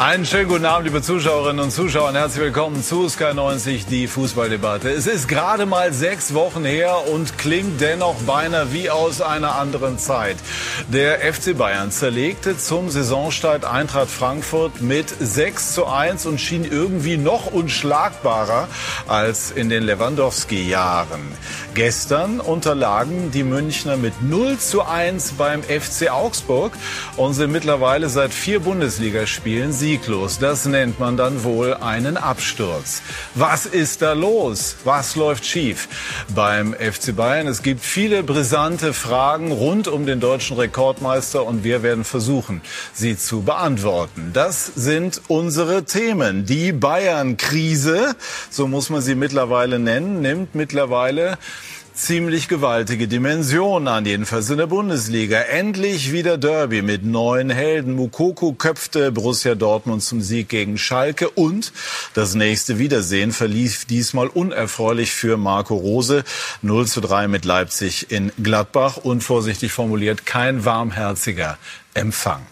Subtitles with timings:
[0.00, 2.12] Einen schönen guten Abend, liebe Zuschauerinnen und Zuschauer.
[2.12, 4.90] Herzlich willkommen zu Sky90, die Fußballdebatte.
[4.90, 9.98] Es ist gerade mal sechs Wochen her und klingt dennoch beinahe wie aus einer anderen
[9.98, 10.36] Zeit.
[10.86, 17.16] Der FC Bayern zerlegte zum Saisonstart Eintracht Frankfurt mit 6 zu 1 und schien irgendwie
[17.16, 18.68] noch unschlagbarer
[19.08, 21.20] als in den Lewandowski-Jahren.
[21.78, 26.72] Gestern unterlagen die Münchner mit 0 zu 1 beim FC Augsburg
[27.16, 30.40] und sind mittlerweile seit vier Bundesligaspielen sieglos.
[30.40, 33.00] Das nennt man dann wohl einen Absturz.
[33.36, 34.74] Was ist da los?
[34.82, 35.86] Was läuft schief
[36.34, 37.46] beim FC Bayern?
[37.46, 42.60] Es gibt viele brisante Fragen rund um den deutschen Rekordmeister und wir werden versuchen,
[42.92, 44.32] sie zu beantworten.
[44.32, 46.44] Das sind unsere Themen.
[46.44, 48.16] Die Bayern-Krise,
[48.50, 51.38] so muss man sie mittlerweile nennen, nimmt mittlerweile
[51.98, 55.40] ziemlich gewaltige Dimensionen an, jedenfalls in der Bundesliga.
[55.40, 57.94] Endlich wieder Derby mit neuen Helden.
[57.96, 61.72] Mukoko köpfte Borussia Dortmund zum Sieg gegen Schalke und
[62.14, 66.22] das nächste Wiedersehen verlief diesmal unerfreulich für Marco Rose.
[66.62, 71.58] 0 zu 3 mit Leipzig in Gladbach und vorsichtig formuliert kein warmherziger
[71.94, 72.46] Empfang.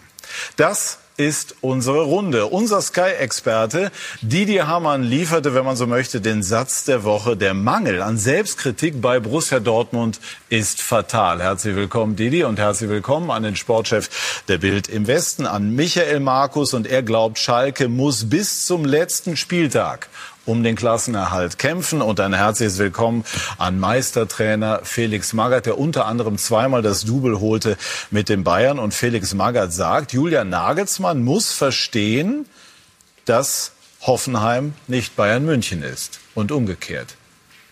[0.57, 2.45] Das ist unsere Runde.
[2.45, 7.35] Unser Sky-Experte Didier Hamann lieferte, wenn man so möchte, den Satz der Woche.
[7.35, 11.41] Der Mangel an Selbstkritik bei Borussia Dortmund ist fatal.
[11.41, 16.19] Herzlich willkommen, Didi, und herzlich willkommen an den Sportchef der Bild im Westen, an Michael
[16.19, 16.75] Markus.
[16.75, 20.09] Und er glaubt, Schalke muss bis zum letzten Spieltag
[20.47, 22.01] um den Klassenerhalt kämpfen.
[22.01, 23.23] Und ein herzliches Willkommen
[23.57, 27.77] an Meistertrainer Felix Magath, der unter anderem zweimal das Double holte
[28.09, 28.79] mit den Bayern.
[28.79, 32.45] Und Felix Magath sagt, Julian Nagelsmann muss verstehen,
[33.25, 37.15] dass Hoffenheim nicht Bayern München ist und umgekehrt.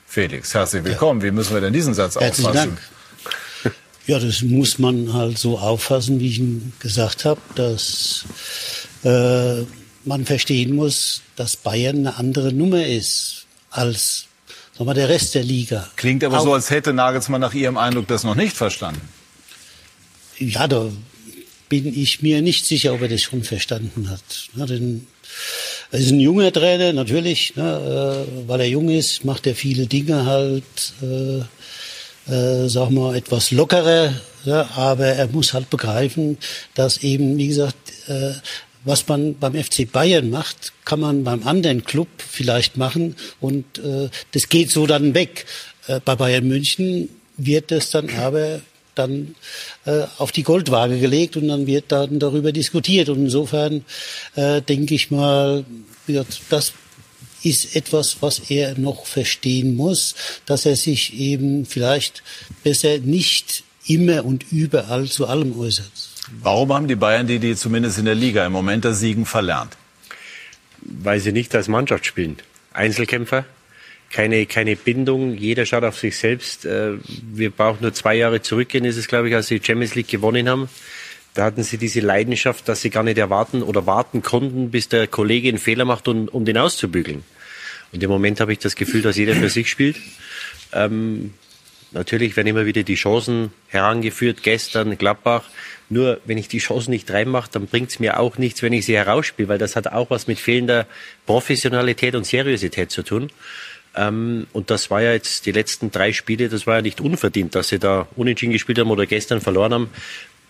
[0.06, 1.22] Felix, herzlich willkommen.
[1.22, 2.78] Wie müssen wir denn diesen Satz Herzlichen auffassen?
[3.63, 3.75] Dank.
[4.07, 8.25] Ja, das muss man halt so auffassen, wie ich ihn gesagt habe, dass
[9.03, 9.63] äh,
[10.06, 14.28] man verstehen muss, dass Bayern eine andere Nummer ist als
[14.78, 15.90] sagen wir, der Rest der Liga.
[15.96, 19.02] Klingt aber Auch, so, als hätte Nagelsmann nach Ihrem Eindruck das noch nicht verstanden.
[20.38, 20.90] Ja, da
[21.70, 24.22] bin ich mir nicht sicher, ob er das schon verstanden hat.
[24.56, 25.08] Ja, denn
[25.92, 29.88] er ist ein junger Trainer, natürlich, ne, äh, weil er jung ist, macht er viele
[29.88, 30.64] Dinge halt,
[31.02, 36.38] äh, äh, sag mal, etwas lockerer, ja, aber er muss halt begreifen,
[36.76, 37.78] dass eben, wie gesagt,
[38.08, 38.34] äh,
[38.85, 44.09] was man beim FC Bayern macht, kann man beim anderen Club vielleicht machen und äh,
[44.31, 45.46] das geht so dann weg.
[45.88, 48.62] Äh, bei Bayern München wird das dann aber
[48.95, 49.35] dann
[49.85, 53.09] äh, auf die Goldwaage gelegt und dann wird dann darüber diskutiert.
[53.09, 53.84] Und insofern
[54.35, 55.66] äh, denke ich mal,
[56.50, 56.74] das
[57.44, 62.24] ist etwas, was er noch verstehen muss, dass er sich eben vielleicht
[62.63, 65.91] besser nicht immer und überall zu allem äußert.
[66.41, 69.78] Warum haben die Bayern die, die zumindest in der Liga im Moment das Siegen verlernt?
[70.81, 72.38] Weil sie nicht als Mannschaft spielen.
[72.74, 73.46] Einzelkämpfer,
[74.12, 76.66] keine, keine Bindung, jeder schaut auf sich selbst.
[76.66, 76.94] Äh,
[77.34, 80.08] Wir brauchen nur zwei Jahre zurückgehen, ist es, glaube ich, als sie die Champions League
[80.08, 80.69] gewonnen haben.
[81.34, 85.07] Da hatten sie diese Leidenschaft, dass sie gar nicht erwarten oder warten konnten, bis der
[85.07, 87.24] Kollege einen Fehler macht, um, um den auszubügeln.
[87.92, 89.97] Und im Moment habe ich das Gefühl, dass jeder für sich spielt.
[90.72, 91.34] Ähm,
[91.92, 95.44] natürlich werden immer wieder die Chancen herangeführt, gestern Gladbach.
[95.90, 98.85] Nur wenn ich die Chancen nicht reinmache, dann bringt es mir auch nichts, wenn ich
[98.85, 100.88] sie herausspiele, weil das hat auch was mit fehlender
[101.25, 103.30] Professionalität und Seriosität zu tun.
[103.95, 107.56] Ähm, und das war ja jetzt die letzten drei Spiele, das war ja nicht unverdient,
[107.56, 109.89] dass sie da unentschieden gespielt haben oder gestern verloren haben.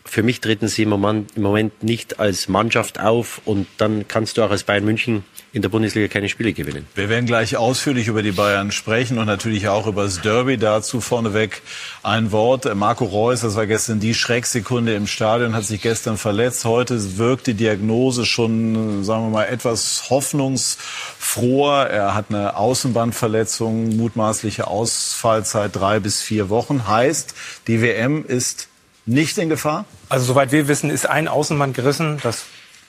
[0.07, 4.51] Für mich treten sie im Moment, nicht als Mannschaft auf und dann kannst du auch
[4.51, 6.85] als Bayern München in der Bundesliga keine Spiele gewinnen.
[6.95, 10.57] Wir werden gleich ausführlich über die Bayern sprechen und natürlich auch über das Derby.
[10.57, 11.61] Dazu vorneweg
[12.03, 12.73] ein Wort.
[12.75, 16.65] Marco Reus, das war gestern die Schrecksekunde im Stadion, hat sich gestern verletzt.
[16.65, 21.87] Heute wirkt die Diagnose schon, sagen wir mal, etwas hoffnungsfroher.
[21.87, 26.87] Er hat eine Außenbandverletzung, mutmaßliche Ausfallzeit drei bis vier Wochen.
[26.87, 27.33] Heißt,
[27.67, 28.67] die WM ist
[29.05, 29.85] nicht in Gefahr?
[30.09, 32.19] Also soweit wir wissen, ist ein Außenband gerissen.
[32.23, 32.45] Das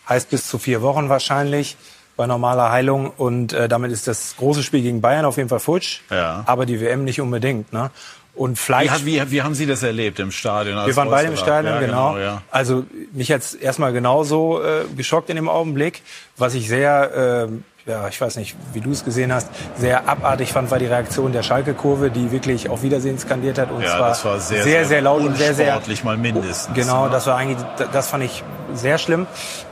[0.09, 1.77] heißt bis zu vier Wochen wahrscheinlich.
[2.17, 3.11] bei normaler Heilung.
[3.17, 6.01] Und äh, damit ist das große Spiel gegen Bayern auf jeden Fall futsch.
[6.11, 6.43] Ja.
[6.47, 7.73] Aber die WM nicht unbedingt.
[7.73, 7.91] Ne?
[8.35, 9.05] Und vielleicht.
[9.05, 10.87] Wie, wie, wie haben Sie das erlebt im Stadion?
[10.87, 11.37] wir waren beide im?
[11.37, 12.19] Stadion, ja, genau.
[12.19, 12.43] ja.
[12.51, 16.03] Also mich jetzt erstmal genauso äh, geschockt in dem Augenblick.
[16.37, 17.53] Was ich sehr, äh,
[17.87, 19.49] ja, ich weiß nicht, wie du es gesehen hast,
[19.79, 23.71] sehr abartig fand, war die Reaktion der Schalke-Kurve, die wirklich auf Wiedersehen skandiert hat.
[23.71, 26.75] Und Ja, zwar das war sehr, sehr, sehr laut und sehr, sehr unsportlich mal mindestens.
[26.75, 27.13] Genau, ne?
[27.13, 28.43] das war eigentlich, das fand ich
[28.75, 29.29] sehr schlimm.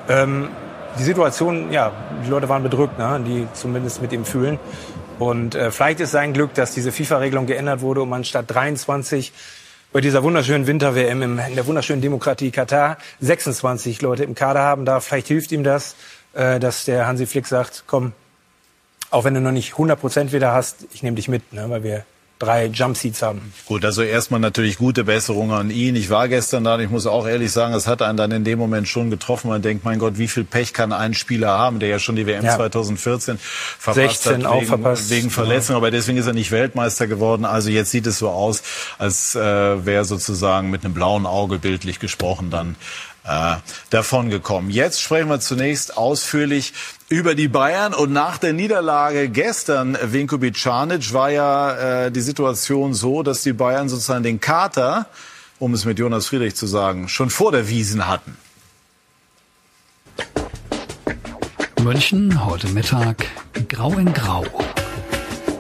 [0.09, 0.49] Ähm,
[0.97, 1.91] die Situation, ja,
[2.25, 4.61] die Leute waren bedrückt, ne, die zumindest mit ihm fühlen.
[5.19, 9.33] Und äh, vielleicht ist sein Glück, dass diese FIFA-Regelung geändert wurde und man statt 23
[9.93, 15.05] bei dieser wunderschönen Winter-WM in der wunderschönen Demokratie Katar 26 Leute im Kader haben darf.
[15.05, 15.95] Vielleicht hilft ihm das,
[16.35, 18.13] äh, dass der Hansi Flick sagt, komm,
[19.11, 21.83] auch wenn du noch nicht 100 Prozent wieder hast, ich nehme dich mit, ne, weil
[21.85, 22.05] wir
[22.41, 23.53] drei Jumpseats haben.
[23.67, 25.95] Gut, also erstmal natürlich gute Besserung an ihn.
[25.95, 28.45] Ich war gestern da und ich muss auch ehrlich sagen, es hat einen dann in
[28.45, 29.49] dem Moment schon getroffen.
[29.49, 32.27] Man denkt, mein Gott, wie viel Pech kann ein Spieler haben, der ja schon die
[32.27, 32.57] WM Ja.
[32.57, 35.11] 2014 verpasst 16 hat auch wegen, verpasst.
[35.11, 35.77] wegen Verletzung.
[35.77, 37.45] Aber deswegen ist er nicht Weltmeister geworden.
[37.45, 38.63] Also jetzt sieht es so aus,
[38.99, 39.41] als äh,
[39.87, 42.75] wäre sozusagen mit einem blauen Auge bildlich gesprochen dann
[43.25, 43.57] äh,
[43.91, 44.71] davon gekommen.
[44.71, 46.73] Jetzt sprechen wir zunächst ausführlich
[47.09, 52.95] über die Bayern und nach der Niederlage gestern Vinko Bicanic war ja äh, die Situation
[52.95, 55.07] so, dass die Bayern sozusagen den Kater,
[55.59, 58.37] um es mit Jonas Friedrich zu sagen, schon vor der Wiesen hatten.
[61.83, 63.27] München, heute Mittag,
[63.69, 64.45] grau in grau.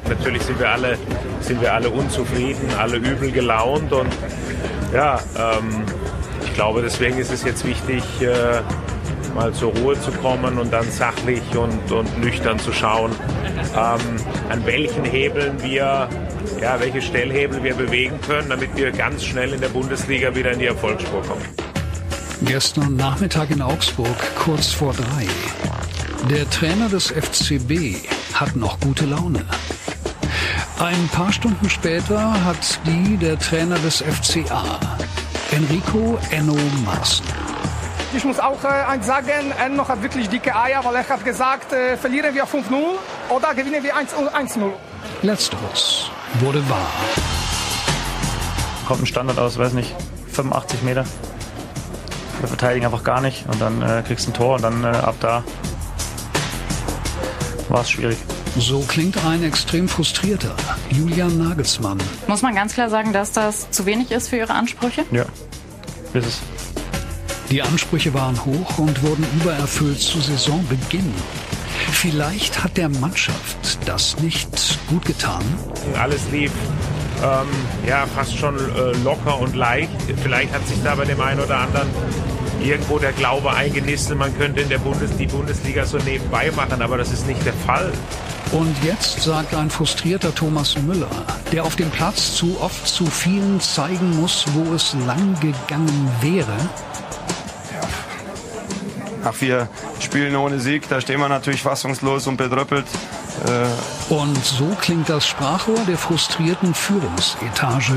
[0.09, 0.99] Natürlich sind wir alle,
[1.41, 4.13] sind wir alle unzufrieden, alle übel gelaunt und
[4.93, 5.85] ja, ähm,
[6.55, 8.63] ich glaube, deswegen ist es jetzt wichtig, äh,
[9.35, 13.11] mal zur Ruhe zu kommen und dann sachlich und, und nüchtern zu schauen,
[13.77, 14.01] ähm,
[14.49, 16.09] an welchen Hebeln wir,
[16.63, 20.61] ja, welche Stellhebel wir bewegen können, damit wir ganz schnell in der Bundesliga wieder in
[20.61, 21.43] die Erfolgsspur kommen.
[22.43, 25.27] Gestern Nachmittag in Augsburg, kurz vor drei.
[26.31, 27.97] Der Trainer des FCB
[28.33, 29.45] hat noch gute Laune.
[30.79, 34.79] Ein paar Stunden später hat die der Trainer des FCA,
[35.53, 37.25] Enrico Enno Maaßen.
[38.17, 41.73] Ich muss auch äh, eins sagen, Enno hat wirklich dicke Eier, weil er hat gesagt,
[41.73, 42.63] äh, verlieren wir 5-0
[43.29, 44.73] oder gewinnen wir 1 1-0.
[45.23, 46.11] Letzteres
[46.41, 46.87] wurde wahr.
[48.87, 49.95] Kommt ein Standard aus, weiß nicht,
[50.33, 51.05] 85 Meter.
[52.41, 54.89] Wir verteidigen einfach gar nicht und dann äh, kriegst du ein Tor und dann äh,
[54.89, 55.45] ab da
[57.69, 58.19] war es schwierig.
[58.57, 60.55] So klingt ein extrem frustrierter
[60.91, 61.99] Julian Nagelsmann.
[62.29, 65.05] Muss man ganz klar sagen, dass das zu wenig ist für Ihre Ansprüche?
[65.11, 65.25] Ja,
[66.13, 66.41] ist es.
[67.51, 71.13] Die Ansprüche waren hoch und wurden übererfüllt zu Saisonbeginn.
[71.93, 74.49] Vielleicht hat der Mannschaft das nicht
[74.89, 75.43] gut getan.
[76.01, 76.53] Alles lief
[77.23, 77.49] ähm,
[77.87, 79.91] ja fast schon äh, locker und leicht.
[80.23, 81.89] Vielleicht hat sich da bei dem einen oder anderen
[82.65, 86.97] irgendwo der Glaube eingenistet, man könnte in der Bundes die Bundesliga so nebenbei machen, aber
[86.99, 87.93] das ist nicht der Fall.
[88.53, 91.09] Und jetzt sagt ein frustrierter Thomas Müller,
[91.53, 96.57] der auf dem Platz zu oft zu vielen zeigen muss, wo es lang gegangen wäre.
[99.23, 99.69] Nach vier
[100.01, 102.85] Spielen ohne Sieg, da stehen wir natürlich fassungslos und bedröppelt.
[103.47, 107.95] Äh, Und so klingt das Sprachrohr der frustrierten Führungsetage.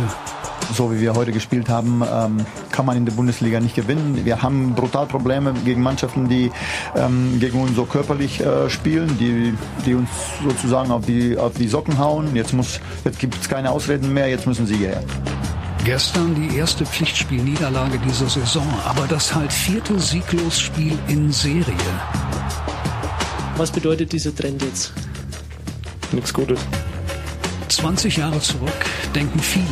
[0.74, 4.22] So wie wir heute gespielt haben, ähm, kann man in der Bundesliga nicht gewinnen.
[4.26, 6.52] Wir haben brutal Probleme gegen Mannschaften, die
[6.96, 9.54] ähm, gegen uns so körperlich äh, spielen, die,
[9.86, 10.10] die uns
[10.44, 12.36] sozusagen auf die, auf die Socken hauen.
[12.36, 15.04] Jetzt, muss, jetzt gibt es keine Ausreden mehr, jetzt müssen sie her.
[15.86, 21.76] Gestern die erste Pflichtspielniederlage dieser Saison, aber das halt vierte Sieglosspiel in Serie.
[23.56, 24.92] Was bedeutet dieser Trend jetzt?
[26.12, 26.60] Nichts Gutes.
[27.70, 29.66] 20 Jahre zurück, denken viele.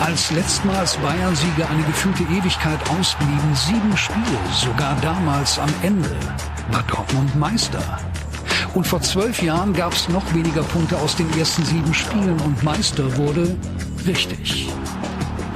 [0.00, 6.10] Als letztmals Bayern-Sieger eine gefühlte Ewigkeit ausblieben, sieben Spiele, sogar damals am Ende,
[6.70, 7.98] war Dortmund Meister.
[8.74, 12.62] Und vor zwölf Jahren gab es noch weniger Punkte aus den ersten sieben Spielen und
[12.62, 13.56] Meister wurde
[14.06, 14.68] richtig.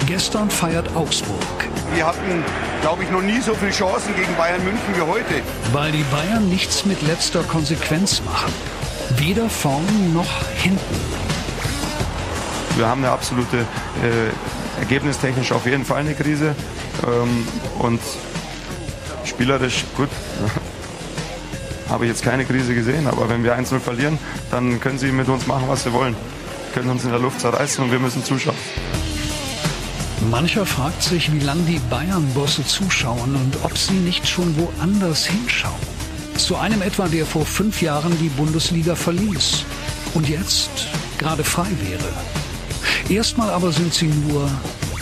[0.06, 2.44] Gestern feiert Augsburg, wir hatten,
[2.80, 5.42] glaube ich, noch nie so viele Chancen gegen Bayern München wie heute.
[5.72, 8.52] weil die Bayern nichts mit letzter Konsequenz machen.
[9.16, 11.17] Weder vorn noch hinten.
[12.78, 16.54] Wir haben eine absolute, äh, ergebnistechnisch auf jeden Fall eine Krise.
[17.04, 17.44] Ähm,
[17.80, 18.00] und
[19.24, 20.08] spielerisch, gut,
[21.88, 23.08] habe ich jetzt keine Krise gesehen.
[23.08, 24.16] Aber wenn wir 1-0 verlieren,
[24.52, 26.14] dann können sie mit uns machen, was sie wollen.
[26.72, 28.56] Können uns in der Luft zerreißen und wir müssen zuschauen.
[30.30, 35.74] Mancher fragt sich, wie lange die Bayern-Bosse zuschauen und ob sie nicht schon woanders hinschauen.
[36.36, 39.64] Zu einem etwa, der vor fünf Jahren die Bundesliga verließ
[40.14, 40.70] und jetzt
[41.18, 42.37] gerade frei wäre.
[43.08, 44.48] Erstmal aber sind sie nur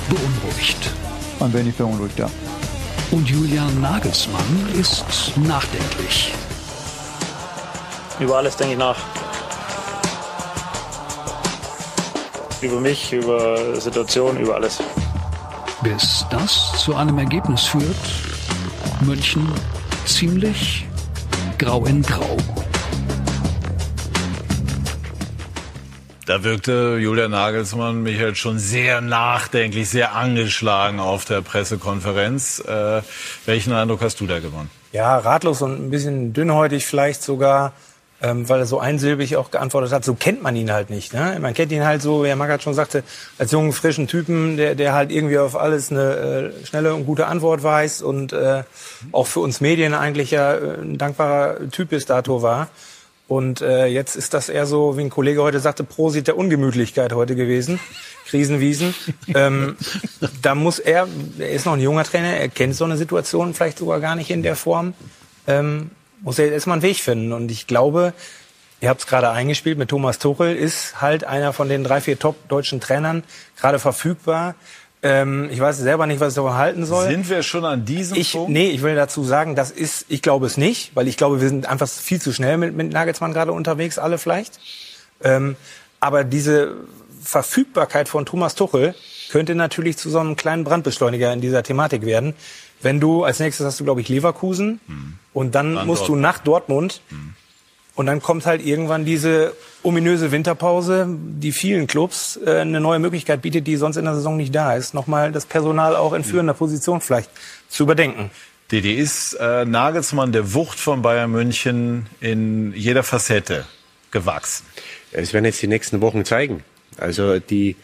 [0.09, 0.91] beunruhigt.
[1.41, 2.29] Ein wenig beunruhigt, ja.
[3.11, 5.05] Und Julian Nagelsmann ist
[5.37, 6.33] nachdenklich.
[8.19, 8.97] Über alles denke ich nach.
[12.63, 14.79] Über mich, über Situationen, über alles.
[15.83, 17.85] Bis das zu einem Ergebnis führt,
[19.03, 19.47] München
[20.07, 20.87] ziemlich
[21.59, 22.37] grau in grau.
[26.27, 32.59] Da wirkte Julian Nagelsmann, Michael, schon sehr nachdenklich, sehr angeschlagen auf der Pressekonferenz.
[32.67, 33.03] Äh,
[33.47, 34.69] welchen Eindruck hast du da gewonnen?
[34.91, 37.75] Ja, ratlos und ein bisschen dünnhäutig vielleicht sogar,
[38.21, 40.05] ähm, weil er so einsilbig auch geantwortet hat.
[40.05, 41.15] So kennt man ihn halt nicht.
[41.15, 41.39] Ne?
[41.41, 43.05] Man kennt ihn halt so, wie Herr Magath schon sagte,
[43.39, 47.29] als jungen, frischen Typen, der, der halt irgendwie auf alles eine äh, schnelle und gute
[47.29, 48.65] Antwort weiß und äh,
[49.13, 52.67] auch für uns Medien eigentlich ja äh, ein dankbarer Typ bis dato war.
[53.29, 57.13] Und äh, jetzt ist das eher so, wie ein Kollege heute sagte, Prosit der Ungemütlichkeit
[57.13, 57.81] heute gewesen.
[58.27, 58.95] Krisenwiesen.
[59.35, 59.77] ähm,
[60.43, 63.79] da muss er, er ist noch ein junger Trainer, er kennt so eine Situation vielleicht
[63.79, 64.95] sogar gar nicht in der Form.
[65.47, 65.91] Ähm,
[66.23, 67.33] muss er erstmal einen Weg finden.
[67.33, 68.13] Und ich glaube,
[68.81, 72.19] ihr habt es gerade eingespielt, mit Thomas Tuchel ist halt einer von den drei, vier
[72.19, 73.25] top deutschen Trainern
[73.57, 74.55] gerade verfügbar.
[75.03, 77.09] Ähm, ich weiß selber nicht, was ich davon halten soll.
[77.09, 78.51] Sind wir schon an diesem ich, Punkt?
[78.51, 81.49] Nee, ich will dazu sagen, das ist, ich glaube es nicht, weil ich glaube, wir
[81.49, 84.59] sind einfach viel zu schnell mit, mit Nagelsmann gerade unterwegs, alle vielleicht.
[85.23, 85.57] Ähm,
[86.01, 86.75] aber diese
[87.23, 88.95] Verfügbarkeit von Thomas Tuchel
[89.31, 92.35] könnte natürlich zu so einem kleinen Brandbeschleuniger in dieser Thematik werden.
[92.83, 94.81] Wenn du, als nächstes hast du, glaube ich, Leverkusen
[95.33, 96.23] und dann, Dann musst du Dortmund.
[96.23, 97.01] nach Dortmund
[97.97, 103.43] und dann kommt halt irgendwann diese ominöse Winterpause, die vielen Clubs äh, eine neue Möglichkeit
[103.43, 106.55] bietet, die sonst in der Saison nicht da ist, nochmal das Personal auch in führender
[106.55, 107.31] Position vielleicht
[107.69, 108.31] zu überdenken.
[108.71, 113.65] Didi, ist äh, Nagelsmann der Wucht von Bayern München in jeder Facette
[114.11, 114.67] gewachsen?
[115.13, 116.65] Es werden jetzt die nächsten Wochen zeigen.
[116.99, 117.77] Also die,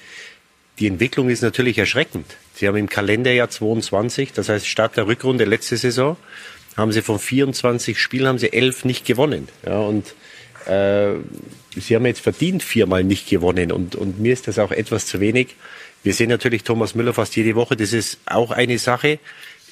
[0.78, 2.26] die Entwicklung ist natürlich erschreckend.
[2.54, 6.16] Sie haben im Kalenderjahr 22, das heißt Start der Rückrunde letzte Saison,
[6.76, 9.48] haben sie von 24 Spielen haben sie elf nicht gewonnen.
[9.66, 10.14] Ja, und
[10.66, 11.14] äh,
[11.76, 15.20] sie haben jetzt verdient viermal nicht gewonnen und, und mir ist das auch etwas zu
[15.20, 15.56] wenig.
[16.02, 19.18] Wir sehen natürlich Thomas Müller fast jede Woche, das ist auch eine Sache.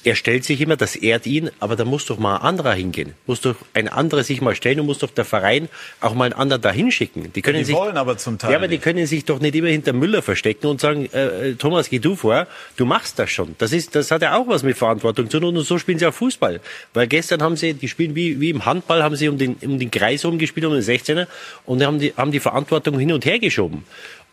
[0.03, 3.13] Er stellt sich immer, das ehrt ihn, aber da muss doch mal ein anderer hingehen.
[3.27, 6.33] Muss doch ein anderer sich mal stellen und muss doch der Verein auch mal einen
[6.33, 7.31] anderen dahin schicken.
[7.33, 8.83] Die können Die sich, wollen aber zum Teil Ja, aber die nicht.
[8.83, 12.15] können sich doch nicht immer hinter Müller verstecken und sagen, äh, äh, Thomas, geh du
[12.15, 13.53] vor, du machst das schon.
[13.59, 16.07] Das ist, das hat ja auch was mit Verantwortung zu tun und so spielen sie
[16.07, 16.61] auch Fußball.
[16.95, 19.77] Weil gestern haben sie, die spielen wie, wie im Handball, haben sie um den, um
[19.77, 21.27] den Kreis rumgespielt, um den 16er
[21.65, 23.83] und haben die, haben die Verantwortung hin und her geschoben.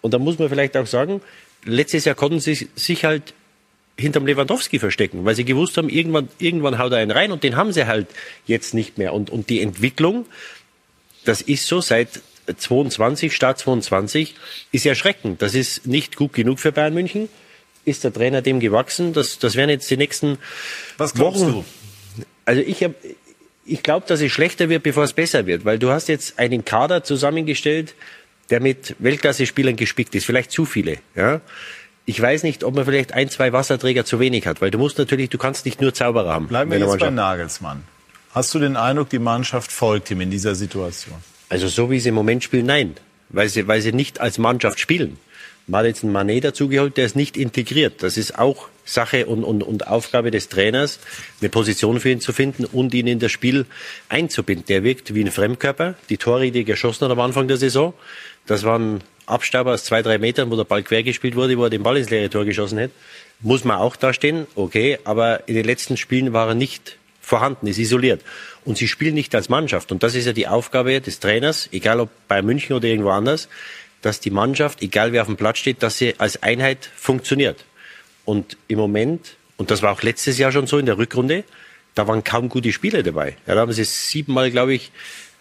[0.01, 1.21] Und da muss man vielleicht auch sagen,
[1.65, 3.35] letztes Jahr konnten sie sich halt
[3.99, 7.57] hinterm Lewandowski verstecken, weil sie gewusst haben, irgendwann, irgendwann haut er einen rein und den
[7.57, 8.07] haben sie halt
[8.47, 9.13] jetzt nicht mehr.
[9.13, 10.27] Und, und die Entwicklung,
[11.25, 12.21] das ist so seit
[12.57, 14.35] 22, Start 22,
[14.73, 15.43] ist erschreckend.
[15.43, 17.29] Das ist nicht gut genug für Bayern München.
[17.85, 19.13] Ist der Trainer dem gewachsen?
[19.13, 20.39] Das, das werden jetzt die nächsten
[20.97, 21.53] Was glaubst Wochen.
[22.17, 22.25] du?
[22.45, 22.95] Also ich habe,
[23.67, 26.65] ich glaube, dass es schlechter wird, bevor es besser wird, weil du hast jetzt einen
[26.65, 27.95] Kader zusammengestellt,
[28.51, 30.99] der mit Weltklasse-Spielern gespickt ist, vielleicht zu viele.
[31.15, 31.41] Ja?
[32.09, 34.97] Ich weiß nicht, ob man vielleicht ein, zwei Wasserträger zu wenig hat, weil du musst
[34.97, 36.49] natürlich, du kannst nicht nur Zauberer haben.
[36.49, 37.11] Bleiben wir jetzt bei.
[37.11, 37.85] Nagelsmann.
[38.31, 41.17] Hast du den Eindruck, die Mannschaft folgt ihm in dieser Situation?
[41.51, 42.95] Also so wie sie im Moment spielen, nein.
[43.29, 45.19] Weil sie, weil sie nicht als Mannschaft spielen.
[45.67, 48.03] Man hat jetzt einen Manet dazugeholt, der ist nicht integriert.
[48.03, 51.01] Das ist auch Sache und, und, und Aufgabe des Trainers,
[51.43, 53.67] eine Position für ihn zu finden und ihn in das Spiel
[54.09, 54.65] einzubinden.
[54.65, 55.95] Der wirkt wie ein Fremdkörper.
[56.09, 57.93] Die Tore, die er geschossen hat am Anfang der Saison,
[58.47, 61.71] das waren Abstauber aus zwei, drei Metern, wo der Ball quer gespielt wurde, wo er
[61.71, 62.91] den Ball ins leere Tor geschossen hat.
[63.41, 67.67] Muss man auch da stehen, okay, aber in den letzten Spielen war er nicht vorhanden,
[67.67, 68.23] ist isoliert.
[68.65, 69.93] Und sie spielen nicht als Mannschaft.
[69.93, 73.49] Und das ist ja die Aufgabe des Trainers, egal ob bei München oder irgendwo anders,
[74.03, 77.65] dass die Mannschaft, egal wer auf dem Platz steht, dass sie als Einheit funktioniert.
[78.25, 81.45] Und im Moment, und das war auch letztes Jahr schon so in der Rückrunde,
[81.95, 83.37] da waren kaum gute Spiele dabei.
[83.47, 84.93] Ja, da haben sie siebenmal, glaube ich,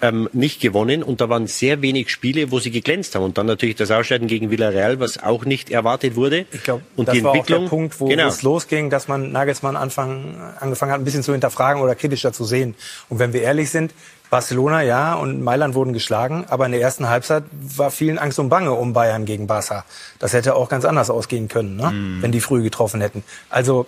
[0.02, 3.24] ähm, nicht gewonnen und da waren sehr wenig Spiele, wo sie geglänzt haben.
[3.24, 6.46] Und dann natürlich das Ausscheiden gegen Villarreal, was auch nicht erwartet wurde.
[6.52, 8.28] Ich glaube, und das die war auch Entwicklung, der Punkt, wo genau.
[8.28, 12.46] es losging, dass man Nagelsmann Anfang, angefangen hat, ein bisschen zu hinterfragen oder kritischer zu
[12.46, 12.76] sehen.
[13.10, 13.94] Und wenn wir ehrlich sind,
[14.30, 18.50] Barcelona ja und Mailand wurden geschlagen, aber in der ersten Halbzeit war vielen Angst und
[18.50, 19.86] Bange um Bayern gegen Barca.
[20.20, 21.92] Das hätte auch ganz anders ausgehen können, ne?
[21.92, 22.22] Mhm.
[22.22, 23.24] wenn die früh getroffen hätten.
[23.50, 23.86] Also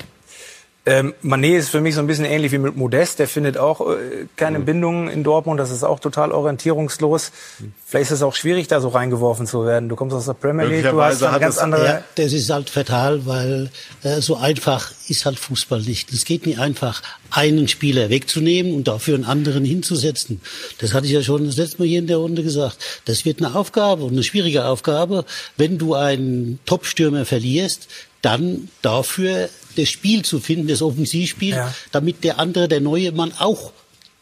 [0.86, 3.20] ähm, Manet ist für mich so ein bisschen ähnlich wie mit Modest.
[3.20, 5.60] Der findet auch äh, keine Bindungen in Dortmund.
[5.60, 7.32] Das ist auch total orientierungslos.
[7.86, 9.90] Vielleicht ist es auch schwierig, da so reingeworfen zu werden.
[9.90, 11.86] Du kommst aus der Premier League, du hast eine ganz andere...
[11.86, 13.70] Ja, das ist halt fatal, weil
[14.04, 16.14] äh, so einfach ist halt Fußball nicht.
[16.14, 20.42] Es geht nicht einfach, einen Spieler wegzunehmen und dafür einen anderen hinzusetzen.
[20.80, 22.78] Das hatte ich ja schon das letzte Mal hier in der Runde gesagt.
[23.06, 25.26] Das wird eine Aufgabe und eine schwierige Aufgabe,
[25.58, 27.88] wenn du einen Top-Stürmer verlierst,
[28.22, 31.74] dann dafür das Spiel zu finden, das Offensivspiel, Ja.
[31.92, 33.72] damit der andere, der neue Mann auch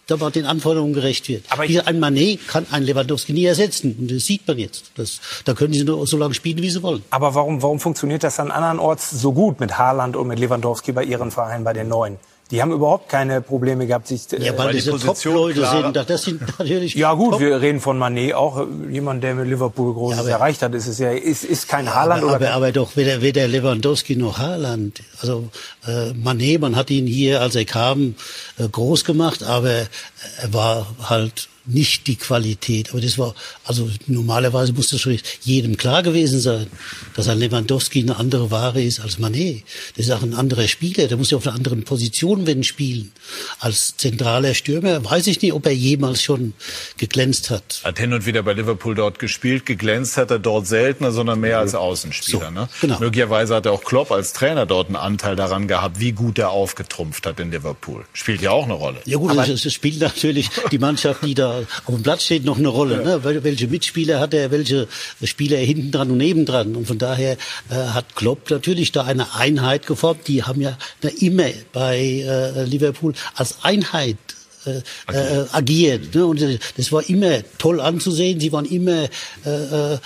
[0.10, 1.44] da man den Anforderungen gerecht wird.
[1.50, 3.94] Aber Hier ein Manet kann ein Lewandowski nie ersetzen.
[4.00, 4.86] Und das sieht man jetzt.
[4.96, 7.04] Das, da können sie nur so lange spielen, wie sie wollen.
[7.10, 11.04] Aber warum, warum funktioniert das an andernorts so gut mit Haaland und mit Lewandowski bei
[11.04, 12.16] ihren Vereinen, bei den Neuen?
[12.50, 15.96] Die haben überhaupt keine Probleme gehabt, sich ja, weil, weil diese Top-Leute sind.
[16.10, 19.94] Das sind natürlich ja gut, Top wir reden von Manet, auch jemand, der mit Liverpool
[19.94, 20.74] Großes ja, erreicht hat.
[20.74, 22.48] Ist es ja, ist, ist kein Haaland aber, oder?
[22.48, 25.01] Aber, aber doch weder, weder Lewandowski noch Haaland.
[25.22, 25.50] Also
[25.86, 28.16] äh, Manet, man hat ihn hier, als er kam,
[28.58, 32.91] äh, groß gemacht, aber er war halt nicht die Qualität.
[32.91, 36.67] Aber das war, also normalerweise muss das schon jedem klar gewesen sein,
[37.15, 39.63] dass ein Lewandowski eine andere Ware ist als Manet.
[39.95, 43.12] Das ist auch ein anderer Spieler, der muss ja auf einer anderen Position wenn spielen.
[43.59, 46.53] Als zentraler Stürmer weiß ich nicht, ob er jemals schon
[46.97, 47.81] geglänzt hat.
[47.83, 51.59] Hat hin und wieder bei Liverpool dort gespielt, geglänzt hat er dort seltener, sondern mehr
[51.59, 52.47] als Außenspieler.
[52.47, 52.69] So, ne?
[52.81, 53.00] genau.
[53.00, 56.50] Möglicherweise hat er auch Klopp als Trainer dort einen Anteil daran gehabt, wie gut er
[56.50, 58.05] aufgetrumpft hat in Liverpool.
[58.13, 59.00] Spielt ja auch eine Rolle.
[59.05, 62.68] Ja gut, es spielt natürlich die Mannschaft, die da auf dem Platz steht noch eine
[62.68, 63.04] Rolle.
[63.04, 63.18] Ja.
[63.18, 63.44] Ne?
[63.44, 64.88] Welche Mitspieler hat er, welche
[65.24, 66.76] Spieler hinten dran und nebendran.
[66.76, 67.38] Und von daher
[67.70, 70.28] äh, hat Klopp natürlich da eine Einheit geformt.
[70.28, 70.78] Die haben ja
[71.20, 74.18] immer bei äh, Liverpool als Einheit
[74.66, 74.82] äh,
[75.14, 76.14] äh, agiert.
[76.14, 76.26] Ne?
[76.26, 76.42] Und
[76.78, 78.40] das war immer toll anzusehen.
[78.40, 79.08] Sie waren immer
[79.46, 79.98] äh, äh,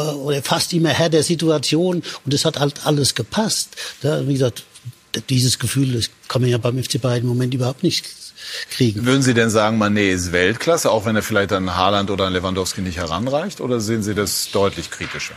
[0.00, 3.76] oder fast immer Herr der Situation und es hat halt alles gepasst.
[4.02, 4.64] Da, wie gesagt,
[5.30, 8.06] dieses Gefühl, das kann man ja beim FC Bayern im Moment überhaupt nicht
[8.70, 9.04] kriegen.
[9.04, 12.32] Würden Sie denn sagen, Mané ist Weltklasse, auch wenn er vielleicht an Haaland oder an
[12.32, 13.60] Lewandowski nicht heranreicht?
[13.60, 15.34] Oder sehen Sie das deutlich kritischer?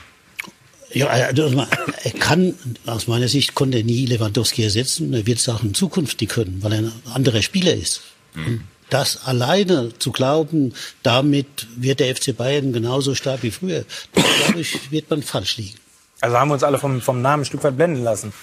[0.91, 1.65] Ja, also
[2.03, 5.13] er kann, aus meiner Sicht konnte er nie Lewandowski ersetzen.
[5.13, 8.01] Er wird es auch in Zukunft nicht können, weil er ein anderer Spieler ist.
[8.33, 8.63] Mhm.
[8.89, 14.61] Das alleine zu glauben, damit wird der FC Bayern genauso stark wie früher, das glaube
[14.61, 15.77] ich, wird man falsch liegen.
[16.21, 18.33] Also haben wir uns alle vom, vom Namen ein Stück weit blenden lassen.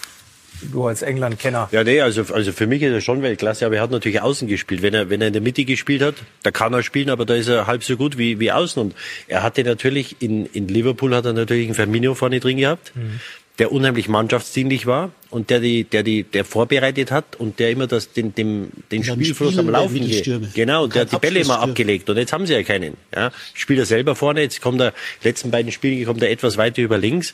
[0.61, 1.69] Du als England-Kenner.
[1.71, 4.47] Ja, nee, also, also für mich ist er schon Weltklasse, aber er hat natürlich außen
[4.47, 4.81] gespielt.
[4.81, 7.35] Wenn er, wenn er in der Mitte gespielt hat, da kann er spielen, aber da
[7.35, 8.81] ist er halb so gut wie, wie außen.
[8.81, 8.95] Und
[9.27, 13.19] er hatte natürlich, in, in Liverpool hat er natürlich einen Firmino vorne drin gehabt, mhm.
[13.59, 17.87] der unheimlich mannschaftsdienlich war und der die, der die, der vorbereitet hat und der immer
[17.87, 20.53] das, den, dem, den Spielfluss am Laufen geht.
[20.53, 22.09] Genau, der hat die Bälle immer abgelegt.
[22.09, 22.95] Und jetzt haben sie ja keinen.
[23.15, 24.93] Ja, spielt er selber vorne, jetzt kommt er,
[25.23, 27.33] letzten beiden Spiele kommt er etwas weiter über links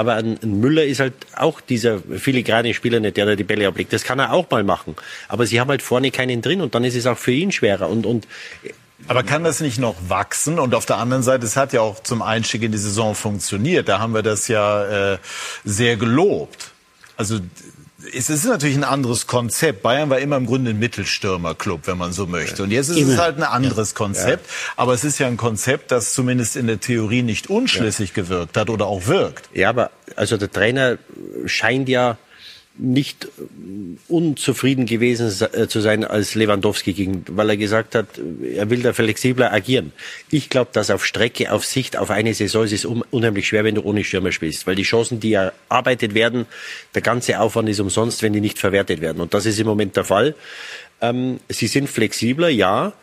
[0.00, 3.68] aber ein, ein, Müller ist halt auch dieser filigrane Spieler nicht, der da die Bälle
[3.68, 3.92] ablegt.
[3.92, 4.96] Das kann er auch mal machen.
[5.28, 7.88] Aber sie haben halt vorne keinen drin und dann ist es auch für ihn schwerer.
[7.88, 8.26] Und, und
[9.08, 10.58] aber kann das nicht noch wachsen?
[10.58, 13.88] Und auf der anderen Seite, es hat ja auch zum Einstieg in die Saison funktioniert.
[13.88, 15.18] Da haben wir das ja äh,
[15.64, 16.72] sehr gelobt.
[17.16, 17.40] Also
[18.14, 19.82] es ist natürlich ein anderes Konzept.
[19.82, 22.62] Bayern war immer im Grunde ein Mittelstürmerclub, wenn man so möchte.
[22.62, 23.14] Und jetzt ist immer.
[23.14, 24.46] es halt ein anderes Konzept.
[24.46, 24.72] Ja.
[24.76, 28.22] Aber es ist ja ein Konzept, das zumindest in der Theorie nicht unschlüssig ja.
[28.22, 29.48] gewirkt hat oder auch wirkt.
[29.54, 30.98] Ja, aber also der Trainer
[31.46, 32.16] scheint ja
[32.80, 33.28] nicht
[34.08, 38.06] unzufrieden gewesen äh, zu sein als Lewandowski ging, weil er gesagt hat,
[38.42, 39.92] er will da flexibler agieren.
[40.30, 43.74] Ich glaube, dass auf Strecke, auf Sicht, auf eine Saison ist es unheimlich schwer, wenn
[43.74, 46.46] du ohne Stürmer spielst, weil die Chancen, die erarbeitet werden,
[46.94, 49.20] der ganze Aufwand ist umsonst, wenn die nicht verwertet werden.
[49.20, 50.34] Und das ist im Moment der Fall.
[51.00, 52.94] Ähm, sie sind flexibler, ja.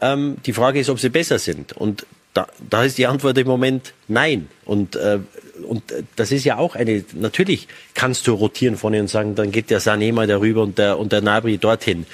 [0.00, 1.72] Ähm, die Frage ist, ob sie besser sind.
[1.72, 4.48] Und da, da ist die Antwort im Moment nein.
[4.64, 5.20] Und äh,
[5.62, 5.82] und
[6.16, 9.80] das ist ja auch eine, natürlich kannst du rotieren vorne und sagen, dann geht der
[9.80, 12.06] Sané mal darüber und der, und der Nabri dorthin.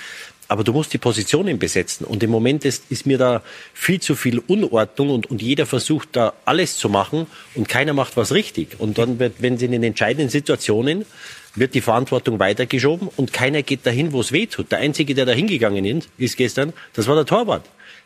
[0.48, 2.05] Aber du musst die Positionen besetzen.
[2.05, 3.40] Und im Moment ist, ist mir da
[3.72, 8.16] viel zu viel Unordnung und, und jeder versucht da alles zu machen und keiner macht
[8.16, 8.81] was richtig.
[8.81, 11.07] Und dann wird, wenn sie in den entscheidenden Situationen
[11.55, 14.72] wird die Verantwortung weitergeschoben und keiner geht dahin, wo es weh tut.
[14.72, 17.64] Der Einzige, der da hingegangen ist, ist gestern, das war der Torwart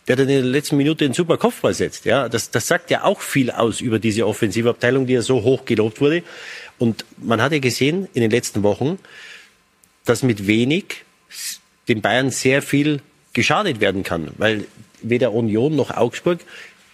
[0.09, 2.05] der dann in der letzten Minute einen super Kopfball setzt.
[2.05, 5.65] Ja, das, das sagt ja auch viel aus über diese Offensivabteilung, die ja so hoch
[5.65, 6.23] gelobt wurde.
[6.79, 8.99] Und man hat ja gesehen in den letzten Wochen,
[10.05, 11.05] dass mit wenig
[11.89, 13.01] den Bayern sehr viel
[13.33, 14.67] geschadet werden kann, weil
[15.03, 16.41] weder Union noch Augsburg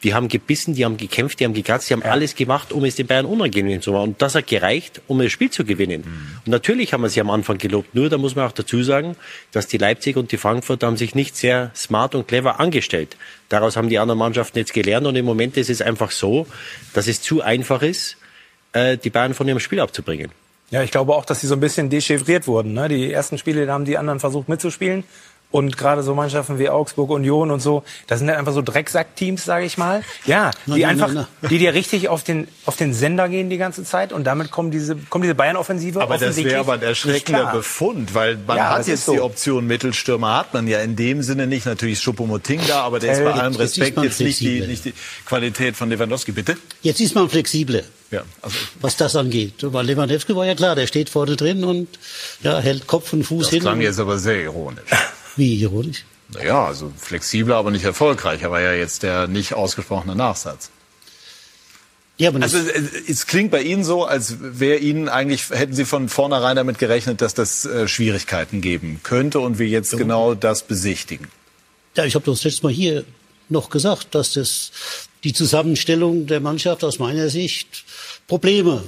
[0.03, 2.11] die haben gebissen, die haben gekämpft, die haben gekratzt, die haben ja.
[2.11, 4.11] alles gemacht, um es den Bayern unangenehm zu machen.
[4.11, 6.03] Und das hat gereicht, um das Spiel zu gewinnen.
[6.03, 6.39] Mhm.
[6.47, 7.95] Und natürlich haben wir sie am Anfang gelobt.
[7.95, 9.17] Nur, da muss man auch dazu sagen,
[9.53, 13.17] dass die Leipzig und die Frankfurter haben sich nicht sehr smart und clever angestellt.
[13.49, 15.07] Daraus haben die anderen Mannschaften jetzt gelernt.
[15.07, 16.47] Und im Moment ist es einfach so,
[16.95, 18.17] dass es zu einfach ist,
[18.73, 20.31] äh, die Bayern von ihrem Spiel abzubringen.
[20.71, 22.75] Ja, ich glaube auch, dass sie so ein bisschen dechiffriert wurden.
[22.75, 22.89] Ne?
[22.89, 25.03] Die ersten Spiele, da haben die anderen versucht mitzuspielen.
[25.53, 29.45] Und gerade so Mannschaften wie Augsburg, Union und so, das sind halt einfach so Drecksack-Teams,
[29.45, 30.05] sage ich mal.
[30.25, 34.13] Ja, die einfach, die dir richtig auf den auf den Sender gehen die ganze Zeit
[34.13, 36.01] und damit kommen diese kommt diese Bayern-Offensive.
[36.01, 39.13] Aber das wäre aber ein erschreckender Befund, weil man ja, hat jetzt so.
[39.13, 41.67] die Option Mittelstürmer hat man ja in dem Sinne nicht.
[41.67, 44.95] Natürlich Schuppomoting da, aber der ist bei allem Respekt jetzt, jetzt nicht die, nicht die
[45.27, 46.31] Qualität von Lewandowski.
[46.31, 46.57] Bitte.
[46.83, 47.83] Jetzt ist man flexibler.
[48.13, 49.55] Ja, also was das angeht.
[49.63, 51.89] Weil Lewandowski war ja klar, der steht vorne drin und
[52.43, 53.59] ja, hält Kopf und Fuß das hin.
[53.61, 54.91] Das klang jetzt aber sehr ironisch.
[55.41, 56.05] Wie ironisch?
[56.35, 60.69] Naja, also flexibler, aber nicht erfolgreicher war ja jetzt der nicht ausgesprochene Nachsatz.
[62.19, 62.59] Ja, aber also
[63.09, 67.23] es klingt bei Ihnen so, als wäre Ihnen eigentlich, hätten Sie von vornherein damit gerechnet,
[67.23, 69.99] dass das äh, Schwierigkeiten geben könnte und wir jetzt ja.
[69.99, 71.29] genau das besichtigen.
[71.97, 73.05] Ja, ich habe das letzte Mal hier
[73.49, 74.73] noch gesagt, dass das
[75.25, 77.85] die Zusammenstellung der Mannschaft aus meiner Sicht
[78.29, 78.85] Probleme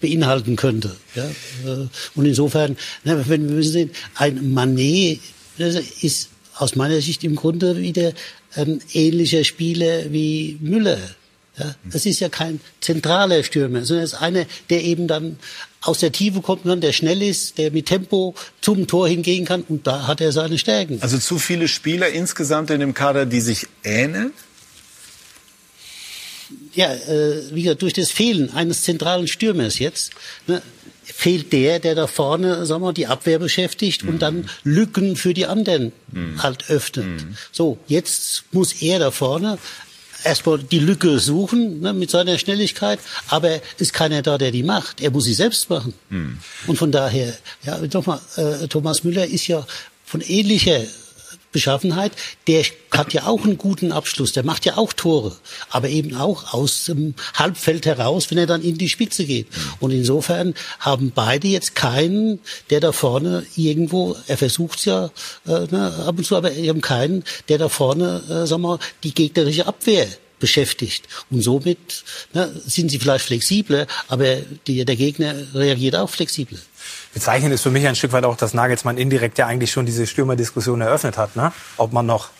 [0.00, 0.94] beinhalten könnte.
[1.16, 1.24] Ja?
[1.24, 5.20] Äh, und insofern, wenn wir sehen, ein Manet
[5.58, 8.12] ist aus meiner Sicht im Grunde wieder
[8.54, 10.98] ein ähnlicher Spieler wie Müller.
[11.58, 15.38] Ja, das ist ja kein zentraler Stürmer, sondern es ist einer, der eben dann
[15.80, 19.62] aus der Tiefe kommen kann, der schnell ist, der mit Tempo zum Tor hingehen kann
[19.62, 20.98] und da hat er seine Stärken.
[21.00, 24.32] Also zu viele Spieler insgesamt in dem Kader, die sich ähneln?
[26.74, 30.12] Ja, äh, wie gesagt, durch das Fehlen eines zentralen Stürmers jetzt
[30.46, 30.60] ne,
[31.06, 34.08] fehlt der, der da vorne, sagen wir, die Abwehr beschäftigt mhm.
[34.08, 36.42] und dann Lücken für die anderen mhm.
[36.42, 37.06] halt öffnet.
[37.06, 37.36] Mhm.
[37.52, 39.58] So, jetzt muss er da vorne
[40.24, 45.00] erstmal die Lücke suchen ne, mit seiner Schnelligkeit, aber ist keiner da, der die macht.
[45.00, 45.94] Er muss sie selbst machen.
[46.10, 46.38] Hm.
[46.66, 47.32] Und von daher,
[47.64, 49.64] ja, nochmal, äh, Thomas Müller ist ja
[50.04, 50.80] von ähnlicher
[51.56, 52.12] Beschaffenheit,
[52.48, 55.34] der hat ja auch einen guten Abschluss, der macht ja auch Tore,
[55.70, 59.46] aber eben auch aus dem Halbfeld heraus, wenn er dann in die Spitze geht.
[59.80, 65.06] Und insofern haben beide jetzt keinen, der da vorne irgendwo, er versucht's ja
[65.46, 69.14] äh, ne, ab und zu, aber haben keinen, der da vorne, äh, sagen wir, die
[69.14, 70.06] gegnerische Abwehr
[70.38, 71.08] beschäftigt.
[71.30, 76.58] Und somit ne, sind sie vielleicht flexibler, aber die, der Gegner reagiert auch flexibler.
[77.14, 80.06] Bezeichnend ist für mich ein Stück weit auch, dass Nagelsmann indirekt ja eigentlich schon diese
[80.06, 81.52] Stürmerdiskussion eröffnet hat, ne?
[81.76, 82.30] ob man noch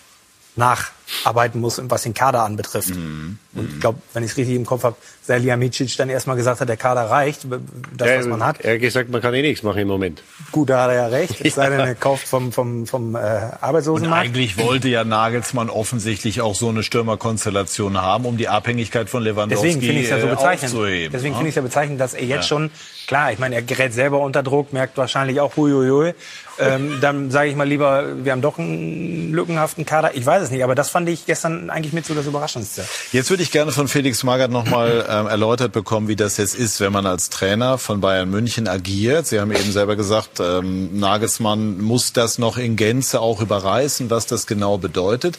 [1.07, 2.95] nacharbeiten muss, was den Kader anbetrifft.
[2.95, 3.37] Mhm.
[3.53, 6.69] Und ich glaube, wenn ich es richtig im Kopf habe, Salihamidzic dann erstmal gesagt hat,
[6.69, 7.47] der Kader reicht,
[7.95, 8.61] das, ja, was man hat.
[8.61, 10.23] Er hat gesagt, man kann eh nichts machen im Moment.
[10.51, 11.41] Gut, da hat er ja recht.
[11.47, 14.25] Es sei denn, er kauft vom, vom, vom äh, Arbeitslosenmarkt.
[14.25, 19.23] Und eigentlich wollte ja Nagelsmann offensichtlich auch so eine Stürmerkonstellation haben, um die Abhängigkeit von
[19.23, 20.73] Lewandowski Deswegen finde ich es ja so äh, bezeichnend.
[20.73, 21.11] aufzuheben.
[21.13, 21.37] Deswegen ne?
[21.37, 22.43] finde ich es ja bezeichnend, dass er jetzt ja.
[22.43, 22.71] schon,
[23.07, 26.13] klar, ich meine, er gerät selber unter Druck, merkt wahrscheinlich auch, huiuiui.
[26.59, 30.15] Ähm, dann sage ich mal lieber, wir haben doch einen lückenhaften Kader.
[30.15, 32.83] Ich weiß es nicht, aber das fand ich gestern eigentlich mit so das Überraschendste.
[33.11, 36.79] Jetzt würde ich gerne von Felix Magath nochmal ähm, erläutert bekommen, wie das jetzt ist,
[36.79, 39.27] wenn man als Trainer von Bayern München agiert.
[39.27, 44.25] Sie haben eben selber gesagt, ähm, Nagelsmann muss das noch in Gänze auch überreißen, was
[44.25, 45.37] das genau bedeutet.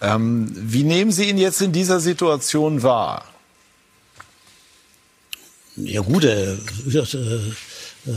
[0.00, 3.26] Ähm, wie nehmen Sie ihn jetzt in dieser Situation wahr?
[5.76, 6.98] Ja gut, äh, äh,
[8.06, 8.12] äh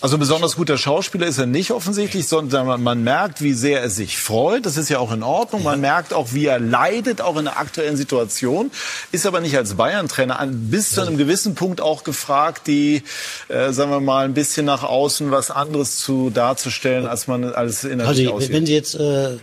[0.00, 3.90] also besonders guter Schauspieler ist er nicht offensichtlich, sondern man, man, merkt, wie sehr er
[3.90, 4.64] sich freut.
[4.64, 5.64] Das ist ja auch in Ordnung.
[5.64, 8.70] Man merkt auch, wie er leidet, auch in der aktuellen Situation.
[9.10, 13.02] Ist aber nicht als Bayern-Trainer bis zu einem gewissen Punkt auch gefragt, die,
[13.48, 17.82] äh, sagen wir mal, ein bisschen nach außen was anderes zu darzustellen, als man als
[17.82, 18.52] innerlich also, aussieht.
[18.52, 19.38] Wenn Sie jetzt äh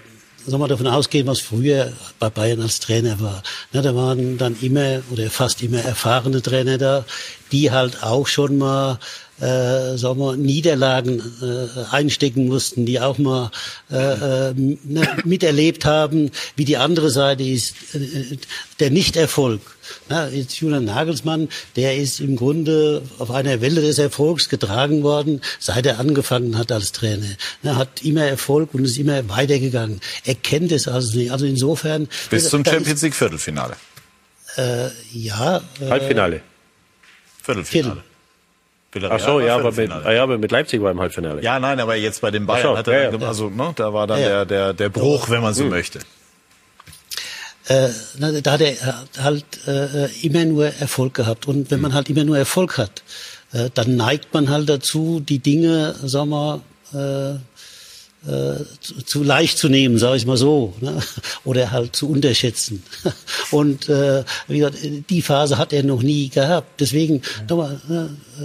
[0.48, 3.41] soll man davon ausgehen, was früher bei Bayern als Trainer war.
[3.74, 7.06] Na, da waren dann immer oder fast immer erfahrene Trainer da,
[7.52, 9.00] die halt auch schon mal
[9.39, 13.52] äh, sagen wir, Niederlagen äh, einstecken mussten, die auch mal
[13.91, 18.38] äh, äh, ne, miterlebt haben, wie die andere Seite ist, äh,
[18.80, 19.62] der Nichterfolg.
[20.10, 25.41] Na, jetzt Julian Nagelsmann, der ist im Grunde auf einer Welle des Erfolgs getragen worden,
[25.60, 27.28] seit er angefangen hat als Trainer.
[27.62, 30.00] Er hat immer Erfolg und ist immer weitergegangen.
[30.24, 31.32] Er kennt es also nicht.
[31.32, 32.08] Also insofern.
[32.30, 33.76] Bis zum Champions League Viertelfinale.
[34.58, 35.58] Äh, ja.
[35.80, 36.41] Äh, Halbfinale.
[37.43, 37.95] Viertelfinale.
[37.95, 38.14] Viertel.
[39.04, 41.42] Ach so, ja, aber mit, ah, ja, aber mit Leipzig war im Halbfinale.
[41.42, 43.28] Ja, nein, aber jetzt bei den Bayern so, hat er, ja, ja.
[43.28, 45.70] also ne, da war dann ja, der, der, der Bruch, wenn man so hm.
[45.70, 46.00] möchte.
[47.68, 48.76] Äh, da hat er
[49.18, 51.48] halt äh, immer nur Erfolg gehabt.
[51.48, 53.02] Und wenn man halt immer nur Erfolg hat,
[53.54, 56.62] äh, dann neigt man halt dazu, die Dinge, sagen wir,
[56.94, 57.40] äh,
[58.28, 61.00] äh, zu, zu leicht zu nehmen, sage ich mal so, ne?
[61.44, 62.84] oder halt zu unterschätzen.
[63.52, 64.78] Und äh, wie gesagt,
[65.10, 66.80] die Phase hat er noch nie gehabt.
[66.80, 68.44] Deswegen nochmal, ne, äh,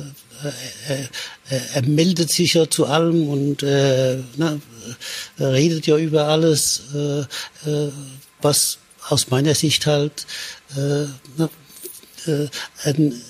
[0.88, 4.60] er, er meldet sich ja zu allem und äh, ne,
[5.38, 7.20] redet ja über alles, äh,
[7.70, 7.90] äh,
[8.40, 10.26] was aus meiner Sicht halt
[10.76, 11.50] äh, ne,
[12.26, 12.48] äh,
[12.84, 13.20] ein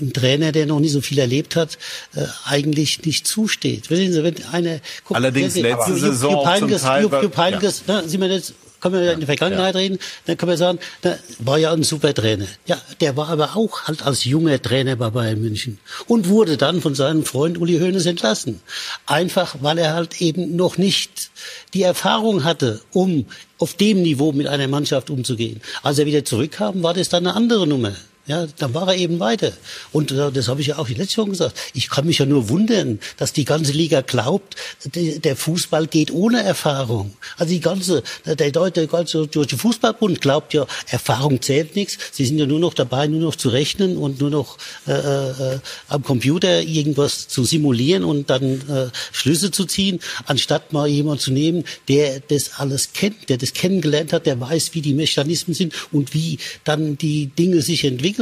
[0.00, 1.76] ein Trainer, der noch nicht so viel erlebt hat,
[2.14, 3.90] äh, eigentlich nicht zusteht.
[3.90, 7.36] Wenn, Sie, wenn eine, guck, Allerdings der, letzte Jupp, Saison Jupp Heynckes, Teil, Jupp, Jupp
[7.36, 8.00] Heynckes, ja.
[8.00, 9.80] ne, Sie mir jetzt kann man ja in die Vergangenheit ja.
[9.80, 12.46] reden, dann kann man sagen, der war ja ein super Trainer.
[12.66, 16.80] Ja, der war aber auch halt als junger Trainer bei Bayern München und wurde dann
[16.80, 18.60] von seinem Freund Uli Hoeneß entlassen.
[19.06, 21.30] Einfach, weil er halt eben noch nicht
[21.74, 23.26] die Erfahrung hatte, um
[23.58, 25.60] auf dem Niveau mit einer Mannschaft umzugehen.
[25.82, 27.92] Als er wieder zurückkam, war das dann eine andere Nummer.
[28.30, 29.52] Ja, dann war er eben weiter.
[29.90, 31.58] Und äh, das habe ich ja auch die letzte Woche gesagt.
[31.74, 34.54] Ich kann mich ja nur wundern, dass die ganze Liga glaubt,
[34.94, 37.16] der Fußball geht ohne Erfahrung.
[37.38, 41.98] Also die ganze, der deutsche, Deutsche Fußballbund glaubt ja, Erfahrung zählt nichts.
[42.12, 45.58] Sie sind ja nur noch dabei, nur noch zu rechnen und nur noch äh, äh,
[45.88, 51.32] am Computer irgendwas zu simulieren und dann äh, Schlüsse zu ziehen, anstatt mal jemand zu
[51.32, 55.74] nehmen, der das alles kennt, der das kennengelernt hat, der weiß, wie die Mechanismen sind
[55.90, 58.19] und wie dann die Dinge sich entwickeln.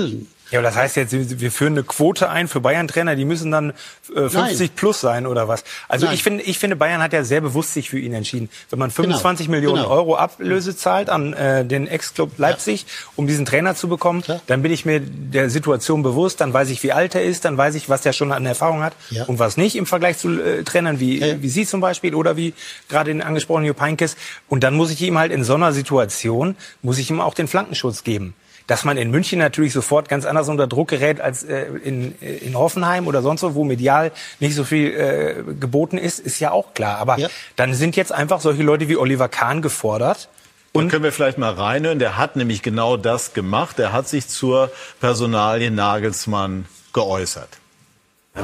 [0.50, 3.70] Ja, aber das heißt jetzt, wir führen eine Quote ein für Bayern-Trainer, die müssen dann
[4.14, 4.70] äh, 50 Nein.
[4.74, 5.62] plus sein oder was?
[5.88, 6.14] Also Nein.
[6.14, 8.48] ich finde, ich finde, Bayern hat ja sehr bewusst sich für ihn entschieden.
[8.70, 9.56] Wenn man 25 genau.
[9.56, 9.94] Millionen genau.
[9.94, 12.86] Euro Ablöse zahlt an äh, den Ex-Club Leipzig, ja.
[13.16, 14.40] um diesen Trainer zu bekommen, ja.
[14.46, 17.58] dann bin ich mir der Situation bewusst, dann weiß ich, wie alt er ist, dann
[17.58, 19.24] weiß ich, was der schon an Erfahrung hat ja.
[19.24, 22.54] und was nicht im Vergleich zu äh, Trainern wie, wie Sie zum Beispiel oder wie
[22.88, 24.16] gerade den angesprochenen Jupp Heynckes.
[24.48, 27.48] Und dann muss ich ihm halt in so einer Situation, muss ich ihm auch den
[27.48, 28.34] Flankenschutz geben.
[28.68, 32.56] Dass man in München natürlich sofort ganz anders unter Druck gerät als äh, in, in
[32.56, 36.74] Hoffenheim oder sonst wo, wo medial nicht so viel äh, geboten ist, ist ja auch
[36.74, 36.98] klar.
[36.98, 37.28] Aber ja.
[37.56, 40.28] dann sind jetzt einfach solche Leute wie Oliver Kahn gefordert.
[40.72, 41.98] Und da können wir vielleicht mal reinhören.
[41.98, 43.80] Der hat nämlich genau das gemacht.
[43.80, 47.48] Er hat sich zur Personalie Nagelsmann geäußert.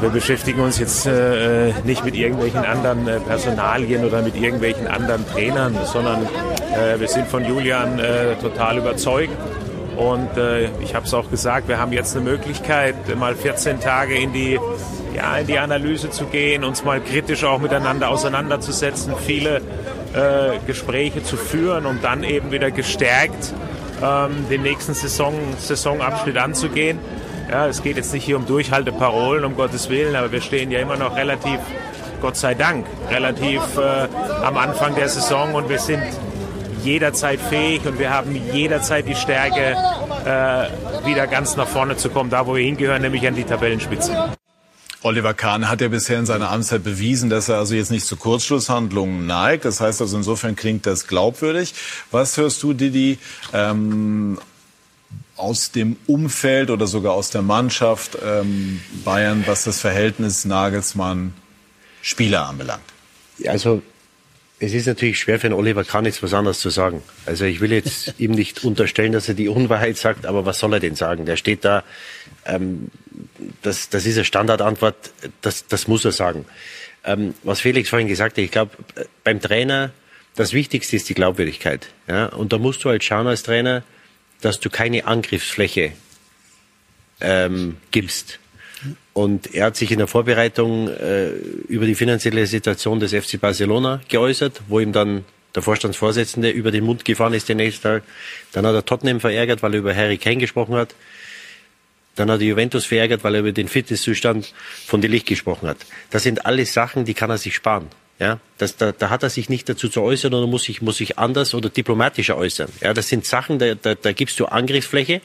[0.00, 5.24] Wir beschäftigen uns jetzt äh, nicht mit irgendwelchen anderen äh, Personalien oder mit irgendwelchen anderen
[5.28, 6.26] Trainern, sondern
[6.74, 9.36] äh, wir sind von Julian äh, total überzeugt.
[9.96, 14.16] Und äh, ich habe es auch gesagt, wir haben jetzt eine Möglichkeit, mal 14 Tage
[14.16, 14.58] in die,
[15.14, 19.58] ja, in die Analyse zu gehen, uns mal kritisch auch miteinander auseinanderzusetzen, viele
[20.14, 23.52] äh, Gespräche zu führen, um dann eben wieder gestärkt
[24.02, 26.98] ähm, den nächsten Saison, Saisonabschnitt anzugehen.
[27.50, 30.80] Ja, es geht jetzt nicht hier um Durchhalteparolen, um Gottes Willen, aber wir stehen ja
[30.80, 31.60] immer noch relativ,
[32.20, 34.08] Gott sei Dank, relativ äh,
[34.44, 36.02] am Anfang der Saison und wir sind
[36.84, 39.76] jederzeit fähig und wir haben jederzeit die Stärke,
[40.24, 44.32] äh, wieder ganz nach vorne zu kommen, da wo wir hingehören, nämlich an die Tabellenspitze.
[45.02, 48.16] Oliver Kahn hat ja bisher in seiner Amtszeit bewiesen, dass er also jetzt nicht zu
[48.16, 49.66] Kurzschlusshandlungen neigt.
[49.66, 51.74] Das heißt also insofern klingt das glaubwürdig.
[52.10, 53.18] Was hörst du, Didi,
[53.52, 54.38] ähm,
[55.36, 62.84] aus dem Umfeld oder sogar aus der Mannschaft ähm, Bayern, was das Verhältnis Nagelsmann-Spieler anbelangt?
[63.46, 63.82] Also
[64.60, 67.02] es ist natürlich schwer für einen Oliver Kahn jetzt was anderes zu sagen.
[67.26, 70.72] Also ich will jetzt ihm nicht unterstellen, dass er die Unwahrheit sagt, aber was soll
[70.74, 71.26] er denn sagen?
[71.26, 71.82] Der steht da,
[72.46, 72.90] ähm,
[73.62, 76.44] das, das ist eine Standardantwort, das, das muss er sagen.
[77.04, 78.70] Ähm, was Felix vorhin gesagt hat, ich glaube,
[79.24, 79.90] beim Trainer,
[80.36, 81.88] das Wichtigste ist die Glaubwürdigkeit.
[82.08, 82.26] Ja?
[82.26, 83.82] Und da musst du halt schauen als Trainer,
[84.40, 85.92] dass du keine Angriffsfläche
[87.20, 88.38] ähm, gibst.
[89.14, 91.28] Und er hat sich in der Vorbereitung äh,
[91.68, 95.24] über die finanzielle Situation des FC Barcelona geäußert, wo ihm dann
[95.54, 98.02] der Vorstandsvorsitzende über den Mund gefahren ist den nächsten Tag.
[98.52, 100.96] Dann hat er Tottenham verärgert, weil er über Harry Kane gesprochen hat.
[102.16, 104.52] Dann hat er Juventus verärgert, weil er über den Fitnesszustand
[104.84, 105.78] von Delicht gesprochen hat.
[106.10, 107.86] Das sind alles Sachen, die kann er sich sparen.
[108.20, 110.98] Ja, das, da, da hat er sich nicht dazu zu äußern oder muss sich, muss
[110.98, 112.68] sich anders oder diplomatischer äußern.
[112.80, 115.20] Ja, das sind Sachen, da, da, da gibst du Angriffsfläche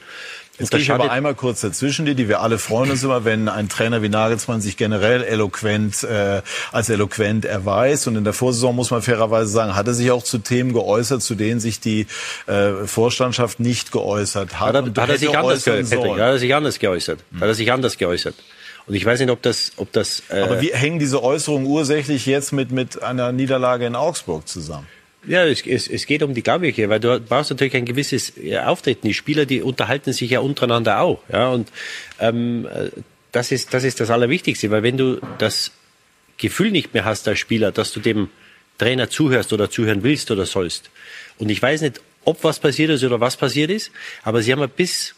[0.60, 3.48] Jetzt gehe ich aber einmal kurz dazwischen, die, die wir alle freuen uns immer, wenn
[3.48, 8.06] ein Trainer wie Nagelsmann sich generell eloquent äh, als eloquent erweist.
[8.06, 11.22] Und in der Vorsaison muss man fairerweise sagen, hat er sich auch zu Themen geäußert,
[11.22, 12.06] zu denen sich die
[12.46, 14.74] äh, Vorstandschaft nicht geäußert hat.
[14.74, 16.04] Hat er, hat er sich anders geäußert?
[16.04, 17.18] Hat er sich anders geäußert?
[17.34, 18.34] Hat er sich anders geäußert?
[18.86, 20.22] Und ich weiß nicht, ob das, ob das.
[20.30, 24.86] Äh Aber wie hängen diese Äußerungen ursächlich jetzt mit mit einer Niederlage in Augsburg zusammen?
[25.26, 28.32] Ja, es, es, es geht um die Glaubwürdigkeit, weil du brauchst natürlich ein gewisses
[28.64, 29.06] Auftreten.
[29.06, 31.20] Die Spieler, die unterhalten sich ja untereinander auch.
[31.30, 31.70] Ja, und
[32.18, 32.66] ähm,
[33.32, 35.72] das, ist, das ist das Allerwichtigste, weil wenn du das
[36.38, 38.30] Gefühl nicht mehr hast als Spieler, dass du dem
[38.78, 40.90] Trainer zuhörst oder zuhören willst oder sollst.
[41.38, 43.90] Und ich weiß nicht, ob was passiert ist oder was passiert ist,
[44.22, 45.14] aber sie haben ja bis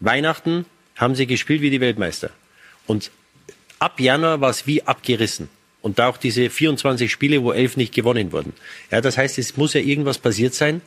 [0.00, 0.64] Weihnachten
[0.96, 2.30] haben sie gespielt wie die Weltmeister.
[2.86, 3.10] Und
[3.78, 5.48] ab Januar war es wie abgerissen.
[5.80, 8.52] Und da auch diese 24 Spiele, wo elf nicht gewonnen wurden.
[8.90, 10.80] Ja, das heißt, es muss ja irgendwas passiert sein,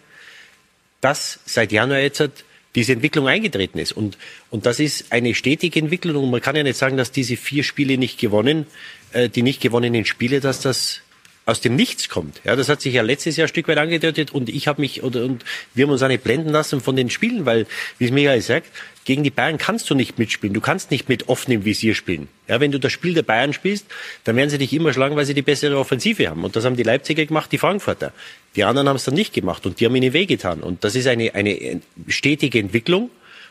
[1.00, 2.44] dass seit Januar jetzt
[2.76, 3.92] diese Entwicklung eingetreten ist.
[3.92, 4.18] Und,
[4.50, 6.24] und das ist eine stetige Entwicklung.
[6.24, 8.66] Und man kann ja nicht sagen, dass diese vier Spiele nicht gewonnen,
[9.14, 11.02] äh, die nicht gewonnenen Spiele, dass das
[11.46, 12.40] aus dem Nichts kommt.
[12.44, 15.02] Ja, das hat sich ja letztes Jahr ein Stück weit angedeutet und ich habe mich
[15.04, 17.66] oder und wir haben uns auch nicht blenden lassen von den Spielen, weil,
[17.98, 18.68] wie es Michael sagt,
[19.06, 20.54] gegen die Bayern kannst du nicht mitspielen.
[20.54, 22.28] Du kannst nicht mit offenem Visier spielen.
[22.48, 23.88] Ja, wenn du das Spiel der Bayern spielst,
[24.24, 26.44] dann werden sie dich immer schlagen, weil sie die bessere Offensive haben.
[26.44, 28.14] Und das haben die Leipziger gemacht, die Frankfurter.
[28.56, 30.62] Die anderen haben es dann nicht gemacht und die haben ihnen wehgetan.
[30.62, 33.10] Und das ist eine, eine stetige Entwicklung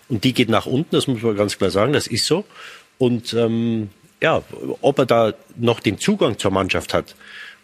[0.09, 2.45] und die geht nach unten, das muss man ganz klar sagen, das ist so.
[2.99, 4.43] Und ähm, ja,
[4.83, 7.15] ob er da noch den Zugang zur Mannschaft hat,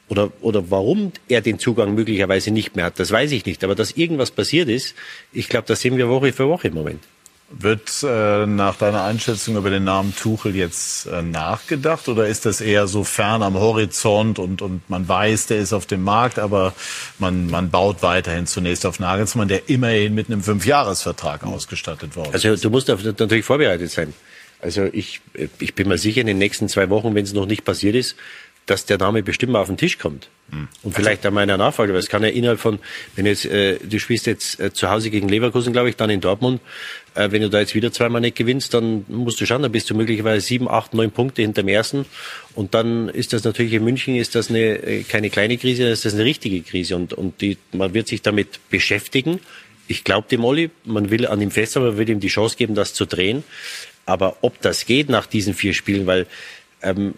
[0.08, 3.64] oder, oder warum er den Zugang möglicherweise nicht mehr hat, das weiß ich nicht.
[3.64, 4.94] Aber dass irgendwas passiert ist,
[5.32, 7.02] ich glaube, das sehen wir Woche für Woche im Moment.
[7.48, 12.60] Wird äh, nach deiner Einschätzung über den Namen Tuchel jetzt äh, nachgedacht oder ist das
[12.60, 16.74] eher so fern am Horizont und, und man weiß, der ist auf dem Markt, aber
[17.20, 22.56] man, man baut weiterhin zunächst auf Nagelsmann, der immerhin mit einem Fünfjahresvertrag ausgestattet worden Also
[22.56, 24.12] du musst natürlich vorbereitet sein.
[24.60, 25.20] Also ich,
[25.58, 28.16] ich bin mir sicher, in den nächsten zwei Wochen, wenn es noch nicht passiert ist,
[28.66, 30.28] dass der Name bestimmt mal auf den Tisch kommt.
[30.50, 30.68] Mhm.
[30.82, 32.80] Und vielleicht also, an meiner Nachfrage, weil es kann ja innerhalb von,
[33.14, 36.20] wenn jetzt, äh, du spielst jetzt äh, zu Hause gegen Leverkusen, glaube ich, dann in
[36.20, 36.60] Dortmund,
[37.14, 39.88] äh, wenn du da jetzt wieder zweimal nicht gewinnst, dann musst du schauen, dann bist
[39.88, 42.06] du möglicherweise sieben, acht, neun Punkte hinter dem ersten.
[42.54, 46.04] Und dann ist das natürlich in München, ist das eine, äh, keine kleine Krise, ist
[46.04, 46.96] das eine richtige Krise.
[46.96, 49.40] Und, und die, man wird sich damit beschäftigen.
[49.86, 52.56] Ich glaube dem Olli, man will an ihm fest, aber man will ihm die Chance
[52.56, 53.44] geben, das zu drehen.
[54.06, 56.26] Aber ob das geht nach diesen vier Spielen, weil
[56.82, 57.14] ähm,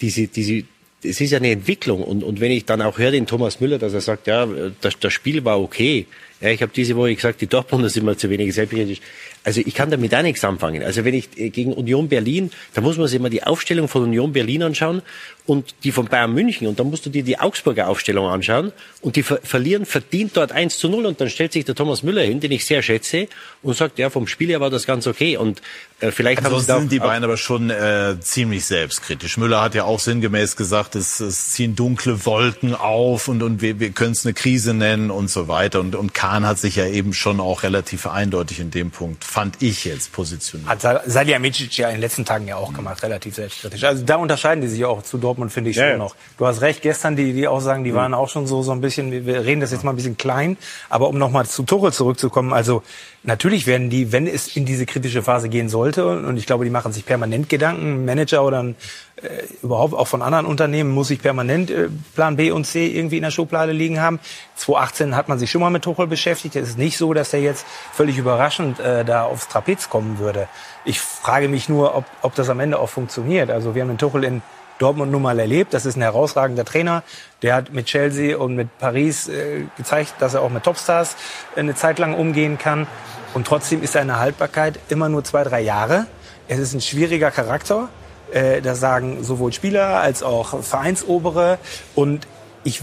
[0.00, 0.64] diese, diese,
[1.02, 2.02] es ist ja eine Entwicklung.
[2.02, 4.46] Und, und wenn ich dann auch höre den Thomas Müller, dass er sagt, ja,
[4.80, 6.06] das, das Spiel war okay.
[6.40, 9.00] Ja, ich habe diese Woche gesagt, die Dortmunder sind mal zu wenig selbstkritisch.
[9.44, 10.82] Also ich kann damit auch nichts anfangen.
[10.82, 14.02] Also wenn ich äh, gegen Union Berlin, da muss man sich mal die Aufstellung von
[14.02, 15.02] Union Berlin anschauen
[15.46, 16.66] und die von Bayern München.
[16.66, 18.72] Und dann musst du dir die Augsburger Aufstellung anschauen.
[19.00, 22.02] Und die ver verlieren verdient dort 1 zu 0 und dann stellt sich der Thomas
[22.02, 23.28] Müller hin, den ich sehr schätze
[23.62, 25.38] und sagt, ja, vom Spiel her war das ganz okay.
[25.38, 25.62] Und
[26.00, 29.38] äh, vielleicht also haben sie sind die beiden aber schon äh, ziemlich selbstkritisch.
[29.38, 33.80] Müller hat ja auch sinngemäß gesagt, es, es ziehen dunkle Wolken auf und, und wir,
[33.80, 35.80] wir können es eine Krise nennen und so weiter.
[35.80, 39.62] Und, und Kahn hat sich ja eben schon auch relativ eindeutig in dem Punkt fand
[39.62, 40.82] ich jetzt positioniert.
[40.82, 43.84] Hat Salihamidzic ja in den letzten Tagen ja auch gemacht, relativ selbstkritisch.
[43.84, 46.16] Also da unterscheiden die sich auch zu Dortmund, finde ich ja, schon noch.
[46.38, 47.96] Du hast recht, gestern die, die Aussagen, die mhm.
[47.96, 50.56] waren auch schon so, so ein bisschen, wir reden das jetzt mal ein bisschen klein,
[50.88, 52.82] aber um nochmal zu Tuchel zurückzukommen, also
[53.24, 56.70] Natürlich werden die, wenn es in diese kritische Phase gehen sollte, und ich glaube, die
[56.70, 58.76] machen sich permanent Gedanken, Manager oder ein,
[59.16, 59.28] äh,
[59.62, 63.24] überhaupt auch von anderen Unternehmen muss sich permanent äh, Plan B und C irgendwie in
[63.24, 64.20] der Schublade liegen haben.
[64.54, 66.54] 2018 hat man sich schon mal mit Tuchel beschäftigt.
[66.54, 70.48] Es ist nicht so, dass er jetzt völlig überraschend äh, da aufs Trapez kommen würde.
[70.84, 73.50] Ich frage mich nur, ob, ob das am Ende auch funktioniert.
[73.50, 74.42] Also wir haben den Tuchel in
[74.78, 75.74] Dortmund nun mal erlebt.
[75.74, 77.02] Das ist ein herausragender Trainer.
[77.42, 81.16] Der hat mit Chelsea und mit Paris äh, gezeigt, dass er auch mit Topstars
[81.56, 82.86] eine Zeit lang umgehen kann.
[83.34, 86.06] Und trotzdem ist seine Haltbarkeit immer nur zwei, drei Jahre.
[86.48, 87.88] Es ist ein schwieriger Charakter.
[88.32, 91.58] Äh, das sagen sowohl Spieler als auch Vereinsobere.
[91.94, 92.26] Und
[92.64, 92.80] ich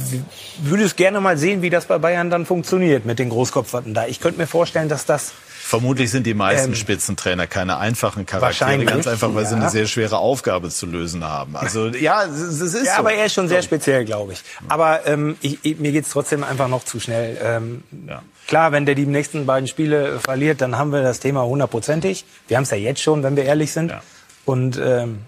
[0.61, 4.07] würde es gerne mal sehen, wie das bei Bayern dann funktioniert mit den Großkopferten da.
[4.07, 5.33] Ich könnte mir vorstellen, dass das
[5.67, 9.49] Vermutlich sind die meisten ähm, Spitzentrainer keine einfachen Charaktere, ganz einfach, weil ja.
[9.49, 11.55] sie eine sehr schwere Aufgabe zu lösen haben.
[11.55, 12.99] Also ja, es ist ja, so.
[12.99, 14.43] aber er ist schon sehr speziell, glaube ich.
[14.69, 17.35] Aber ähm, ich, ich, mir geht's trotzdem einfach noch zu schnell.
[17.41, 18.21] Ähm, ja.
[18.47, 22.25] Klar, wenn der die nächsten beiden Spiele verliert, dann haben wir das Thema hundertprozentig.
[22.47, 23.89] Wir haben es ja jetzt schon, wenn wir ehrlich sind.
[23.89, 24.03] Ja.
[24.45, 25.21] Und ähm,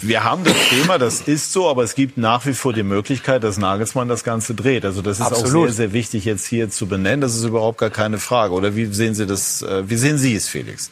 [0.00, 3.44] wir haben das Thema, das ist so, aber es gibt nach wie vor die Möglichkeit,
[3.44, 4.84] dass Nagelsmann das Ganze dreht.
[4.84, 5.46] Also das ist Absolut.
[5.46, 7.20] auch sehr, sehr wichtig jetzt hier zu benennen.
[7.20, 8.54] Das ist überhaupt gar keine Frage.
[8.54, 9.62] Oder wie sehen Sie das?
[9.62, 10.90] Äh, wie sehen Sie es, Felix?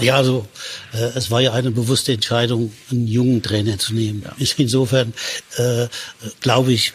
[0.00, 0.46] Ja, also
[0.92, 4.22] äh, es war ja eine bewusste Entscheidung, einen jungen Trainer zu nehmen.
[4.24, 4.46] Ja.
[4.56, 5.12] Insofern
[5.56, 5.86] äh,
[6.40, 6.94] glaube ich,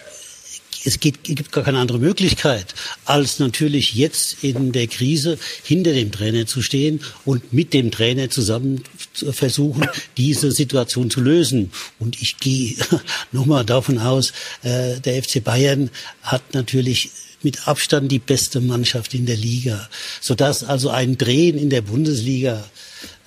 [0.85, 2.73] es geht, gibt gar keine andere Möglichkeit,
[3.05, 8.29] als natürlich jetzt in der Krise hinter dem Trainer zu stehen und mit dem Trainer
[8.29, 9.87] zusammen zu versuchen,
[10.17, 11.71] diese Situation zu lösen.
[11.99, 12.75] Und ich gehe
[13.31, 15.89] nochmal davon aus, äh, der FC Bayern
[16.21, 17.11] hat natürlich
[17.41, 19.89] mit Abstand die beste Mannschaft in der Liga,
[20.19, 22.65] sodass also ein Drehen in der Bundesliga,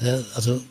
[0.00, 0.62] äh, also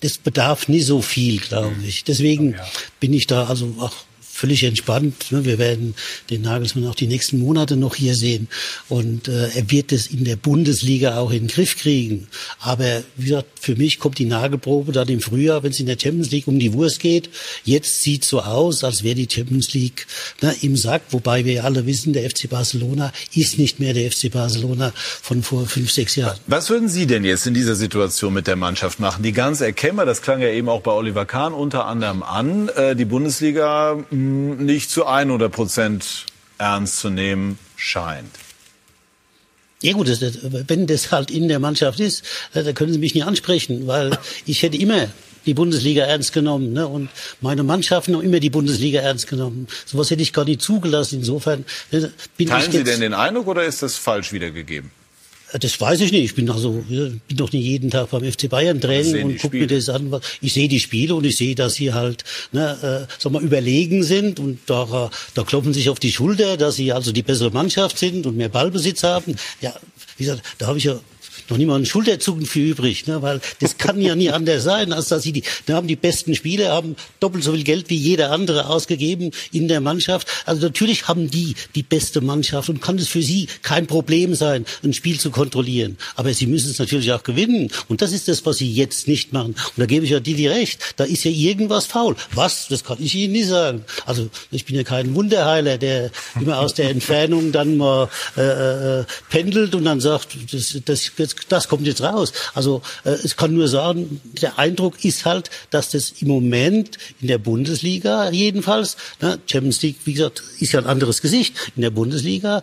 [0.00, 2.04] das bedarf nie so viel, glaube ich.
[2.04, 2.54] Deswegen
[3.00, 3.94] bin ich da also auch
[4.38, 5.32] völlig entspannt.
[5.32, 5.44] Ne?
[5.44, 5.94] Wir werden
[6.30, 8.48] den Nagelsmann auch die nächsten Monate noch hier sehen.
[8.88, 12.28] Und äh, er wird es in der Bundesliga auch in den Griff kriegen.
[12.60, 15.98] Aber wie gesagt, für mich kommt die Nagelprobe dann im Frühjahr, wenn es in der
[16.00, 17.30] Champions League um die Wurst geht.
[17.64, 20.06] Jetzt sieht so aus, als wäre die Champions League
[20.40, 21.02] ne, im Sack.
[21.10, 25.66] Wobei wir alle wissen, der FC Barcelona ist nicht mehr der FC Barcelona von vor
[25.66, 26.38] fünf, sechs Jahren.
[26.46, 29.24] Was würden Sie denn jetzt in dieser Situation mit der Mannschaft machen?
[29.24, 32.94] Die ganz erkennbar, das klang ja eben auch bei Oliver Kahn unter anderem an, äh,
[32.94, 36.26] die Bundesliga nicht zu 100 Prozent
[36.58, 38.30] ernst zu nehmen scheint.
[39.80, 43.14] Ja gut, das, wenn das halt in der Mannschaft ist, äh, da können Sie mich
[43.14, 45.08] nicht ansprechen, weil ich hätte immer
[45.46, 46.86] die Bundesliga ernst genommen ne?
[46.86, 47.08] und
[47.40, 49.68] meine Mannschaften haben immer die Bundesliga ernst genommen.
[49.86, 51.20] Sowas hätte ich gar nicht zugelassen.
[51.20, 54.90] Insofern äh, bin Teilen ich Sie denn den Eindruck oder ist das falsch wiedergegeben?
[55.52, 56.24] Das weiß ich nicht.
[56.24, 59.66] Ich bin also bin doch nicht jeden Tag beim FC Bayern Training und gucke mir
[59.66, 60.14] das an.
[60.40, 64.02] Ich sehe die Spiele und ich sehe, dass sie halt, ne, äh, sag mal, überlegen
[64.02, 67.98] sind und da, da klopfen sich auf die Schulter, dass sie also die bessere Mannschaft
[67.98, 69.36] sind und mehr Ballbesitz haben.
[69.60, 69.74] Ja,
[70.18, 71.00] wie gesagt, da habe ich ja
[71.50, 73.22] noch einen Schulterzucken für übrig, ne?
[73.22, 76.34] weil das kann ja nie anders sein, als dass sie die, da haben die besten
[76.34, 80.28] Spieler, haben doppelt so viel Geld wie jeder andere ausgegeben in der Mannschaft.
[80.46, 84.64] Also natürlich haben die die beste Mannschaft und kann es für sie kein Problem sein,
[84.82, 85.96] ein Spiel zu kontrollieren.
[86.16, 87.70] Aber sie müssen es natürlich auch gewinnen.
[87.88, 89.54] Und das ist das, was sie jetzt nicht machen.
[89.54, 90.94] Und da gebe ich ja Didi recht.
[90.96, 92.16] Da ist ja irgendwas faul.
[92.34, 92.68] Was?
[92.68, 93.84] Das kann ich Ihnen nicht sagen.
[94.06, 99.04] Also ich bin ja kein Wunderheiler, der immer aus der Entfernung dann mal äh, äh,
[99.30, 101.12] pendelt und dann sagt, das, das,
[101.48, 102.32] das kommt jetzt raus.
[102.54, 107.28] Also äh, es kann nur sagen, der Eindruck ist halt, dass das im Moment in
[107.28, 111.54] der Bundesliga jedenfalls, ne, Champions League, wie gesagt, ist ja ein anderes Gesicht.
[111.76, 112.62] In der Bundesliga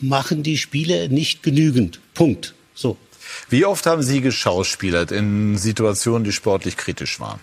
[0.00, 2.00] machen die Spieler nicht genügend.
[2.14, 2.54] Punkt.
[2.74, 2.96] So.
[3.48, 7.40] Wie oft haben Sie geschauspielert in Situationen, die sportlich kritisch waren?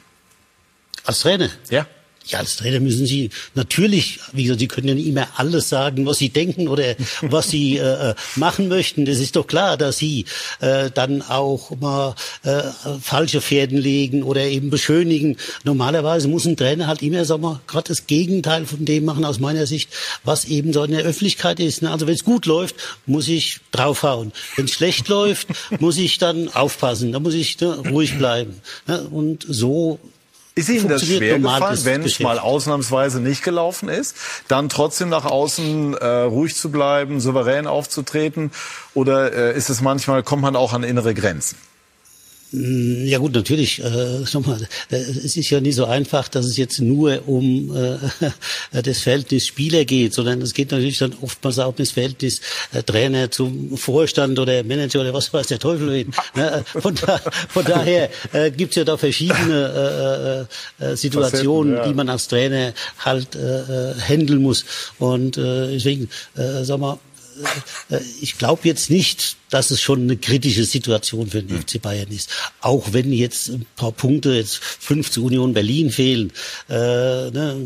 [1.03, 1.49] Als Trainer?
[1.69, 1.87] Ja.
[2.27, 6.05] Ja, als Trainer müssen Sie natürlich, wie gesagt, Sie können ja nicht immer alles sagen,
[6.05, 9.05] was Sie denken oder was Sie äh, machen möchten.
[9.05, 10.25] Das ist doch klar, dass Sie
[10.59, 12.61] äh, dann auch mal äh,
[13.01, 15.37] falsche Pferden legen oder eben beschönigen.
[15.63, 19.39] Normalerweise muss ein Trainer halt immer, sagen wir, gerade das Gegenteil von dem machen aus
[19.39, 19.89] meiner Sicht,
[20.23, 21.81] was eben so in der Öffentlichkeit ist.
[21.81, 21.89] Ne?
[21.89, 22.75] Also wenn es gut läuft,
[23.07, 24.31] muss ich draufhauen.
[24.55, 25.47] Wenn es schlecht läuft,
[25.79, 27.11] muss ich dann aufpassen.
[27.11, 28.61] Da muss ich ne, ruhig bleiben.
[28.87, 29.01] Ne?
[29.09, 29.99] Und so
[30.61, 34.15] ist Ihnen das schwer gefallen, wenn es mal ausnahmsweise nicht gelaufen ist,
[34.47, 38.51] dann trotzdem nach außen äh, ruhig zu bleiben, souverän aufzutreten?
[38.93, 41.57] Oder äh, ist es manchmal, kommt man auch an innere Grenzen?
[42.51, 43.83] Mm, ja gut, natürlich.
[43.83, 47.97] Äh, nochmal, äh, es ist ja nicht so einfach, dass es jetzt nur um äh,
[48.81, 52.41] das Verhältnis Spieler geht, sondern es geht natürlich dann oftmals auch um das Verhältnis
[52.73, 56.13] äh, Trainer zum Vorstand oder Manager oder was weiß der Teufel wen.
[56.35, 56.63] Ne?
[56.65, 60.47] Von, da, von daher äh, gibt es ja da verschiedene
[60.79, 61.87] äh, äh, Situationen, ja.
[61.87, 64.65] die man als Trainer halt äh, äh, handeln muss.
[64.99, 67.10] Und äh, deswegen, äh, sag mal, äh,
[68.21, 72.29] ich glaube jetzt nicht, dass es schon eine kritische Situation für den FC Bayern ist.
[72.61, 76.31] Auch wenn jetzt ein paar Punkte, jetzt fünf zu Union Berlin fehlen.
[76.69, 77.57] Äh, ne,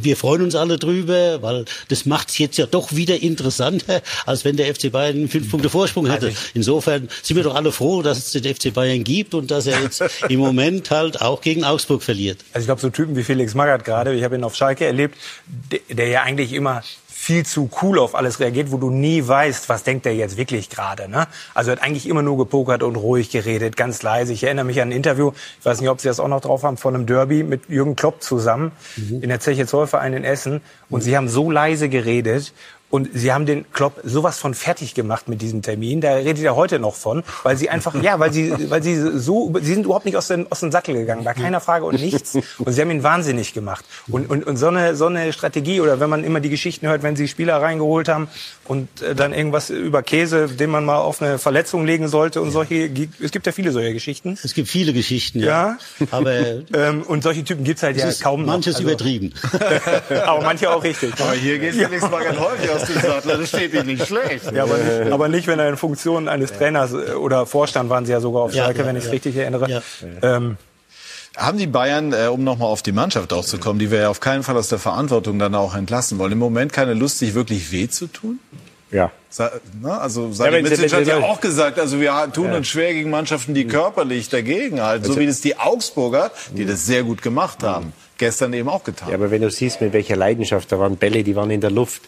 [0.00, 4.44] wir freuen uns alle drüber, weil das macht es jetzt ja doch wieder interessanter, als
[4.44, 6.32] wenn der FC Bayern fünf Punkte Vorsprung hätte.
[6.54, 9.82] Insofern sind wir doch alle froh, dass es den FC Bayern gibt und dass er
[9.82, 12.38] jetzt im Moment halt auch gegen Augsburg verliert.
[12.52, 15.18] Also ich glaube, so Typen wie Felix Magath gerade, ich habe ihn auf Schalke erlebt,
[15.72, 16.84] der, der ja eigentlich immer
[17.22, 20.68] viel zu cool auf alles reagiert, wo du nie weißt, was denkt er jetzt wirklich
[20.70, 21.08] gerade.
[21.08, 21.28] Ne?
[21.54, 24.32] Also er hat eigentlich immer nur gepokert und ruhig geredet, ganz leise.
[24.32, 26.64] Ich erinnere mich an ein Interview, ich weiß nicht, ob Sie das auch noch drauf
[26.64, 29.22] haben, von einem Derby mit Jürgen Klopp zusammen mhm.
[29.22, 30.62] in der Zeche Zollverein in Essen.
[30.90, 31.04] Und mhm.
[31.04, 32.52] sie haben so leise geredet
[32.92, 36.02] und sie haben den Klopp sowas von fertig gemacht mit diesem Termin.
[36.02, 39.50] Da redet er heute noch von, weil sie einfach, ja, weil sie, weil sie so,
[39.62, 42.34] sie sind überhaupt nicht aus dem, aus dem Sattel gegangen, bei keiner Frage und nichts.
[42.58, 43.86] Und sie haben ihn wahnsinnig gemacht.
[44.08, 47.02] Und, und, und so eine, so eine Strategie oder wenn man immer die Geschichten hört,
[47.02, 48.28] wenn sie Spieler reingeholt haben
[48.66, 52.50] und äh, dann irgendwas über Käse, den man mal auf eine Verletzung legen sollte und
[52.50, 52.90] solche,
[53.22, 54.38] es gibt ja viele solche Geschichten.
[54.44, 55.46] Es gibt viele Geschichten, ja.
[55.46, 56.06] ja.
[56.10, 56.34] Aber,
[56.74, 58.52] ähm, und solche Typen gibt's halt ja kaum noch.
[58.52, 59.32] Manches also, übertrieben.
[60.26, 61.14] aber manche auch richtig.
[61.18, 64.52] Aber hier geht's ja nichts mal ganz häufig aus Sattler, das steht ihm nicht schlecht.
[64.52, 68.06] Ja, aber nicht, aber nicht, wenn er in Funktion eines Trainers äh, oder Vorstand waren
[68.06, 69.12] sie ja sogar auf Schalke, ja, ja, wenn ich es ja.
[69.12, 69.82] richtig erinnere.
[70.22, 70.56] Ähm,
[71.36, 74.08] haben die Bayern, äh, um nochmal auf die Mannschaft auch zu kommen, die wir ja
[74.10, 77.34] auf keinen Fall aus der Verantwortung dann auch entlassen wollen, im Moment keine Lust, sich
[77.34, 78.38] wirklich weh zu tun?
[78.90, 79.10] Ja.
[79.80, 82.56] Ne, also Salihamidzic ja, hat ja auch gesagt, also wir tun ja.
[82.58, 86.66] uns schwer gegen Mannschaften, die körperlich dagegen halten, so also wie das die Augsburger, die
[86.66, 89.08] das sehr gut gemacht haben, gestern eben auch getan.
[89.08, 91.70] Ja, aber wenn du siehst, mit welcher Leidenschaft, da waren Bälle, die waren in der
[91.70, 92.02] Luft.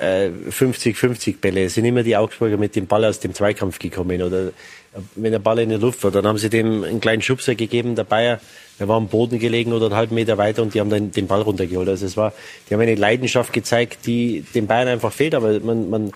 [0.00, 1.64] 50-50 äh, Bälle.
[1.64, 4.22] Es sind immer die Augsburger mit dem Ball aus dem Zweikampf gekommen.
[4.22, 4.50] Oder
[5.14, 7.94] wenn der Ball in der Luft war, dann haben sie dem einen kleinen Schubser gegeben.
[7.94, 8.40] Der Bayer,
[8.78, 11.26] der war am Boden gelegen oder einen halben Meter weiter und die haben dann den
[11.26, 11.88] Ball runtergeholt.
[11.88, 12.32] Also es war,
[12.68, 15.34] die haben eine Leidenschaft gezeigt, die den Bayern einfach fehlt.
[15.34, 16.12] Aber man, man,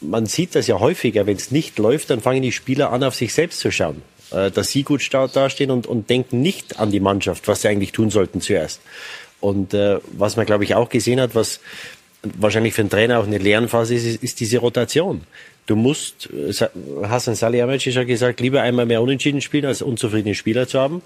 [0.00, 1.26] man sieht das ja häufiger.
[1.26, 4.02] Wenn es nicht läuft, dann fangen die Spieler an, auf sich selbst zu schauen.
[4.32, 7.92] Äh, dass sie gut dastehen und, und denken nicht an die Mannschaft, was sie eigentlich
[7.92, 8.80] tun sollten zuerst.
[9.40, 11.60] Und äh, was man, glaube ich, auch gesehen hat, was
[12.22, 15.22] wahrscheinlich für einen Trainer auch eine Lernphase ist, ist diese Rotation.
[15.66, 16.28] Du musst,
[17.04, 21.02] Hassan Salihamidzic hat gesagt, lieber einmal mehr unentschieden spielen, als unzufriedene Spieler zu haben.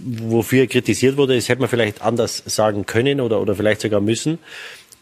[0.00, 4.00] Wofür er kritisiert wurde, das hätte man vielleicht anders sagen können oder, oder vielleicht sogar
[4.00, 4.38] müssen.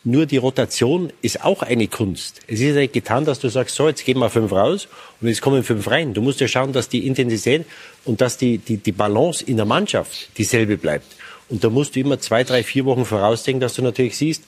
[0.05, 2.41] Nur die Rotation ist auch eine Kunst.
[2.47, 4.87] Es ist ja nicht getan, dass du sagst, so, jetzt gehen wir fünf raus
[5.21, 6.15] und jetzt kommen fünf rein.
[6.15, 7.67] Du musst ja schauen, dass die Intensität
[8.05, 11.07] und dass die, die, die Balance in der Mannschaft dieselbe bleibt.
[11.49, 14.45] Und da musst du immer zwei, drei, vier Wochen vorausdenken, dass du natürlich siehst,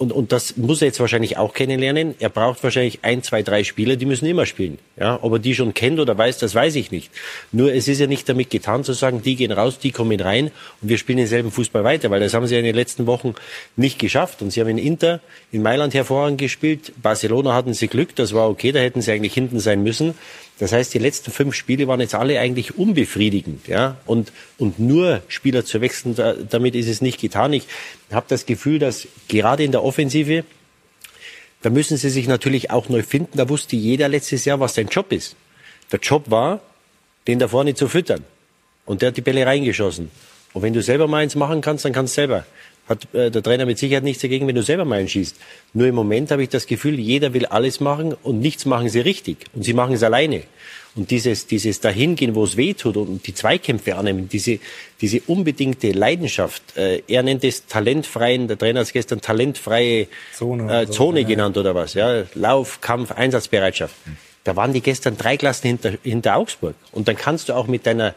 [0.00, 2.14] und, und das muss er jetzt wahrscheinlich auch kennenlernen.
[2.20, 4.78] Er braucht wahrscheinlich ein, zwei, drei Spieler, die müssen immer spielen.
[4.98, 7.10] Ja, ob er die schon kennt oder weiß, das weiß ich nicht.
[7.52, 10.52] Nur es ist ja nicht damit getan zu sagen, die gehen raus, die kommen rein
[10.80, 13.34] und wir spielen denselben Fußball weiter, weil das haben sie ja in den letzten Wochen
[13.76, 14.40] nicht geschafft.
[14.40, 15.20] Und sie haben in Inter,
[15.52, 16.92] in Mailand hervorragend gespielt.
[17.02, 20.14] Barcelona hatten sie Glück, das war okay, da hätten sie eigentlich hinten sein müssen.
[20.60, 23.96] Das heißt, die letzten fünf Spiele waren jetzt alle eigentlich unbefriedigend, ja.
[24.04, 27.54] Und, und nur Spieler zu wechseln, da, damit ist es nicht getan.
[27.54, 27.66] Ich
[28.12, 30.44] habe das Gefühl, dass gerade in der Offensive,
[31.62, 33.38] da müssen sie sich natürlich auch neu finden.
[33.38, 35.34] Da wusste jeder letztes Jahr, was sein Job ist.
[35.92, 36.60] Der Job war,
[37.26, 38.22] den da vorne zu füttern.
[38.84, 40.10] Und der hat die Bälle reingeschossen.
[40.52, 42.44] Und wenn du selber mal eins machen kannst, dann kannst du selber
[42.88, 45.36] hat äh, der Trainer mit Sicherheit nichts dagegen, wenn du selber mal einschießt.
[45.74, 49.00] Nur im Moment habe ich das Gefühl, jeder will alles machen und nichts machen sie
[49.00, 49.46] richtig.
[49.54, 50.42] Und sie machen es alleine.
[50.96, 54.58] Und dieses, dieses Dahingehen, wo es weh tut und die Zweikämpfe annehmen, diese,
[55.00, 60.82] diese unbedingte Leidenschaft, äh, er nennt es talentfreien, der Trainer hat es gestern talentfreie Zone,
[60.82, 61.60] äh, Zone so, genannt ja.
[61.60, 63.94] oder was, ja, Lauf, Kampf, Einsatzbereitschaft.
[64.42, 66.74] Da waren die gestern drei Klassen hinter, hinter Augsburg.
[66.90, 68.14] Und dann kannst du auch mit deiner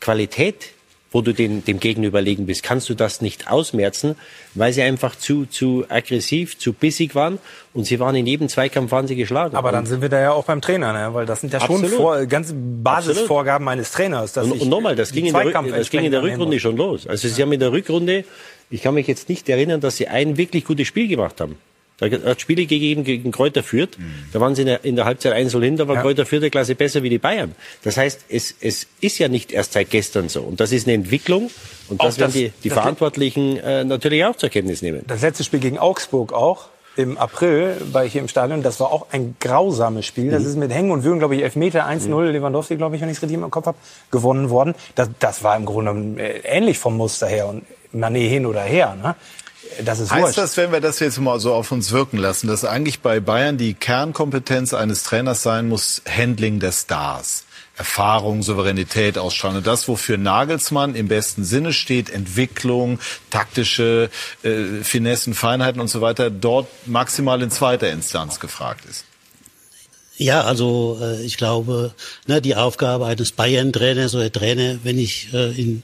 [0.00, 0.70] Qualität
[1.16, 4.16] wo du den, dem Gegenüber überlegen bist, kannst du das nicht ausmerzen,
[4.52, 7.38] weil sie einfach zu, zu aggressiv, zu bissig waren
[7.72, 9.56] und sie waren in jedem Zweikampf waren sie geschlagen.
[9.56, 11.14] Aber dann sind wir da ja auch beim Trainer, ne?
[11.14, 14.34] weil das sind ja schon vor, ganz Basisvorgaben eines Trainers.
[14.34, 17.06] Dass und, und nochmal, das ging, in der, das ging in der Rückrunde schon los.
[17.06, 18.26] Also sie haben in der Rückrunde,
[18.68, 21.56] ich kann mich jetzt nicht erinnern, dass sie ein wirklich gutes Spiel gemacht haben.
[21.98, 23.98] Da hat Spiele gegeben gegen Kräuter Fürth.
[23.98, 24.28] Mhm.
[24.32, 26.02] Da waren sie in der, in der Halbzeit 1 hin, da war ja.
[26.02, 27.54] Kräuter Fürth der Klasse besser wie die Bayern.
[27.82, 30.42] Das heißt, es, es ist ja nicht erst seit gestern so.
[30.42, 31.50] Und das ist eine Entwicklung.
[31.88, 35.02] Und das, das werden die, die Verantwortlichen äh, natürlich auch zur Kenntnis nehmen.
[35.06, 38.62] Das letzte Spiel gegen Augsburg auch im April war ich hier im Stadion.
[38.62, 40.30] Das war auch ein grausames Spiel.
[40.30, 40.48] Das mhm.
[40.48, 42.32] ist mit Hängen und Würgen, glaube ich, Elfmeter 1-0, mhm.
[42.32, 43.78] Lewandowski, glaube ich, wenn ich es richtig im Kopf habe,
[44.10, 44.74] gewonnen worden.
[44.94, 48.96] Das, das war im Grunde äh, ähnlich vom Muster her und Mané hin oder her.
[49.00, 49.14] Ne?
[49.84, 50.38] Das ist heißt wurscht.
[50.38, 53.58] das, wenn wir das jetzt mal so auf uns wirken lassen, dass eigentlich bei Bayern
[53.58, 57.44] die Kernkompetenz eines Trainers sein muss, Handling der Stars?
[57.76, 59.58] Erfahrung, Souveränität ausstrahlen.
[59.58, 62.98] Und das, wofür Nagelsmann im besten Sinne steht, Entwicklung,
[63.28, 64.08] taktische
[64.42, 69.04] äh, Finessen, Feinheiten und so weiter, dort maximal in zweiter Instanz gefragt ist.
[70.16, 71.94] Ja, also äh, ich glaube,
[72.26, 75.82] ne, die Aufgabe eines Bayern-Trainers oder Trainer, wenn ich äh, in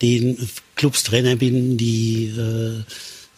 [0.00, 2.84] den Clubs Trainer bin, die äh,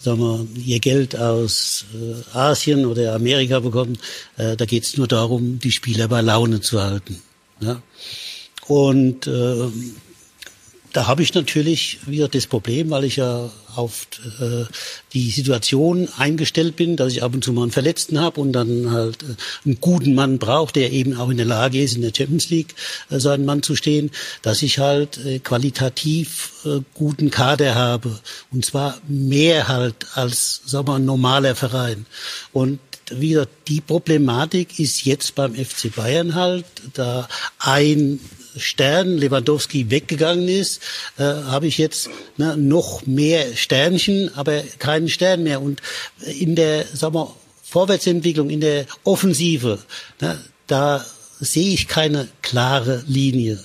[0.05, 3.99] sagen wir, ihr Geld aus äh, Asien oder Amerika bekommen.
[4.37, 7.21] Äh, da geht es nur darum, die Spieler bei Laune zu halten.
[8.67, 9.69] Und äh,
[10.95, 14.07] da habe ich natürlich wieder das Problem, weil ich ja auf
[14.41, 14.65] äh,
[15.13, 18.93] die Situation eingestellt bin, dass ich ab und zu mal einen Verletzten habe und dann
[18.93, 19.35] halt äh,
[19.65, 22.77] einen guten Mann braucht, der eben auch in der Lage ist, in der Champions League
[23.11, 26.53] äh, so einen Mann zu stehen, dass ich halt äh, qualitativ
[26.95, 28.19] guten Kader habe.
[28.51, 32.07] Und zwar mehr halt als, sagen wir, ein normaler Verein.
[32.55, 32.79] Und
[33.11, 36.65] wieder die Problematik ist jetzt beim FC Bayern halt,
[36.95, 37.29] da
[37.59, 38.19] ein
[38.57, 40.81] Stern Lewandowski weggegangen ist,
[41.19, 45.61] äh, habe ich jetzt ne, noch mehr Sternchen, aber keinen Stern mehr.
[45.61, 45.81] Und
[46.25, 49.79] in der, sagen wir, Vorwärtsentwicklung, in der Offensive,
[50.21, 51.05] ne, da
[51.41, 53.59] sehe ich keine klare Linie.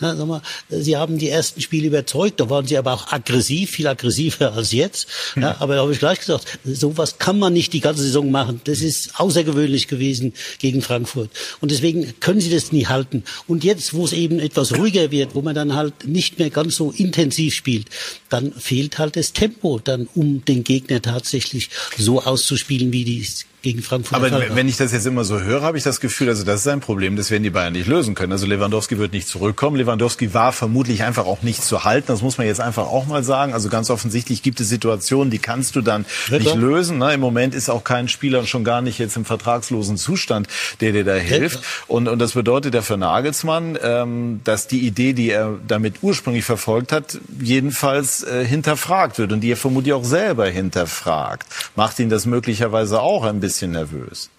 [0.00, 3.70] Ja, sag mal, Sie haben die ersten Spiele überzeugt, da waren Sie aber auch aggressiv,
[3.70, 5.06] viel aggressiver als jetzt.
[5.36, 8.60] Ja, aber da habe ich gleich gesagt, sowas kann man nicht die ganze Saison machen.
[8.64, 11.30] Das ist außergewöhnlich gewesen gegen Frankfurt.
[11.60, 13.22] Und deswegen können Sie das nie halten.
[13.46, 16.76] Und jetzt, wo es eben etwas ruhiger wird, wo man dann halt nicht mehr ganz
[16.76, 17.86] so intensiv spielt,
[18.28, 23.26] dann fehlt halt das Tempo, dann um den Gegner tatsächlich so auszuspielen, wie die
[23.64, 24.16] gegen Frankfurt.
[24.16, 26.68] Aber wenn ich das jetzt immer so höre, habe ich das Gefühl, also das ist
[26.68, 28.30] ein Problem, das werden die Bayern nicht lösen können.
[28.30, 29.76] Also Lewandowski wird nicht zurückkommen.
[29.76, 32.06] Lewandowski war vermutlich einfach auch nicht zu halten.
[32.08, 33.54] Das muss man jetzt einfach auch mal sagen.
[33.54, 36.44] Also ganz offensichtlich gibt es Situationen, die kannst du dann Ritter?
[36.44, 36.98] nicht lösen.
[36.98, 37.14] Ne?
[37.14, 40.46] Im Moment ist auch kein Spieler schon gar nicht jetzt im vertragslosen Zustand,
[40.80, 41.60] der dir da hilft.
[41.88, 46.44] Und, und das bedeutet ja für Nagelsmann, ähm, dass die Idee, die er damit ursprünglich
[46.44, 51.46] verfolgt hat, jedenfalls äh, hinterfragt wird und die er vermutlich auch selber hinterfragt.
[51.76, 54.30] Macht ihn das möglicherweise auch ein bisschen bisschen nervös.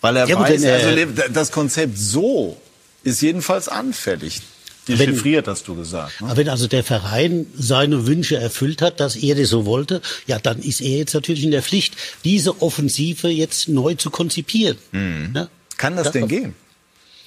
[0.00, 2.60] Weil er ja, weiß, denn, also äh, das Konzept so
[3.02, 4.42] ist jedenfalls anfällig.
[4.88, 6.20] Dechiffriert, hast du gesagt.
[6.20, 6.36] Ne?
[6.36, 10.60] Wenn also der Verein seine Wünsche erfüllt hat, dass er das so wollte, ja, dann
[10.60, 14.78] ist er jetzt natürlich in der Pflicht, diese Offensive jetzt neu zu konzipieren.
[14.92, 15.32] Mhm.
[15.34, 15.48] Ja?
[15.76, 16.54] Kann das, das denn gehen?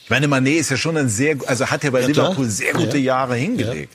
[0.06, 2.50] Ich meine, Manet ist ja schon ein sehr, also hat ja bei ja, Liverpool klar.
[2.50, 3.94] sehr gute Jahre hingelegt.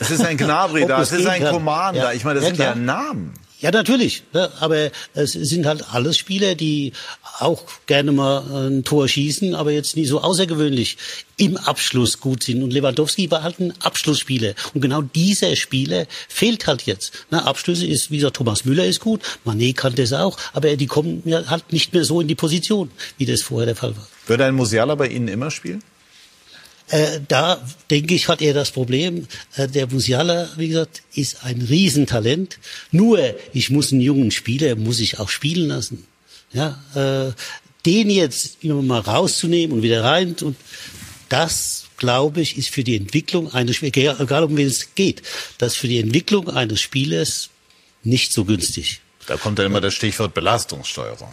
[0.00, 2.12] Das ist ein Gnabry da, das ist ein Commander.
[2.12, 3.34] Ich meine, das sind ja Namen.
[3.60, 4.22] Ja, natürlich.
[4.32, 4.50] Ne?
[4.60, 6.92] Aber es sind halt alles Spieler, die
[7.38, 10.96] auch gerne mal ein Tor schießen, aber jetzt nie so außergewöhnlich
[11.36, 12.62] im Abschluss gut sind.
[12.62, 14.54] Und Lewandowski war halt ein Abschlussspieler.
[14.72, 17.12] Und genau dieser Spieler fehlt halt jetzt.
[17.30, 17.44] Ne?
[17.44, 21.22] Abschlüsse ist, wie gesagt, Thomas Müller ist gut, Manet kann das auch, aber die kommen
[21.26, 24.06] halt nicht mehr so in die Position, wie das vorher der Fall war.
[24.26, 25.82] Würde ein Musiala bei Ihnen immer spielen?
[26.90, 29.26] Äh, da denke ich, hat er das Problem.
[29.56, 32.58] Äh, der Musiala, wie gesagt, ist ein Riesentalent.
[32.90, 33.20] Nur,
[33.52, 36.06] ich muss einen jungen Spieler, muss ich auch spielen lassen.
[36.52, 37.32] Ja, äh,
[37.86, 40.56] den jetzt immer mal rauszunehmen und wieder rein und
[41.28, 45.22] das glaube ich, ist für die Entwicklung eines Spielers, egal um wen es geht,
[45.58, 47.50] das für die Entwicklung eines Spielers
[48.02, 49.00] nicht so günstig.
[49.26, 51.32] Da kommt dann immer das Stichwort Belastungssteuerung.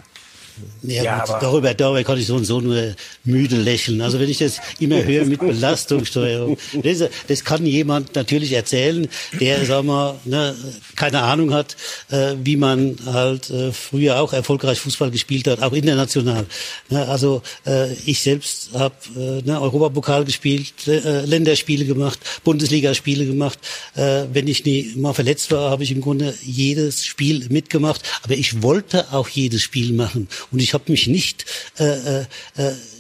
[0.84, 4.02] Ja, ja gut, darüber, darüber kann ich so und so nur müde lächeln.
[4.02, 9.08] Also wenn ich das immer höre mit Belastungssteuerung, das, das kann jemand natürlich erzählen,
[9.40, 10.56] der, sagen wir, ne,
[10.96, 11.76] keine Ahnung hat,
[12.10, 16.46] äh, wie man halt äh, früher auch erfolgreich Fußball gespielt hat, auch international.
[16.90, 23.60] Ne, also äh, ich selbst habe äh, ne, Europapokal gespielt, äh, Länderspiele gemacht, Bundesligaspiele gemacht.
[23.96, 28.02] Äh, wenn ich nie mal verletzt war, habe ich im Grunde jedes Spiel mitgemacht.
[28.24, 30.28] Aber ich wollte auch jedes Spiel machen.
[30.52, 31.46] Und ich habe mich nicht
[31.80, 32.26] äh, äh,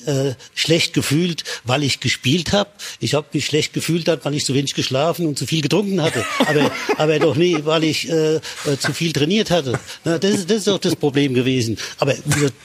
[0.05, 2.69] äh, schlecht gefühlt, weil ich gespielt habe.
[2.99, 6.25] Ich habe mich schlecht gefühlt, weil ich zu wenig geschlafen und zu viel getrunken hatte.
[6.45, 8.39] Aber, aber doch nie, weil ich äh, äh,
[8.79, 9.79] zu viel trainiert hatte.
[10.03, 11.77] Na, das, ist, das ist doch das Problem gewesen.
[11.99, 12.15] Aber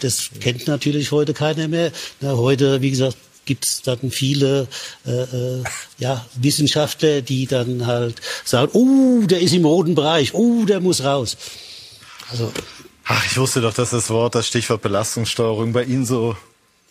[0.01, 1.93] das kennt natürlich heute keiner mehr.
[2.21, 4.69] Na, heute, wie gesagt, gibt es dann viele
[5.07, 5.65] äh, äh,
[5.99, 11.03] ja, Wissenschaftler, die dann halt sagen, oh, der ist im roten Bereich, oh, der muss
[11.03, 11.37] raus.
[12.31, 12.53] Also
[13.05, 16.37] Ach, ich wusste doch, dass das Wort, das Stichwort Belastungssteuerung bei Ihnen so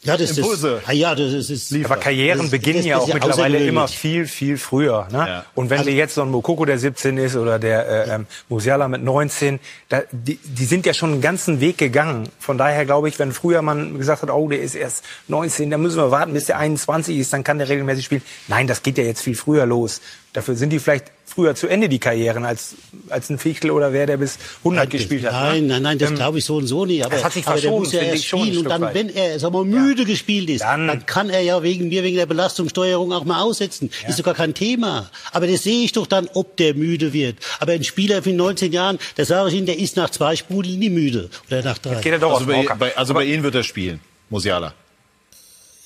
[0.03, 0.77] ja, das Impulse.
[0.77, 3.87] Ist, ah ja, das ist, Aber Karrieren das, beginnen das, ja auch ja mittlerweile immer
[3.87, 5.07] viel, viel früher.
[5.11, 5.17] Ne?
[5.17, 5.45] Ja.
[5.53, 8.25] Und wenn also, wir jetzt so ein Mokoko, der 17 ist, oder der äh, ähm,
[8.49, 9.59] Musiala mit 19,
[9.89, 12.29] da, die, die sind ja schon einen ganzen Weg gegangen.
[12.39, 15.81] Von daher glaube ich, wenn früher man gesagt hat, oh, der ist erst 19, dann
[15.81, 18.23] müssen wir warten, bis der 21 ist, dann kann der regelmäßig spielen.
[18.47, 20.01] Nein, das geht ja jetzt viel früher los.
[20.33, 22.75] Dafür sind die vielleicht früher zu Ende, die Karrieren, als,
[23.09, 25.33] als ein Fichtel oder wer, der bis 100 nein, gespielt hat.
[25.33, 25.73] Nein, ne?
[25.73, 27.03] nein, nein, das ähm, glaube ich so und so nicht.
[27.03, 29.51] Aber, das hat sich aber der muss ja erst spielen und dann, wenn er sag
[29.51, 30.07] mal, müde ja.
[30.07, 33.89] gespielt ist, dann, dann, kann er ja wegen mir, wegen der Belastungssteuerung auch mal aussetzen.
[34.03, 34.09] Ja.
[34.09, 35.09] Ist sogar kein Thema.
[35.33, 37.37] Aber das sehe ich doch dann, ob der müde wird.
[37.59, 40.79] Aber ein Spieler von 19 Jahren, da sage ich Ihnen, der ist nach zwei Spulen
[40.79, 41.29] nie müde.
[41.47, 42.01] Oder nach drei.
[42.01, 44.73] Geht er doch also, bei, bei, also bei Ihnen wird er spielen, Musiala.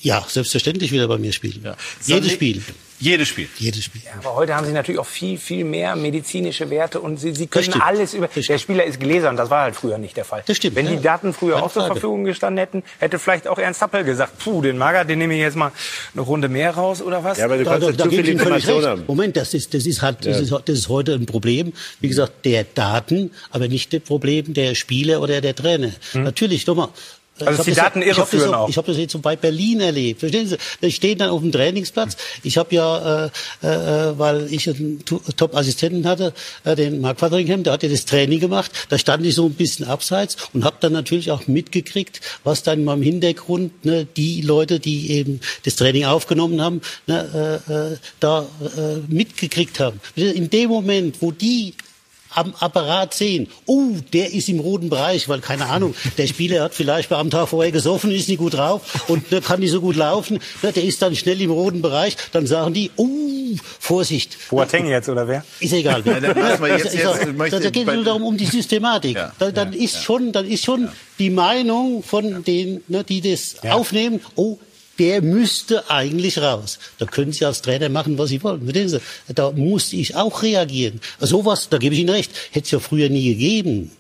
[0.02, 1.62] Ja, selbstverständlich wieder bei mir spielen.
[1.64, 1.76] Ja.
[2.06, 2.62] Jedes Spiel.
[3.00, 3.48] Jedes Spiel.
[3.58, 4.02] Jedes Spiel.
[4.06, 7.48] Ja, aber heute haben Sie natürlich auch viel, viel mehr medizinische Werte und Sie, Sie
[7.48, 8.28] können alles über.
[8.28, 10.44] Der Spieler ist gläsern, das war halt früher nicht der Fall.
[10.46, 10.76] Das stimmt.
[10.76, 14.40] Wenn die Daten früher auch zur Verfügung gestanden hätten, hätte vielleicht auch Ernst Happel gesagt,
[14.40, 15.72] puh, den Mager, den nehme ich jetzt mal
[16.14, 17.38] eine Runde mehr raus oder was?
[17.38, 19.04] Ja, aber du kannst da, da, zu viel Information haben.
[19.08, 21.74] Moment, das ist, das ist halt, das, ist, das ist heute ein Problem.
[22.00, 25.92] Wie gesagt, der Daten, aber nicht das Problem der Spieler oder der Trainer.
[26.14, 26.24] Hm.
[26.24, 26.90] Natürlich, nochmal,
[27.44, 28.70] also die Daten das, irreführen auch.
[28.70, 30.22] Ich habe das jetzt so bei Berlin erlebt.
[30.22, 30.58] Verstehen Sie?
[30.80, 32.16] Da stehen dann auf dem Trainingsplatz.
[32.44, 33.30] Ich habe ja, äh,
[33.62, 36.34] äh, weil ich einen Top-Assistenten hatte,
[36.64, 38.72] äh, den Mark Watteringham, der hat ja das Training gemacht.
[38.90, 42.80] Da stand ich so ein bisschen abseits und habe dann natürlich auch mitgekriegt, was dann
[42.80, 47.98] in meinem Hintergrund ne, die Leute, die eben das Training aufgenommen haben, ne, äh, äh
[48.20, 50.00] da äh, mitgekriegt haben.
[50.16, 51.74] In dem Moment, wo die
[52.36, 56.74] am Apparat sehen, oh, der ist im roten Bereich, weil keine Ahnung, der Spieler hat
[56.74, 59.96] vielleicht am Tag vorher gesoffen, ist nicht gut drauf und ne, kann nicht so gut
[59.96, 63.08] laufen, ne, der ist dann schnell im roten Bereich, dann sagen die, oh,
[63.80, 64.38] Vorsicht.
[64.50, 65.44] Boateng jetzt oder wer?
[65.60, 66.04] Ist egal.
[66.06, 66.36] Ja, dann
[66.68, 69.16] jetzt, jetzt, da, da geht es nur darum um die Systematik.
[69.16, 73.22] Ja, da, dann ja, ist schon, dann ist schon die Meinung von denen, ne, die
[73.22, 74.58] das aufnehmen, oh,
[75.00, 76.80] der müsste eigentlich raus.
[76.98, 78.72] Da können Sie als Trainer machen, was Sie wollen.
[79.34, 81.02] Da musste ich auch reagieren.
[81.20, 83.92] Sowas, da gebe ich Ihnen recht, hätte es ja früher nie gegeben.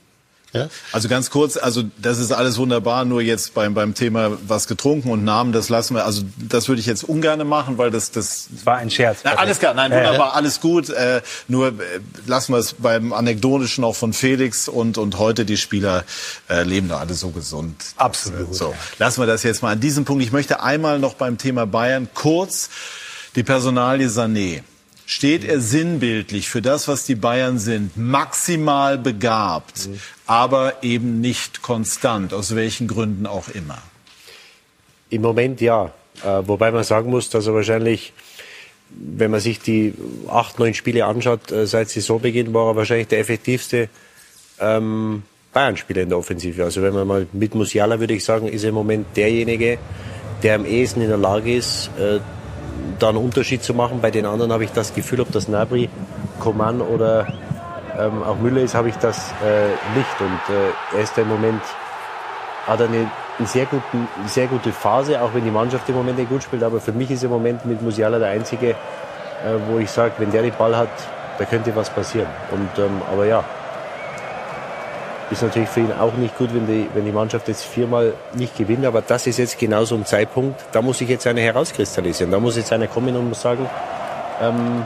[0.56, 0.70] Ja?
[0.92, 5.10] Also ganz kurz, also das ist alles wunderbar, nur jetzt beim, beim Thema was getrunken
[5.10, 8.12] und Namen, das lassen wir, also das würde ich jetzt ungern machen, weil das...
[8.12, 9.20] Das, das war ein Scherz.
[9.24, 11.74] Na, alles klar, nein, wunderbar, äh, alles gut, äh, nur äh,
[12.28, 16.04] lassen wir es beim Anekdotischen auch von Felix und, und heute die Spieler
[16.50, 17.76] äh, leben da alle so gesund.
[17.98, 18.54] Absolut.
[18.56, 20.24] So, lassen wir das jetzt mal an diesem Punkt.
[20.24, 22.70] Ich möchte einmal noch beim Thema Bayern kurz
[23.36, 24.64] die Personalie Sané
[25.06, 30.00] steht er sinnbildlich für das, was die Bayern sind, maximal begabt, mhm.
[30.26, 33.78] aber eben nicht konstant, aus welchen Gründen auch immer.
[35.10, 35.94] Im Moment ja,
[36.24, 38.14] äh, wobei man sagen muss, dass er wahrscheinlich,
[38.90, 39.94] wenn man sich die
[40.28, 43.90] acht, neun Spiele anschaut, äh, seit Saisonbeginn war er wahrscheinlich der effektivste
[44.60, 46.64] ähm, Bayern-Spieler in der Offensive.
[46.64, 49.78] Also wenn man mal mit Musiala, würde ich sagen, ist er im Moment derjenige,
[50.42, 52.20] der am ehesten in der Lage ist, äh,
[53.00, 54.00] da einen Unterschied zu machen.
[54.02, 55.90] Bei den anderen habe ich das Gefühl, ob das Nabri,
[56.40, 57.28] Coman oder
[57.98, 59.68] ähm, auch Müller ist, habe ich das äh,
[59.98, 60.22] nicht.
[60.22, 61.62] Und äh, er ist im Moment,
[62.68, 66.30] hat eine, eine sehr, guten, sehr gute Phase, auch wenn die Mannschaft im Moment nicht
[66.30, 66.64] gut spielt.
[66.64, 68.76] Aber für mich ist im Moment mit Musiala der einzige, äh,
[69.68, 70.90] wo ich sage, wenn der den Ball hat,
[71.38, 72.28] da könnte was passieren.
[72.52, 73.44] Und, ähm, aber ja,
[75.32, 78.58] ist natürlich für ihn auch nicht gut, wenn die, wenn die Mannschaft jetzt viermal nicht
[78.58, 78.86] gewinnt.
[78.86, 82.32] Aber das ist jetzt genau so ein Zeitpunkt, da muss sich jetzt einer herauskristallisieren.
[82.32, 83.68] Da muss jetzt einer kommen und muss sagen,
[84.42, 84.86] ähm,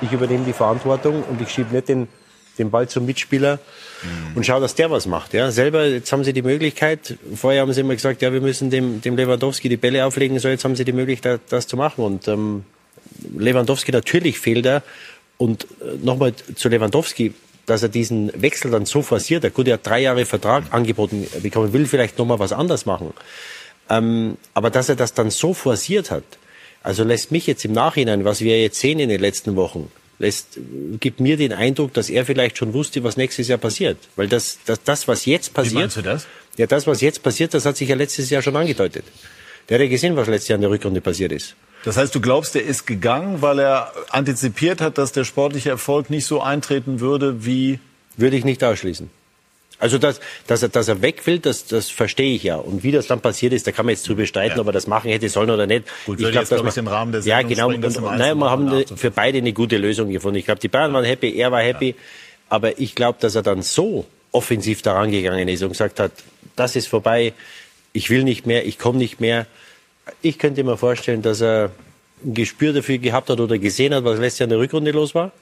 [0.00, 2.08] ich übernehme die Verantwortung und ich schiebe nicht den
[2.58, 3.58] den Ball zum Mitspieler
[4.34, 5.34] und schau, dass der was macht.
[5.34, 8.70] Ja, selber, jetzt haben sie die Möglichkeit, vorher haben sie immer gesagt, ja, wir müssen
[8.70, 12.04] dem, dem Lewandowski die Bälle auflegen, so jetzt haben sie die Möglichkeit, das zu machen.
[12.04, 12.64] Und ähm,
[13.36, 14.82] Lewandowski, natürlich fehlt er.
[15.38, 17.34] Und äh, nochmal zu Lewandowski,
[17.66, 19.54] dass er diesen Wechsel dann so forciert hat.
[19.54, 23.12] Gut, er hat drei Jahre Vertrag angeboten bekommen, will vielleicht nochmal was anders machen.
[23.90, 26.24] Ähm, aber dass er das dann so forciert hat,
[26.82, 30.58] also lässt mich jetzt im Nachhinein, was wir jetzt sehen in den letzten Wochen, lässt,
[31.00, 33.98] gibt mir den Eindruck, dass er vielleicht schon wusste, was nächstes Jahr passiert.
[34.14, 35.74] Weil das, das, das was jetzt passiert.
[35.74, 36.26] Wie meinst du das?
[36.56, 39.04] Ja, das, was jetzt passiert, das hat sich ja letztes Jahr schon angedeutet.
[39.68, 41.54] Der hat ja gesehen, was letztes Jahr in der Rückrunde passiert ist.
[41.86, 46.10] Das heißt, du glaubst, er ist gegangen, weil er antizipiert hat, dass der sportliche Erfolg
[46.10, 47.78] nicht so eintreten würde, wie.
[48.16, 49.08] Würde ich nicht ausschließen.
[49.78, 52.56] Also, dass, dass, er, dass er weg will, das, das verstehe ich ja.
[52.56, 54.60] Und wie das dann passiert ist, da kann man jetzt drüber streiten, Ja.
[54.62, 55.84] ob er das machen hätte sollen oder nicht.
[56.06, 57.64] Gut, ich glaube, glaub ich, man- den Rahmen der Ja, Sendung genau.
[57.68, 60.38] sprengen, das Und, im nein, wir haben eine- für beide eine gute Lösung gefunden.
[60.38, 61.94] Ich glaube, die Bayern waren happy, er war happy.
[62.48, 66.10] Aber ich glaube, dass er dann so offensiv daran gegangen ist und gesagt hat,
[66.56, 67.32] das ist vorbei,
[67.92, 69.46] ich will nicht mehr, ich komme nicht mehr.
[70.22, 71.70] Ich könnte mir vorstellen, dass er
[72.24, 75.14] ein Gespür dafür gehabt hat oder gesehen hat, was letztes Jahr in der Rückrunde los
[75.14, 75.32] war.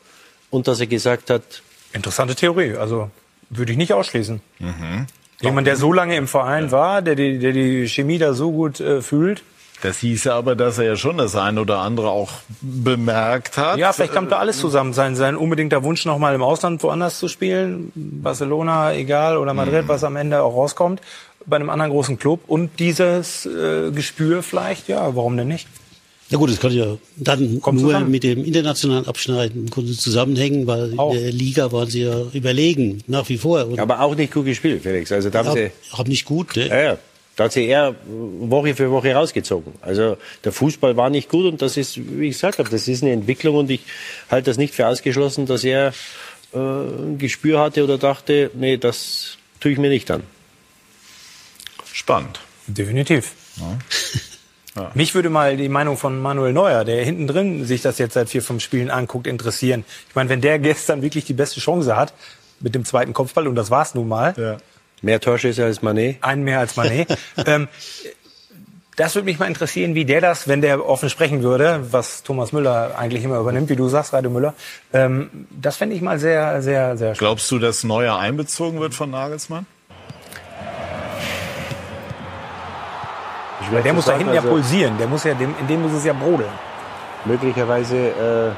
[0.51, 1.63] Und dass er gesagt hat,
[1.95, 2.77] Interessante Theorie.
[2.77, 3.11] Also
[3.49, 4.41] würde ich nicht ausschließen.
[4.59, 5.07] Mhm.
[5.41, 8.81] Jemand, der so lange im Verein war, der die, der die Chemie da so gut
[8.81, 9.43] äh, fühlt.
[9.83, 12.31] Das hieße aber, dass er ja schon das eine oder andere auch
[12.63, 13.77] bemerkt hat.
[13.77, 14.95] Ja, vielleicht kommt da alles zusammen.
[14.95, 17.93] Sein, sein unbedingter Wunsch, noch mal im Ausland woanders zu spielen.
[17.95, 21.03] Barcelona, egal, oder Madrid, was am Ende auch rauskommt.
[21.47, 22.41] Bei einem anderen großen Club.
[22.47, 25.69] Und dieses äh, Gespür vielleicht, ja, warum denn nicht?
[26.31, 28.11] Ja gut, das kann ja dann Kommt nur zusammen.
[28.11, 33.03] mit dem internationalen Abschneiden im Grunde zusammenhängen, weil in der Liga waren sie ja überlegen,
[33.07, 33.67] nach wie vor.
[33.67, 35.13] Und aber auch nicht gut gespielt, Felix.
[35.13, 36.57] Also da haben sie, ja, haben nicht gut.
[36.57, 36.69] Ne?
[36.69, 36.99] Ja, ja.
[37.37, 39.73] Da hat sie eher Woche für Woche rausgezogen.
[39.83, 43.03] Also der Fußball war nicht gut und das ist, wie ich gesagt habe, das ist
[43.03, 43.81] eine Entwicklung und ich
[44.31, 45.93] halte das nicht für ausgeschlossen, dass er
[46.53, 50.23] äh, ein Gespür hatte oder dachte, nee, das tue ich mir nicht an.
[51.95, 52.41] Spannend.
[52.67, 53.33] Definitiv.
[54.95, 58.29] Mich würde mal die Meinung von Manuel Neuer, der hinten drin sich das jetzt seit
[58.29, 59.85] vier, fünf Spielen anguckt, interessieren.
[60.09, 62.13] Ich meine, wenn der gestern wirklich die beste Chance hat
[62.59, 64.59] mit dem zweiten Kopfball, und das war's nun mal,
[65.03, 66.17] Mehr Torschüsse als Manet.
[66.23, 67.07] einen mehr als Mané,
[67.47, 67.69] ähm,
[68.97, 72.51] das würde mich mal interessieren, wie der das, wenn der offen sprechen würde, was Thomas
[72.53, 74.55] Müller eigentlich immer übernimmt, wie du sagst, Radio Müller,
[74.93, 77.19] ähm, das fände ich mal sehr, sehr, sehr spannend.
[77.19, 79.67] Glaubst du, dass Neuer einbezogen wird von Nagelsmann?
[83.71, 85.93] Weil der muss da hinten ja also- pulsieren, der muss ja, dem, in dem muss
[85.93, 86.51] es ja brodeln.
[87.25, 88.51] möglicherweise äh,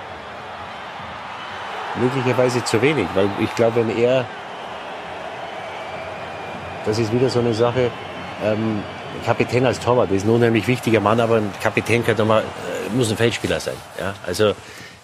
[2.01, 4.27] möglicherweise zu wenig, weil ich glaube, wenn er
[6.85, 7.91] das ist wieder so eine Sache.
[8.45, 8.83] Ähm,
[9.25, 13.17] Kapitän als Torwart ist ein unheimlich wichtiger Mann, aber ein Kapitän mal, äh, muss ein
[13.17, 13.75] Feldspieler sein.
[13.99, 14.15] Ja?
[14.27, 14.55] Also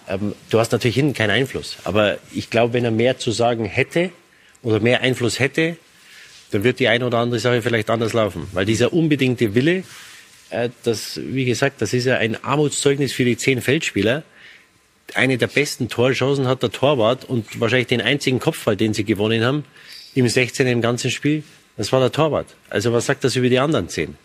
[0.08, 3.64] ähm, du hast natürlich hinten keinen Einfluss, aber ich glaube, wenn er mehr zu sagen
[3.64, 4.10] hätte
[4.62, 5.76] oder mehr Einfluss hätte,
[6.52, 9.84] dann wird die eine oder andere Sache vielleicht anders laufen, weil dieser unbedingte Wille,
[10.50, 14.22] äh, das, wie gesagt, das ist ja ein Armutszeugnis für die zehn Feldspieler.
[15.14, 19.44] Eine der besten Torchancen hat der Torwart und wahrscheinlich den einzigen Kopfball, den sie gewonnen
[19.44, 19.64] haben,
[20.14, 20.66] im 16.
[20.66, 21.42] im ganzen Spiel,
[21.76, 22.54] das war der Torwart.
[22.70, 24.16] Also was sagt das über die anderen zehn?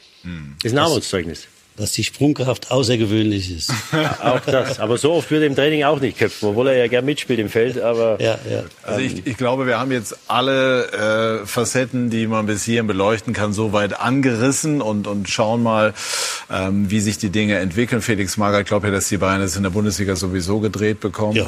[0.62, 1.48] Das ist ein Armutszeugnis.
[1.78, 3.72] Was die Sprungkraft außergewöhnlich ist.
[4.24, 4.80] Auch das.
[4.80, 7.50] Aber so oft er im Training auch nicht köpfen, obwohl er ja gern mitspielt im
[7.50, 7.80] Feld.
[7.80, 8.64] Aber ja, ja.
[8.82, 13.34] Also ich, ich glaube, wir haben jetzt alle äh, Facetten, die man bis hierhin beleuchten
[13.34, 15.94] kann, soweit angerissen und, und schauen mal,
[16.52, 18.02] ähm, wie sich die Dinge entwickeln.
[18.02, 21.36] Felix Magath glaubt ja, dass die Bayern es in der Bundesliga sowieso gedreht bekommen.
[21.36, 21.46] Ja.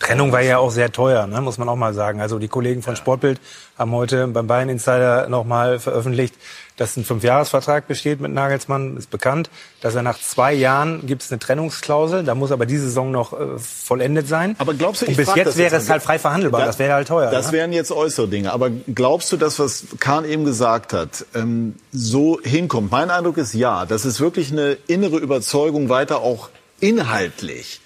[0.00, 2.22] Trennung war ja auch sehr teuer, ne, muss man auch mal sagen.
[2.22, 3.38] Also die Kollegen von Sportbild
[3.78, 6.34] haben heute beim Bayern Insider nochmal veröffentlicht,
[6.80, 9.50] dass ein Fünfjahresvertrag besteht mit Nagelsmann, ist bekannt,
[9.82, 13.34] dass er nach zwei Jahren gibt es eine Trennungsklausel, da muss aber diese Saison noch
[13.38, 14.56] äh, vollendet sein.
[14.56, 16.62] Aber glaubst du, Und ich bis frag jetzt das wäre jetzt es halt frei verhandelbar,
[16.62, 17.30] Da- das wäre halt teuer.
[17.30, 17.52] Das ne?
[17.52, 18.50] wären jetzt äußere Dinge.
[18.50, 22.90] Aber glaubst du, das, was Kahn eben gesagt hat, ähm, so hinkommt?
[22.90, 23.84] Mein Eindruck ist ja.
[23.84, 26.48] Das ist wirklich eine innere Überzeugung weiter auch
[26.80, 27.82] inhaltlich.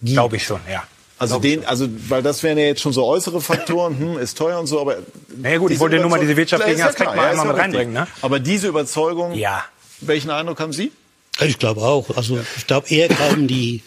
[0.00, 0.84] Glaube ich schon, ja.
[1.22, 4.58] Also den, also weil das wären ja jetzt schon so äußere Faktoren, hm, ist teuer
[4.58, 4.96] und so, aber
[5.36, 7.62] Naja gut, ich wollte nur mal diese wirtschaftlichen Ja, Aspekte mal ja, einmal mit ja
[7.62, 8.06] reinbringen, ne?
[8.22, 9.64] Aber diese Überzeugung, Ja.
[10.00, 10.92] welchen Eindruck haben Sie?
[11.40, 12.14] Ich glaube auch.
[12.14, 13.82] Also ich glaube, eher kamen die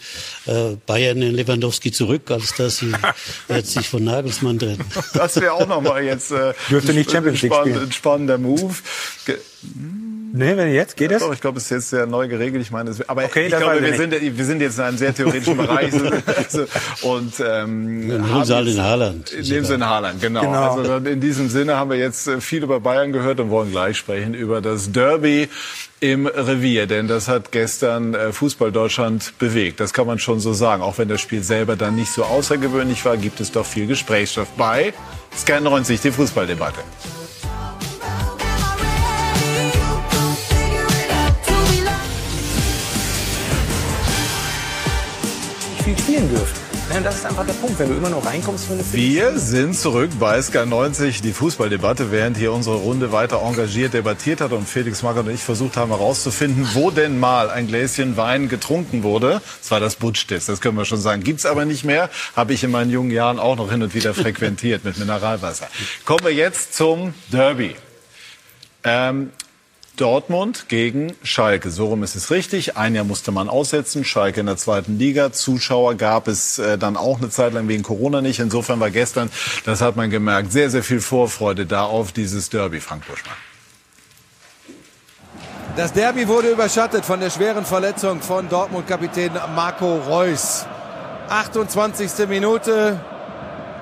[0.46, 2.92] äh, Bayern in Lewandowski zurück, als dass sie
[3.48, 4.84] jetzt sich von Nagelsmann trennen.
[5.14, 7.82] Das wäre auch nochmal jetzt äh, Dürfte nicht ein Champions League spielen.
[7.84, 8.74] ein spannender Move.
[9.26, 9.38] Ge-
[10.36, 11.22] Nee, wenn jetzt geht es?
[11.32, 12.60] Ich glaube, es ist jetzt sehr neu geregelt.
[12.60, 15.14] Ich meine, es, aber Okay, ich glaube, wir sind, wir sind jetzt in einem sehr
[15.14, 15.92] theoretischen Bereich.
[16.36, 16.66] Also,
[17.02, 19.32] und ähm, Nehmen haben Sie halt in Haaland.
[19.32, 20.42] Nehmen Sie in Haaland, genau.
[20.42, 20.76] Genau.
[20.76, 23.96] Also in diesem Sinne haben wir jetzt äh, viel über Bayern gehört und wollen gleich
[23.96, 25.48] sprechen über das Derby
[26.00, 29.80] im Revier, denn das hat gestern äh, Fußball Deutschland bewegt.
[29.80, 30.82] Das kann man schon so sagen.
[30.82, 34.48] Auch wenn das Spiel selber dann nicht so außergewöhnlich war, gibt es doch viel Gesprächsstoff
[34.56, 34.92] bei
[35.36, 36.80] Sky 90, die Fußballdebatte.
[45.86, 46.56] Viel spielen dürfen.
[46.92, 47.78] Ja, das ist einfach der Punkt.
[47.78, 52.52] Wenn du immer noch reinkommst Wir sind zurück bei Sky 90, die Fußballdebatte, während hier
[52.52, 56.90] unsere Runde weiter engagiert debattiert hat und Felix Magath und ich versucht haben herauszufinden, wo
[56.90, 59.40] denn mal ein Gläschen Wein getrunken wurde.
[59.60, 61.22] Das war das Butschtes, das können wir schon sagen.
[61.22, 64.12] Gibt's aber nicht mehr, habe ich in meinen jungen Jahren auch noch hin und wieder
[64.12, 65.68] frequentiert mit Mineralwasser.
[66.04, 67.76] Kommen wir jetzt zum Derby.
[68.82, 69.30] Ähm,
[69.96, 71.70] Dortmund gegen Schalke.
[71.70, 72.76] So rum ist es richtig.
[72.76, 74.04] Ein Jahr musste man aussetzen.
[74.04, 75.32] Schalke in der zweiten Liga.
[75.32, 78.38] Zuschauer gab es äh, dann auch eine Zeit lang wegen Corona nicht.
[78.38, 79.30] Insofern war gestern,
[79.64, 83.36] das hat man gemerkt, sehr, sehr viel Vorfreude da auf dieses Derby, Frank Buschmann.
[85.76, 90.64] Das Derby wurde überschattet von der schweren Verletzung von Dortmund-Kapitän Marco Reus.
[91.28, 92.28] 28.
[92.28, 93.00] Minute.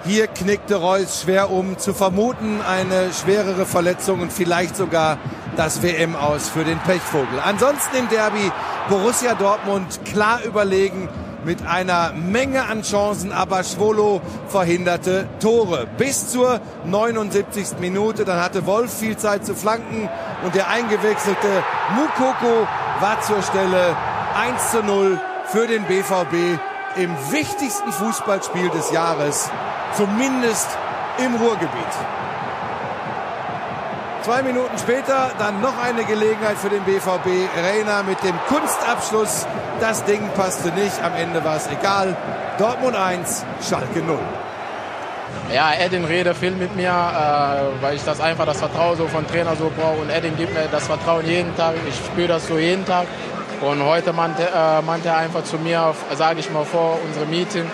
[0.06, 1.78] Hier knickte Reus schwer um.
[1.78, 5.16] Zu vermuten eine schwerere Verletzung und vielleicht sogar
[5.56, 7.40] das WM aus für den Pechvogel.
[7.42, 8.52] Ansonsten im Derby
[8.90, 11.08] Borussia Dortmund klar überlegen
[11.46, 15.86] mit einer Menge an Chancen, aber Schwolo verhinderte Tore.
[15.96, 17.78] Bis zur 79.
[17.80, 20.10] Minute, dann hatte Wolf viel Zeit zu flanken
[20.44, 21.64] und der eingewechselte
[21.96, 22.68] Mukoko
[23.00, 23.96] war zur Stelle
[24.38, 26.60] 1 zu 0 für den BVB
[26.96, 29.50] im wichtigsten Fußballspiel des Jahres,
[29.96, 30.68] zumindest
[31.18, 31.94] im Ruhrgebiet.
[34.22, 37.28] Zwei Minuten später dann noch eine Gelegenheit für den BVB.
[37.62, 39.46] Reina mit dem Kunstabschluss.
[39.80, 41.02] Das Ding passte nicht.
[41.02, 42.16] Am Ende war es egal.
[42.56, 44.18] Dortmund 1, Schalke 0.
[45.52, 49.26] Ja, Edin redet viel mit mir, äh, weil ich das einfach das Vertrauen so von
[49.26, 50.00] Trainer so brauche.
[50.00, 51.74] Und Edin gibt mir das Vertrauen jeden Tag.
[51.86, 53.06] Ich spüre das so jeden Tag.
[53.60, 57.70] Und heute meinte, äh, er einfach zu mir, sage ich mal vor unserem Meeting,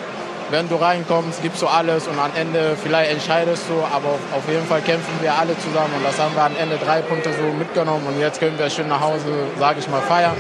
[0.50, 4.66] wenn du reinkommst, gibst du alles und am Ende vielleicht entscheidest du, aber auf, jeden
[4.66, 8.06] Fall kämpfen wir alle zusammen und das haben wir am Ende drei Punkte so mitgenommen
[8.06, 10.36] und jetzt können wir schön nach Hause, sage ich mal, feiern.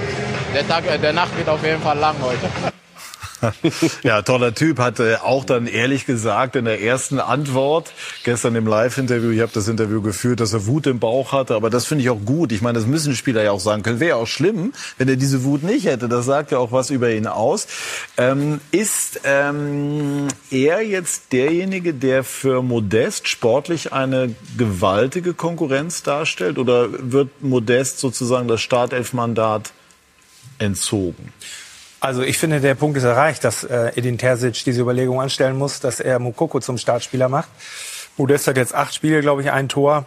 [0.54, 2.70] Der, Tag, äh, der Nacht wird auf jeden Fall lang heute.
[4.02, 7.92] ja, toller Typ, hatte auch dann ehrlich gesagt in der ersten Antwort
[8.24, 11.70] gestern im Live-Interview, ich habe das Interview geführt, dass er Wut im Bauch hatte, aber
[11.70, 12.52] das finde ich auch gut.
[12.52, 14.00] Ich meine, das müssen Spieler ja auch sagen können.
[14.00, 16.08] Wäre ja auch schlimm, wenn er diese Wut nicht hätte.
[16.08, 17.66] Das sagt ja auch was über ihn aus.
[18.16, 26.88] Ähm, ist ähm, er jetzt derjenige, der für Modest sportlich eine gewaltige Konkurrenz darstellt oder
[26.90, 29.72] wird Modest sozusagen das Startelfmandat
[30.58, 31.32] entzogen?
[32.00, 35.80] Also ich finde, der Punkt ist erreicht, dass äh, Edin Terzic diese Überlegung anstellen muss,
[35.80, 37.50] dass er Mukoko zum Startspieler macht.
[38.16, 40.06] Modest hat jetzt acht Spiele, glaube ich, ein Tor.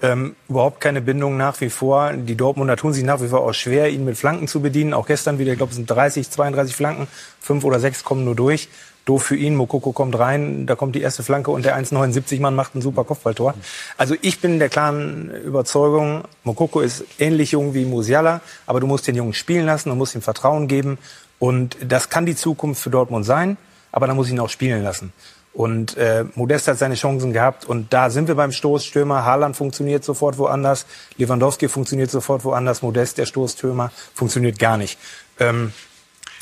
[0.00, 2.12] Ähm, überhaupt keine Bindung nach wie vor.
[2.12, 4.94] Die Dortmunder tun sich nach wie vor auch schwer, ihn mit Flanken zu bedienen.
[4.94, 7.08] Auch gestern wieder, ich glaube, es sind 30, 32 Flanken.
[7.40, 8.68] Fünf oder sechs kommen nur durch.
[9.04, 9.56] Doof für ihn.
[9.56, 13.54] Mokoko kommt rein, da kommt die erste Flanke und der 1,79-Mann macht ein super Kopfballtor.
[13.96, 19.08] Also ich bin der klaren Überzeugung, Mokoko ist ähnlich jung wie Musiala, aber du musst
[19.08, 20.98] den Jungen spielen lassen und musst ihm Vertrauen geben.
[21.42, 23.56] Und das kann die Zukunft für Dortmund sein,
[23.90, 25.12] aber da muss ich ihn auch spielen lassen.
[25.52, 29.24] Und äh, Modest hat seine Chancen gehabt und da sind wir beim Stoßstürmer.
[29.24, 30.86] Haaland funktioniert sofort woanders,
[31.16, 35.00] Lewandowski funktioniert sofort woanders, Modest, der Stoßstürmer, funktioniert gar nicht.
[35.40, 35.72] Ähm,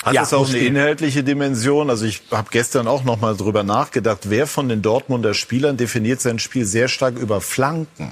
[0.02, 0.76] Hat ja, es auch eine spielen.
[0.76, 1.90] inhaltliche Dimension?
[1.90, 6.22] Also ich habe gestern auch noch mal drüber nachgedacht, wer von den Dortmunder Spielern definiert
[6.22, 8.10] sein Spiel sehr stark über Flanken.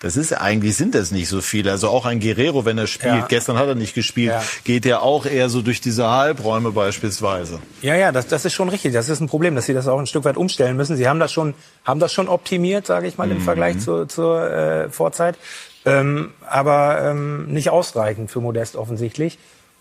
[0.00, 1.70] Das ist eigentlich sind das nicht so viele.
[1.70, 3.26] Also auch ein Guerrero, wenn er spielt, Ja.
[3.28, 4.42] gestern hat er nicht gespielt, Ja.
[4.64, 7.58] geht ja auch eher so durch diese Halbräume beispielsweise.
[7.82, 8.94] Ja, ja, das, das ist schon richtig.
[8.94, 10.96] Das ist ein Problem, dass sie das auch ein Stück weit umstellen müssen.
[10.96, 11.52] Sie haben das schon,
[11.84, 13.42] haben das schon optimiert, sage ich mal, im Mhm.
[13.42, 15.36] Vergleich zur, zur äh, Vorzeit.
[15.84, 19.38] Ähm, aber ähm, nicht ausreichend für Modest offensichtlich.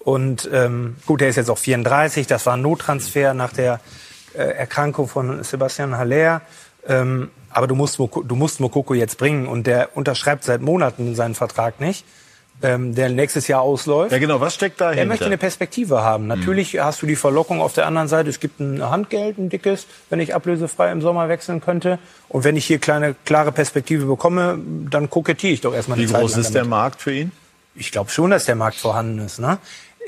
[0.08, 2.28] Und ähm, gut, er ist jetzt auch 34.
[2.28, 3.82] Das war ein Nottransfer nach der
[4.34, 6.42] äh, Erkrankung von Sebastian Haller.
[6.88, 9.48] Ähm, aber du musst, Moko- du musst Mokoko jetzt bringen.
[9.48, 12.06] Und der unterschreibt seit Monaten seinen Vertrag nicht.
[12.62, 14.14] Ähm, der nächstes Jahr ausläuft.
[14.14, 15.02] Ja genau, was steckt dahinter?
[15.02, 16.24] Er möchte eine Perspektive haben.
[16.24, 16.30] Mhm.
[16.30, 18.30] Natürlich hast du die Verlockung auf der anderen Seite.
[18.30, 22.00] Es gibt ein Handgeld, ein dickes, wenn ich ablösefrei im Sommer wechseln könnte.
[22.30, 24.58] Und wenn ich hier kleine, klare Perspektive bekomme,
[24.90, 26.70] dann kokettiere ich doch erstmal Wie eine Zeit groß ist der damit.
[26.70, 27.34] Markt für ihn?
[27.76, 29.40] Ich glaube schon, dass der Markt vorhanden ist.
[29.40, 29.60] Ne?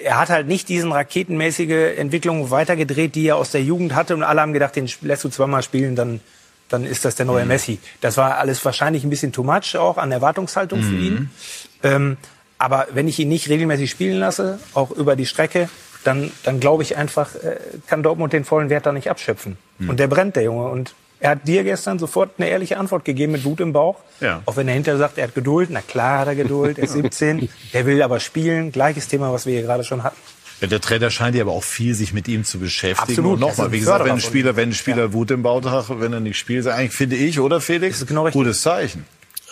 [0.04, 4.16] Er hat halt nicht diesen raketenmäßige Entwicklung weitergedreht, die er aus der Jugend hatte.
[4.16, 6.22] Und alle haben gedacht, den lässt du zweimal spielen, dann,
[6.70, 7.80] dann ist das der neue Messi.
[8.02, 11.30] Das war alles wahrscheinlich ein bisschen too much auch an Erwartungshaltung für ihn.
[11.84, 12.18] Ähm,
[12.58, 15.70] Aber wenn ich ihn nicht regelmäßig spielen lasse, auch über die Strecke,
[16.04, 19.58] dann, dann glaube ich einfach, äh, kann Dortmund den vollen Wert da nicht abschöpfen.
[19.80, 19.89] Hm.
[19.89, 20.70] Und der brennt, der Junge.
[20.70, 23.97] Und er hat dir gestern sofort eine ehrliche Antwort gegeben mit Wut im Bauch.
[24.22, 24.41] Ja.
[24.45, 25.70] Auch wenn er hinterher sagt, er hat Geduld.
[25.72, 27.49] Na klar hat er Geduld, er ist 17.
[27.74, 28.72] Der will aber spielen.
[28.72, 30.17] Gleiches Thema, was wir hier gerade schon hatten.
[30.61, 33.11] Ja, der Trainer scheint ja aber auch viel sich mit ihm zu beschäftigen.
[33.11, 33.34] Absolut.
[33.36, 35.63] Und Das ist nochmal, wie gesagt, wenn ein Spieler, wenn ein Spieler Wut im Bauch
[35.63, 38.05] hat, wenn er nicht spielt, ist eigentlich finde ich, oder Felix?
[38.05, 39.05] genau Gutes Zeichen.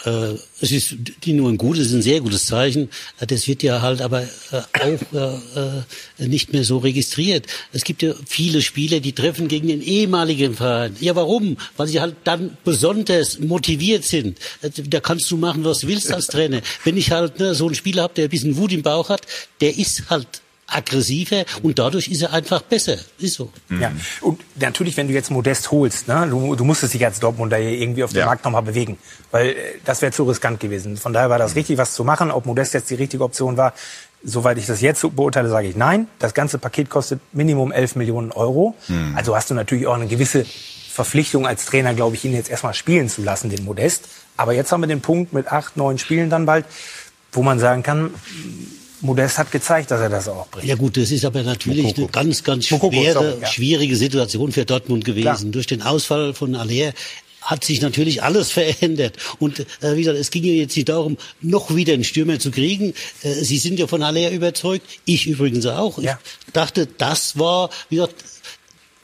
[0.05, 2.89] Äh, es ist die nur ein gutes, ein sehr gutes Zeichen.
[3.19, 5.79] Äh, Das wird ja halt aber äh, auch
[6.19, 7.45] nicht mehr so registriert.
[7.73, 10.95] Es gibt ja viele Spieler, die treffen gegen den ehemaligen Verein.
[10.99, 11.57] Ja, warum?
[11.77, 14.37] Weil sie halt dann besonders motiviert sind.
[14.61, 16.61] Da kannst du machen, was du willst als Trainer.
[16.83, 19.21] Wenn ich halt ne, so einen Spieler habe, der ein bisschen Wut im Bauch hat,
[19.61, 20.27] der ist halt
[20.67, 22.97] aggressiver und dadurch ist er einfach besser.
[23.17, 23.51] Ist so.
[23.69, 23.91] Ja.
[24.21, 27.71] Und natürlich, wenn du jetzt Modest holst, ne, du, du musstest dich als Dortmunder hier
[27.71, 28.25] irgendwie auf dem Ja.
[28.25, 28.97] Markt nochmal bewegen,
[29.31, 29.55] weil äh,
[29.85, 30.97] das wäre zu riskant gewesen.
[30.97, 32.31] Von daher war das richtig, was zu machen.
[32.31, 33.73] Ob Modest jetzt die richtige Option war,
[34.23, 36.07] soweit ich das jetzt beurteile, sage ich nein.
[36.19, 38.75] Das ganze Paket kostet Minimum 11 Millionen Euro.
[38.87, 39.13] Hm.
[39.15, 40.45] Also hast du natürlich auch eine gewisse
[40.91, 44.05] Verpflichtung als Trainer, glaube ich, ihn jetzt erstmal spielen zu lassen, den Modest.
[44.35, 46.65] Aber jetzt haben wir den Punkt mit acht, neun Spielen dann bald,
[47.31, 48.11] wo man sagen kann,
[49.01, 50.67] Modest hat gezeigt, dass er das auch bringt.
[50.67, 53.47] Ja gut, das ist aber natürlich eine ganz, ganz Mokoko, schwere, sorry, ja.
[53.47, 55.23] schwierige Situation für Dortmund gewesen.
[55.23, 55.51] Klar.
[55.51, 56.93] Durch den Ausfall von Aller
[57.41, 59.15] hat sich natürlich alles verändert.
[59.39, 62.51] Und äh, wie gesagt, es ging ja jetzt nicht darum, noch wieder einen Stürmer zu
[62.51, 62.93] kriegen.
[63.23, 65.99] Äh, Sie sind ja von Aller überzeugt, ich übrigens auch.
[65.99, 66.19] Ja.
[66.45, 68.15] Ich dachte, das war, wie gesagt,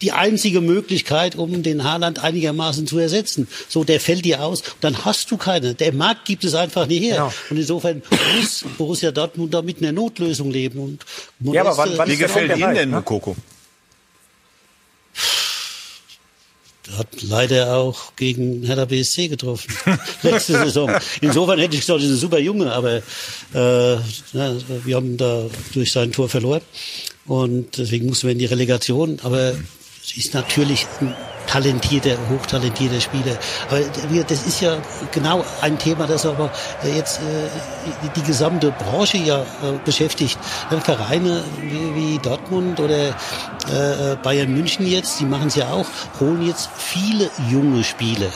[0.04, 3.48] die einzige Möglichkeit, um den Haaland einigermaßen zu ersetzen.
[3.68, 5.74] So, der fällt dir aus, dann hast du keine.
[5.74, 7.16] Der Markt gibt es einfach nicht her.
[7.16, 7.34] Genau.
[7.50, 8.02] Und insofern
[8.38, 10.80] muss Borussia Dortmund da mit einer Notlösung leben.
[10.80, 11.06] Und
[11.54, 12.98] Ja, aber wann- wann Wie gefällt Ihnen denn ne?
[12.98, 13.36] Mokoko?
[16.98, 19.74] hat leider auch gegen Hertha BSC getroffen.
[20.22, 20.92] Letzte Saison.
[21.22, 23.02] Insofern hätte ich gesagt, das ist ein super Junge, aber äh,
[24.34, 26.62] na, wir haben da durch sein Tor verloren.
[27.26, 29.18] Und deswegen mussten wir in die Relegation.
[29.24, 29.56] Aber
[30.04, 30.86] es ist natürlich
[31.44, 33.38] ein talentierter, hochtalentierter Spieler.
[33.70, 33.82] Aber
[34.28, 34.78] das ist ja
[35.12, 36.52] genau ein Thema, das aber
[36.96, 39.46] jetzt äh, die gesamte Branche ja äh,
[39.86, 40.38] beschäftigt.
[40.84, 45.86] Vereine wie, Dortmund oder äh, Bayern München jetzt, die machen es ja auch,
[46.20, 48.28] holen jetzt viele junge Spieler.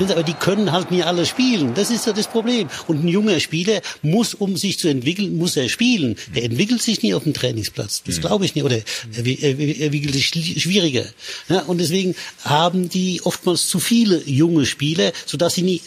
[0.00, 1.74] Aber die können halt nie alle spielen.
[1.74, 2.68] Das ist ja das Problem.
[2.86, 6.16] Und ein junger Spieler muss, um sich zu entwickeln, muss er spielen.
[6.34, 8.02] Der entwickelt sich nie auf dem Trainingsplatz.
[8.06, 8.64] Das glaube ich nicht.
[8.64, 10.26] Oder er, wi- wi- entwickelt sich
[10.62, 11.04] schwieriger.
[11.66, 12.14] Und deswegen
[12.48, 15.82] haben die oftmals zu viele junge Spieler, sodass sie nie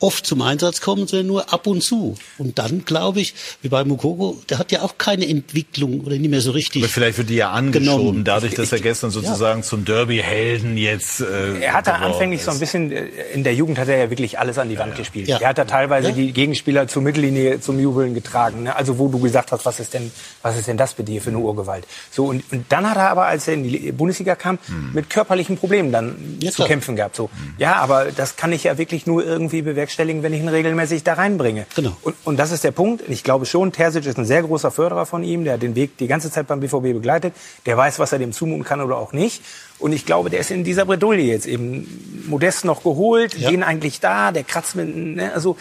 [0.00, 2.16] oft zum Einsatz kommen, sondern nur ab und zu.
[2.38, 6.30] Und dann glaube ich, wie bei Mukoko, der hat ja auch keine Entwicklung oder nicht
[6.30, 6.82] mehr so richtig.
[6.82, 8.24] Aber vielleicht wird die ja angeschoben, Genommen.
[8.24, 11.20] dadurch, dass er gestern sozusagen zum Derby-Helden jetzt.
[11.20, 12.60] Äh, Er hat da anfänglich so ein ist.
[12.60, 15.28] bisschen, äh, in der Jugend hat er ja wirklich alles an die Wand gespielt.
[15.28, 15.38] Ja.
[15.38, 16.14] Er hat da teilweise Ja.
[16.14, 18.64] die Gegenspieler zur Mittellinie zum Jubeln getragen.
[18.64, 18.76] Ne?
[18.76, 20.10] Also wo du gesagt hast, was ist denn,
[20.42, 21.84] was ist denn das bei dir für eine Urgewalt?
[22.10, 24.58] So und, und dann hat er aber, als er in die Bundesliga kam,
[24.92, 26.68] mit körperlichen Problemen dann Ja, zu klar.
[26.68, 27.16] kämpfen gehabt.
[27.16, 31.02] So, ja, aber das kann ich ja wirklich nur irgendwie bewerkstelligen, wenn ich ihn regelmäßig
[31.04, 31.66] da reinbringe.
[31.74, 31.96] Genau.
[32.02, 33.02] Und, und das ist der Punkt.
[33.08, 35.44] Ich glaube schon, Terzic ist ein sehr großer Förderer von ihm.
[35.44, 37.34] Der hat den Weg die ganze Zeit beim BVB begleitet.
[37.66, 39.42] Der weiß, was er dem zumuten kann oder auch nicht.
[39.78, 43.50] Und ich glaube, der ist in dieser Bredouille jetzt eben modest noch geholt, Ja.
[43.50, 45.56] den eigentlich da, der kratzt mit, ne, also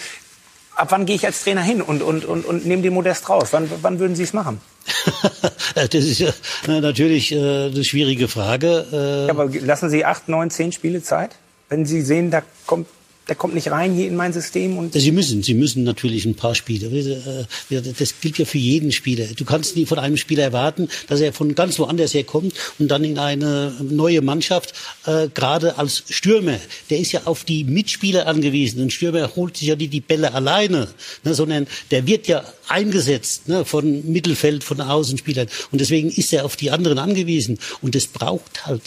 [0.75, 3.49] ab wann gehe ich als Trainer hin und, und, und, und nehme den Modest raus?
[3.51, 4.59] Wann, wann würden Sie es machen?
[5.75, 6.31] das ist ja
[6.67, 8.85] na, natürlich äh, eine schwierige Frage.
[8.91, 11.31] Äh, Ja, aber lassen Sie acht, neun, zehn Spiele Zeit?
[11.69, 12.87] Wenn Sie sehen, da kommt,
[13.27, 16.35] der kommt nicht rein hier in mein System und Sie müssen, Sie müssen natürlich ein
[16.35, 16.87] paar Spiele.
[16.87, 19.25] Äh, Das gilt ja für jeden Spieler.
[19.35, 22.89] Du kannst nie von einem Spieler erwarten, dass er von ganz woanders her kommt und
[22.89, 24.73] dann in eine neue Mannschaft,
[25.05, 26.59] äh, gerade als Stürmer,
[26.89, 28.81] der ist ja auf die Mitspieler angewiesen.
[28.81, 30.87] Ein Stürmer holt sich ja nicht die Bälle alleine,
[31.23, 35.47] ne, sondern der wird ja eingesetzt ne, von Mittelfeld, von Außenspielern.
[35.71, 37.57] Und deswegen ist er auf die anderen angewiesen.
[37.81, 38.81] Und das braucht halt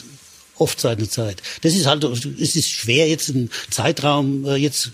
[0.60, 1.42] oft seine Zeit.
[1.62, 4.92] Das ist halt, es ist schwer jetzt einen Zeitraum äh, jetzt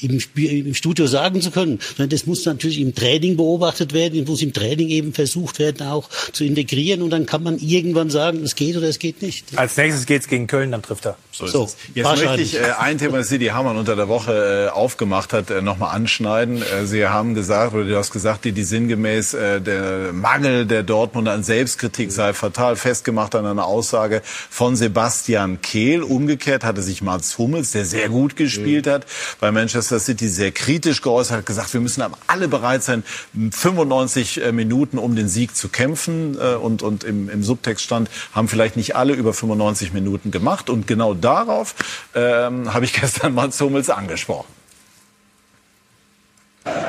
[0.00, 1.78] im, Sp- im Studio sagen zu können.
[1.98, 6.44] Das muss natürlich im Training beobachtet werden, muss im Training eben versucht werden, auch zu
[6.44, 9.56] integrieren und dann kann man irgendwann sagen, es geht oder es geht nicht.
[9.56, 11.16] als nächstes geht's gegen Köln, dann trifft er.
[11.34, 11.68] So So.
[11.94, 15.50] Jetzt möchte ich äh, ein Thema, das Sidi Hamann unter der Woche äh, aufgemacht hat,
[15.50, 16.62] äh, nochmal anschneiden.
[16.62, 20.84] Äh, Sie haben gesagt, oder du hast gesagt, die, die sinngemäß äh, der Mangel der
[20.84, 26.04] Dortmunder an Selbstkritik sei fatal festgemacht an einer Aussage von Sebastian Kehl.
[26.04, 29.04] Umgekehrt hatte sich Mats Hummels, der sehr gut gespielt hat,
[29.40, 33.02] bei Manchester City sehr kritisch geäußert, hat gesagt, wir müssen alle bereit sein,
[33.50, 36.38] 95 äh, Minuten um den Sieg zu kämpfen.
[36.40, 40.70] Äh, und und im, im Subtext stand, haben vielleicht nicht alle über 95 Minuten gemacht.
[40.70, 41.74] Und genau darauf
[42.14, 44.52] ähm, habe ich gestern Mats Hummels angesprochen.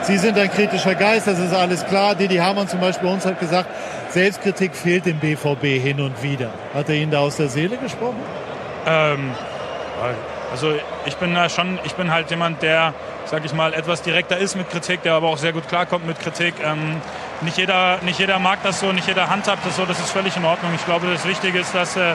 [0.03, 2.15] Sie sind ein kritischer Geist, das ist alles klar.
[2.15, 3.69] Didi Hamann zum Beispiel uns hat gesagt,
[4.09, 6.51] Selbstkritik fehlt dem BVB hin und wieder.
[6.73, 8.19] Hat er Ihnen da aus der Seele gesprochen?
[8.85, 9.31] Ähm,
[10.51, 10.73] also
[11.05, 12.93] ich bin da schon, ich bin halt jemand, der,
[13.25, 16.19] sag ich mal, etwas direkter ist mit Kritik, der aber auch sehr gut klarkommt mit
[16.19, 16.53] Kritik.
[16.63, 17.01] Ähm,
[17.41, 20.37] nicht, jeder, nicht jeder mag das so, nicht jeder handhabt das so, das ist völlig
[20.37, 20.71] in Ordnung.
[20.75, 22.13] Ich glaube, das Wichtige ist, dass, äh,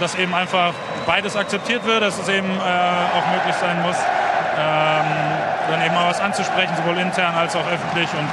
[0.00, 0.72] dass eben einfach
[1.06, 3.96] beides akzeptiert wird, dass es eben äh, auch möglich sein muss,
[4.58, 5.04] ähm,
[5.70, 8.08] dann eben mal was anzusprechen, sowohl intern als auch öffentlich.
[8.12, 8.28] Und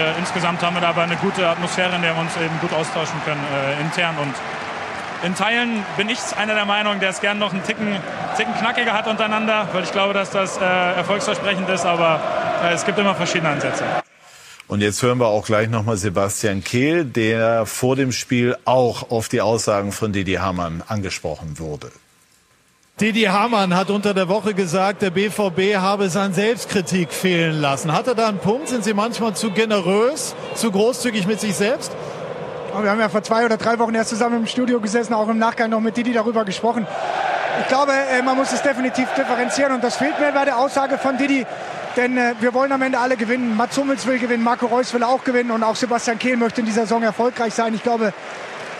[0.00, 2.72] äh, insgesamt haben wir da aber eine gute Atmosphäre, in der wir uns eben gut
[2.72, 4.34] austauschen können, äh, intern und
[5.22, 7.96] in Teilen bin ich einer der Meinung, der es gern noch einen Ticken,
[8.36, 12.20] Ticken knackiger hat untereinander, weil ich glaube, dass das äh, erfolgsversprechend ist, aber
[12.62, 13.84] äh, es gibt immer verschiedene Ansätze.
[14.68, 19.28] Und jetzt hören wir auch gleich nochmal Sebastian Kehl, der vor dem Spiel auch auf
[19.28, 21.92] die Aussagen von Didi Hamann angesprochen wurde.
[23.00, 27.92] Didi Hamann hat unter der Woche gesagt, der BVB habe es an Selbstkritik fehlen lassen.
[27.92, 28.68] Hat er da einen Punkt?
[28.68, 31.92] Sind Sie manchmal zu generös, zu großzügig mit sich selbst?
[32.80, 35.38] Wir haben ja vor zwei oder drei Wochen erst zusammen im Studio gesessen, auch im
[35.38, 36.86] Nachgang noch mit Didi darüber gesprochen.
[37.60, 40.98] Ich glaube, äh, man muss es definitiv differenzieren und das fehlt mir bei der Aussage
[40.98, 41.46] von Didi.
[41.96, 43.56] Denn äh, wir wollen am Ende alle gewinnen.
[43.56, 46.66] Mats Hummels will gewinnen, Marco Reus will auch gewinnen und auch Sebastian Kehl möchte in
[46.66, 47.74] dieser Saison erfolgreich sein.
[47.74, 48.12] Ich glaube,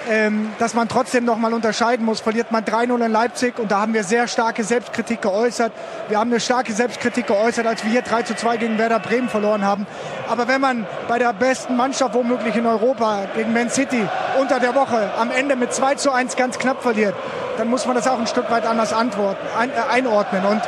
[0.09, 2.21] ähm, dass man trotzdem noch mal unterscheiden muss.
[2.21, 5.73] Verliert man 3-0 in Leipzig und da haben wir sehr starke Selbstkritik geäußert.
[6.09, 9.87] Wir haben eine starke Selbstkritik geäußert, als wir hier 3-2 gegen Werder Bremen verloren haben.
[10.29, 14.07] Aber wenn man bei der besten Mannschaft womöglich in Europa gegen Man City
[14.39, 17.15] unter der Woche am Ende mit 2-1 ganz knapp verliert,
[17.57, 20.45] dann muss man das auch ein Stück weit anders antworten, ein, äh, einordnen.
[20.45, 20.61] Und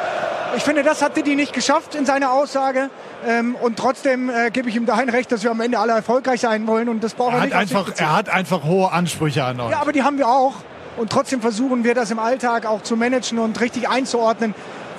[0.56, 2.90] ich finde, das hat Didi nicht geschafft in seiner Aussage.
[3.26, 6.40] Ähm, und trotzdem äh, gebe ich ihm dahin recht, dass wir am Ende alle erfolgreich
[6.40, 6.88] sein wollen.
[6.88, 7.56] Und das braucht er, er nicht.
[7.56, 9.70] Einfach, er hat einfach hohe Ansprüche an uns.
[9.70, 10.54] Ja, aber die haben wir auch.
[10.96, 14.54] Und trotzdem versuchen wir das im Alltag auch zu managen und richtig einzuordnen.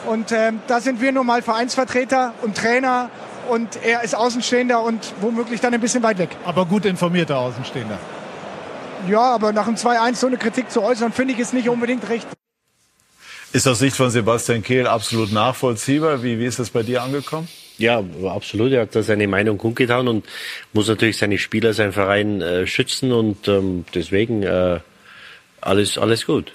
[0.08, 3.10] Und ähm, da sind wir nun mal Vereinsvertreter und Trainer.
[3.50, 6.30] Und er ist Außenstehender und womöglich dann ein bisschen weit weg.
[6.46, 7.98] Aber gut informierter Außenstehender.
[9.08, 12.08] Ja, aber nach einem 2-1 so eine Kritik zu äußern, finde ich es nicht unbedingt
[12.10, 12.28] recht.
[13.52, 16.22] Ist aus Sicht von Sebastian Kehl absolut nachvollziehbar.
[16.22, 17.48] Wie, wie ist das bei dir angekommen?
[17.80, 18.72] Ja, absolut.
[18.74, 20.26] Er hat da seine Meinung kundgetan und
[20.74, 24.80] muss natürlich seine Spieler, seinen Verein äh, schützen und ähm, deswegen äh,
[25.62, 26.52] alles, alles gut.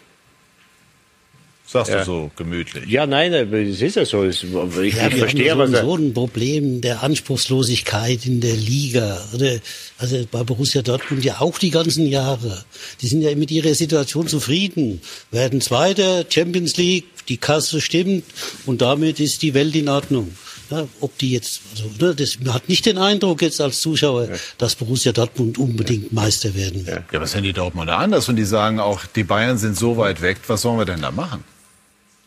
[1.67, 2.01] Sagst ja.
[2.01, 2.85] du so gemütlich?
[2.87, 4.25] Ja, nein, es ist ja so.
[4.25, 8.55] Ich, ja, ich wir verstehe, haben was so, so ein Problem der Anspruchslosigkeit in der
[8.55, 9.19] Liga.
[9.33, 9.57] Oder,
[9.99, 12.65] also bei Borussia Dortmund ja auch die ganzen Jahre.
[13.01, 15.01] Die sind ja mit ihrer Situation zufrieden.
[15.31, 18.25] Werden Zweiter, Champions League, die Kasse stimmt
[18.67, 20.37] und damit ist die Welt in Ordnung.
[20.71, 24.29] Ja, ob die jetzt, also, ne, das, man hat nicht den Eindruck jetzt als Zuschauer,
[24.31, 24.37] ja.
[24.59, 27.03] dass Borussia Dortmund unbedingt Meister werden will.
[27.11, 28.29] Ja, was sind die Dortmunder anders?
[28.29, 31.11] Und die sagen auch, die Bayern sind so weit weg, was sollen wir denn da
[31.11, 31.45] machen?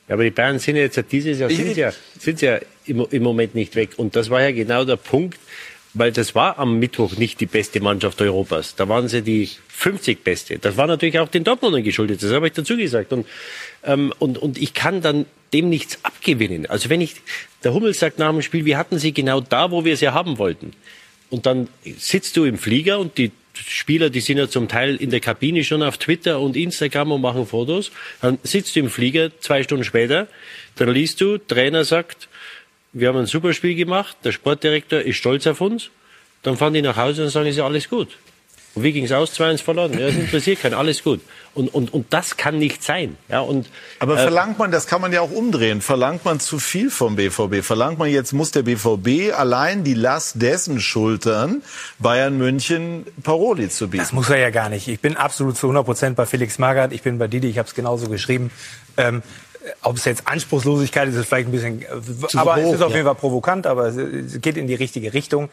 [0.07, 3.23] Ja, aber die Bayern sind ja jetzt dieses Jahr sind ja, sind ja im, im
[3.23, 3.91] Moment nicht weg.
[3.97, 5.37] Und das war ja genau der Punkt,
[5.93, 8.75] weil das war am Mittwoch nicht die beste Mannschaft Europas.
[8.75, 10.59] Da waren sie die 50 Beste.
[10.59, 12.23] Das war natürlich auch den Dortmundern geschuldet.
[12.23, 13.11] Das habe ich dazu gesagt.
[13.11, 13.27] Und,
[13.83, 16.65] ähm, und, und ich kann dann dem nichts abgewinnen.
[16.67, 17.15] Also wenn ich,
[17.63, 20.37] der Hummel sagt nach dem Spiel, wir hatten sie genau da, wo wir sie haben
[20.37, 20.71] wollten.
[21.29, 23.31] Und dann sitzt du im Flieger und die
[23.67, 27.21] Spieler, die sind ja zum Teil in der Kabine schon auf Twitter und Instagram und
[27.21, 27.91] machen Fotos.
[28.21, 30.27] Dann sitzt du im Flieger zwei Stunden später,
[30.75, 32.29] dann liest du, Trainer sagt,
[32.93, 35.89] wir haben ein super Spiel gemacht, der Sportdirektor ist stolz auf uns.
[36.43, 38.09] Dann fahren die nach Hause und sagen, ist ja alles gut.
[38.77, 39.33] Und wie ging es aus?
[39.33, 39.93] 2-1 verloren.
[39.93, 41.19] Ja, das interessiert keinen, alles gut.
[41.55, 43.17] Und, und, und das kann nicht sein.
[43.27, 43.67] Ja, und,
[43.97, 47.63] Aber verlangt man, das kann man ja auch umdrehen, verlangt man zu viel vom BVB?
[47.63, 51.63] Verlangt man jetzt, muss der BVB allein die Last dessen schultern,
[51.97, 54.03] Bayern München Paroli zu bieten?
[54.03, 54.87] Das muss er ja gar nicht.
[54.87, 56.91] Ich bin absolut zu 100 Prozent bei Felix Magath.
[56.91, 58.51] Ich bin bei Didi, ich habe es genauso geschrieben.
[58.95, 59.23] Ähm,
[59.81, 61.85] ob es jetzt Anspruchslosigkeit ist, ist vielleicht ein bisschen,
[62.27, 62.97] Zu aber hoch, es ist auf ja.
[62.97, 65.49] jeden Fall provokant, aber es geht in die richtige Richtung.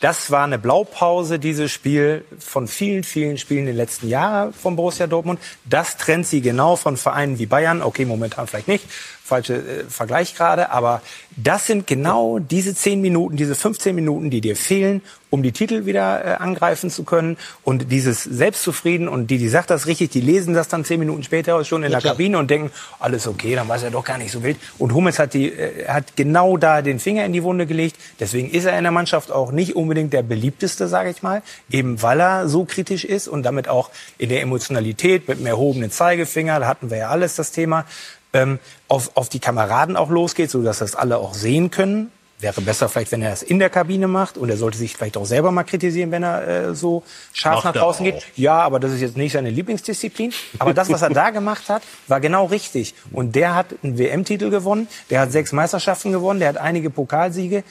[0.00, 4.76] Das war eine Blaupause, dieses Spiel, von vielen, vielen Spielen in den letzten Jahren von
[4.76, 5.40] Borussia Dortmund.
[5.64, 7.80] Das trennt sie genau von Vereinen wie Bayern.
[7.80, 8.84] Okay, momentan vielleicht nicht.
[9.24, 10.70] Falsche äh, Vergleich gerade.
[10.70, 11.00] Aber
[11.34, 15.00] das sind genau diese 10 Minuten, diese 15 Minuten, die dir fehlen,
[15.30, 17.38] um die Titel wieder äh, angreifen zu können.
[17.62, 21.22] Und dieses Selbstzufrieden, und die, die sagt das richtig, die lesen das dann 10 Minuten
[21.22, 22.70] später schon in der Kabine und denken,
[23.00, 24.58] alles okay, dann war es ja doch gar nicht so wild.
[24.78, 27.96] Und Hummels hat, die, äh, hat genau da den Finger in die Wunde gelegt.
[28.20, 31.42] Deswegen ist er in der Mannschaft auch nicht unbedingt der beliebteste, sage ich mal.
[31.70, 35.90] Eben weil er so kritisch ist und damit auch in der Emotionalität mit dem erhobenen
[35.90, 37.86] Zeigefinger, da hatten wir ja alles das Thema,
[38.34, 38.58] ähm,
[38.88, 42.10] auf, auf die Kameraden auch losgeht, sodass das alle auch sehen können.
[42.40, 45.16] Wäre besser vielleicht, wenn er das in der Kabine macht und er sollte sich vielleicht
[45.16, 48.26] auch selber mal kritisieren, wenn er äh, so scharf Macht nach draußen geht.
[48.36, 50.32] Ja, aber das ist jetzt nicht seine Lieblingsdisziplin.
[50.58, 52.94] Aber das, was er da gemacht hat, war genau richtig.
[53.12, 57.62] Und der hat einen WM-Titel gewonnen, der hat sechs Meisterschaften gewonnen, der hat einige Pokalsiege.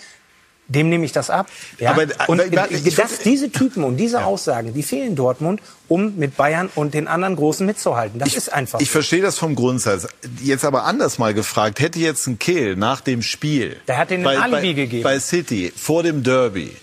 [0.68, 1.48] Dem nehme ich das ab.
[1.80, 1.92] Ja?
[1.92, 6.38] Aber, und aber, ich- das, diese Typen und diese Aussagen, die fehlen Dortmund, um mit
[6.38, 8.20] Bayern und den anderen Großen mitzuhalten.
[8.20, 8.80] Das ist einfach.
[8.80, 10.08] Ich verstehe das vom Grundsatz.
[10.42, 11.80] Jetzt aber anders mal gefragt.
[11.80, 13.78] Hätte jetzt ein Kehl nach dem Spiel.
[13.88, 15.04] Der hat bei, Alibi bei, gegeben.
[15.04, 16.76] Bei City vor dem Derby.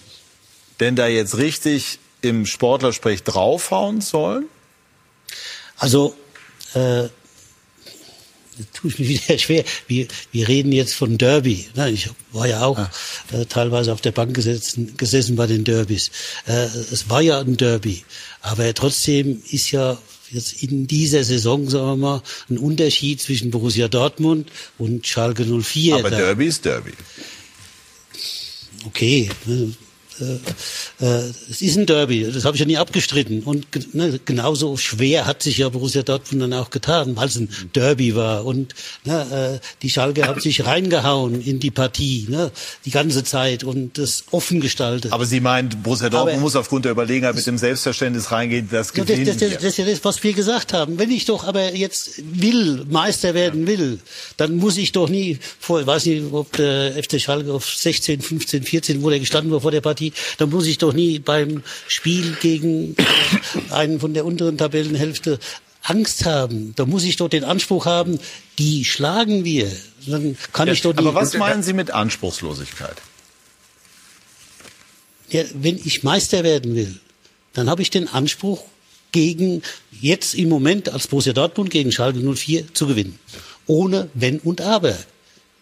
[0.79, 4.45] Denn da jetzt richtig im Sportlersprech draufhauen sollen?
[5.79, 6.15] Also,
[6.75, 7.09] äh,
[8.73, 9.65] tue ich mir wieder schwer.
[9.87, 11.67] Wir, wir reden jetzt von Derby.
[11.75, 11.91] Ne?
[11.91, 12.79] Ich war ja auch
[13.33, 16.11] äh, teilweise auf der Bank gesessen, gesessen bei den Derbys.
[16.47, 18.05] Äh, es war ja ein Derby.
[18.41, 19.99] Aber trotzdem ist ja
[20.31, 25.97] jetzt in dieser Saison, sagen wir mal, ein Unterschied zwischen Borussia Dortmund und Schalke 04.
[25.97, 26.17] Aber da.
[26.17, 26.93] Derby ist Derby.
[28.87, 29.29] Okay.
[29.47, 29.75] ne,
[31.01, 33.43] es ist ein Derby, das habe ich ja nie abgestritten.
[33.43, 37.49] Und ne, genauso schwer hat sich ja Borussia Dortmund dann auch getan, weil es ein
[37.75, 38.45] Derby war.
[38.45, 38.75] Und
[39.05, 42.51] ne, äh, die Schalke haben sich reingehauen in die Partie ne,
[42.85, 45.13] die ganze Zeit und das offen gestaltet.
[45.13, 48.89] Aber Sie meint, Borussia Dortmund Aber- muss aufgrund der Überlegenheit mit dem Selbstverständnis reingehen, das
[48.89, 49.57] das, gewinnen das, das, wir.
[49.57, 50.99] das ist ja das, was wir gesagt haben.
[50.99, 53.99] Wenn ich doch aber jetzt will, Meister werden will,
[54.37, 58.21] dann muss ich doch nie vor, ich weiß nicht, ob der FC Schalke auf 16,
[58.21, 61.63] 15, 14, wo der gestanden war vor der Partie, dann muss ich doch nie beim
[61.89, 65.39] Spiel gegen äh, einen von der unteren Tabellenhälfte
[65.83, 66.75] Angst haben.
[66.77, 68.19] Da muss ich doch den Anspruch haben,
[68.59, 69.71] die schlagen wir.
[70.07, 72.97] Dann kann Ja, ich doch aber was meinen Sie mit Anspruchslosigkeit?
[75.31, 76.99] ja, wenn ich Meister werden will,
[77.53, 78.65] dann habe ich den Anspruch,
[79.13, 79.63] gegen
[80.01, 83.19] jetzt im Moment als Borussia Dortmund gegen Schalke 04 zu gewinnen.
[83.67, 84.97] Ohne Wenn und Aber.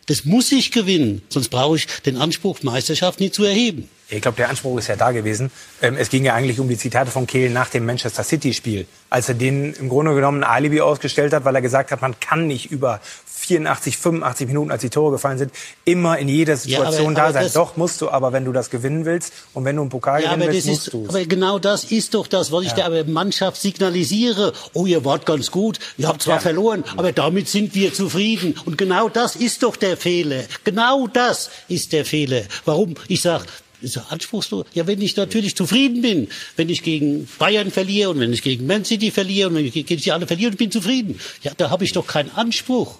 [0.07, 3.89] Das muss ich gewinnen, sonst brauche ich den Anspruch, Meisterschaft nie zu erheben.
[4.11, 5.51] Ich glaube, der Anspruch ist ja da gewesen.
[5.83, 9.29] Ähm, es ging ja eigentlich um die Zitate von Kehl nach dem Manchester City-Spiel, als
[9.29, 12.47] er denen im Grunde genommen ein Alibi ausgestellt hat, weil er gesagt hat, man kann
[12.47, 15.53] nicht über 84, 85 Minuten, als die Tore gefallen sind,
[15.85, 17.43] immer in jeder Ja, Situation aber- da aber sein.
[17.45, 20.23] das- Doch, musst du, aber wenn du das gewinnen willst und wenn du einen Pokal
[20.23, 22.89] Ja, gewinnen willst, ist, musst du aber genau das ist doch das, was ich Ja.
[22.89, 24.53] der Mannschaft signalisiere.
[24.73, 26.41] Oh, ihr wart ganz gut, ihr habt zwar Ja.
[26.41, 28.55] verloren, aber damit sind wir zufrieden.
[28.65, 30.45] Und genau das ist doch der Fehler.
[30.65, 32.43] Genau das ist der Fehler.
[32.65, 32.95] Warum?
[33.07, 33.45] Ich sag,
[33.81, 34.67] ist ja anspruchslos.
[34.75, 38.67] Ja, wenn ich natürlich zufrieden bin, wenn ich gegen Bayern verliere und wenn ich gegen
[38.67, 41.21] Man City verliere und wenn ich gegen sie alle verliere und bin zufrieden.
[41.43, 42.99] Ja, da habe ich doch keinen Anspruch.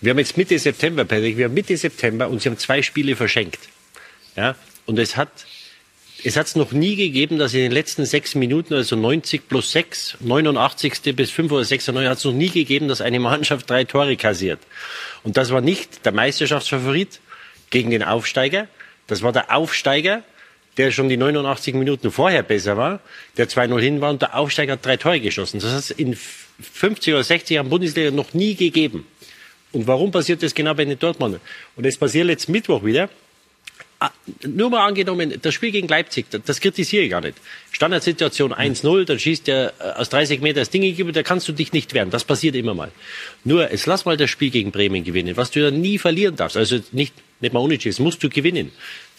[0.00, 3.14] Wir haben jetzt Mitte September, Patrick, wir haben Mitte September und sie haben zwei Spiele
[3.16, 3.60] verschenkt.
[4.36, 4.56] Ja?
[4.86, 5.30] Und es hat
[6.22, 9.72] es hat es noch nie gegeben, dass in den letzten sechs Minuten, also 90 plus
[9.72, 11.16] 6, 89.
[11.16, 14.60] bis 5 oder 96, hat es noch nie gegeben, dass eine Mannschaft drei Tore kassiert.
[15.22, 17.20] Und das war nicht der Meisterschaftsfavorit
[17.70, 18.68] gegen den Aufsteiger.
[19.10, 20.22] Das war der Aufsteiger,
[20.76, 23.00] der schon die 89 Minuten vorher besser war,
[23.36, 25.60] der 2-0 hin war und der Aufsteiger hat drei Tore geschossen.
[25.60, 29.06] Das hat es in 50 oder 60 Jahren Bundesliga noch nie gegeben.
[29.72, 31.40] Und warum passiert das genau bei den Dortmundern?
[31.76, 33.08] Und es passiert jetzt Mittwoch wieder.
[34.02, 34.10] Ah,
[34.46, 37.36] Nur mal angenommen, das Spiel gegen Leipzig, das- kritisiere ich gar nicht.
[37.72, 41.52] Standardsituation 1-0, dann schießt der äh, aus 30 Meter das Ding gegeben, da kannst du
[41.52, 42.08] dich nicht wehren.
[42.10, 42.90] Das passiert immer mal.
[43.44, 46.56] Nur, jetzt lass mal das Spiel gegen Bremen gewinnen, was du ja nie verlieren darfst.
[46.56, 48.72] Also nicht, nicht mal ohne Schiss, musst du gewinnen.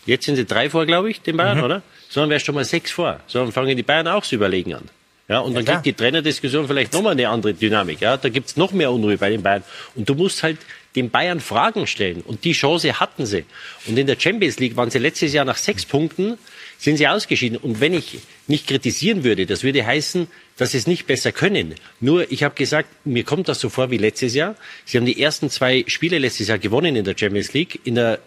[0.06, 1.64] Jetzt sind sie drei vor, glaube ich, den Bayern, Mhm.
[1.64, 1.82] oder?
[2.10, 3.20] Sondern wärst schon mal sechs vor.
[3.28, 4.90] So, dann fangen die Bayern auch zu überlegen an.
[5.28, 5.78] Ja, und dann klar.
[5.78, 8.02] kriegt die Trainerdiskussion vielleicht nochmal eine andere Dynamik.
[8.02, 9.64] Ja, da gibt's noch mehr Unruhe bei den Bayern.
[9.96, 10.58] Und du musst halt
[10.96, 12.22] den Bayern Fragen stellen.
[12.22, 13.46] Und die Chance hatten sie.
[13.86, 16.38] Und in der Champions League waren sie letztes Jahr nach sechs Punkten,
[16.82, 17.58] sind sie ausgeschieden.
[17.58, 18.18] Und wenn ich
[18.48, 20.28] nicht kritisieren würde, das würde heißen,
[20.58, 21.76] dass sie es nicht besser können.
[22.00, 24.56] Nur, ich habe gesagt, mir kommt das so vor wie letztes Jahr.
[24.84, 28.18] Sie haben die ersten zwei Spiele letztes Jahr gewonnen in der Champions League, in der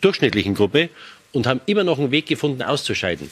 [0.00, 0.88] durchschnittlichen Gruppe
[1.32, 3.28] und haben immer noch einen Weg gefunden, auszuscheiden.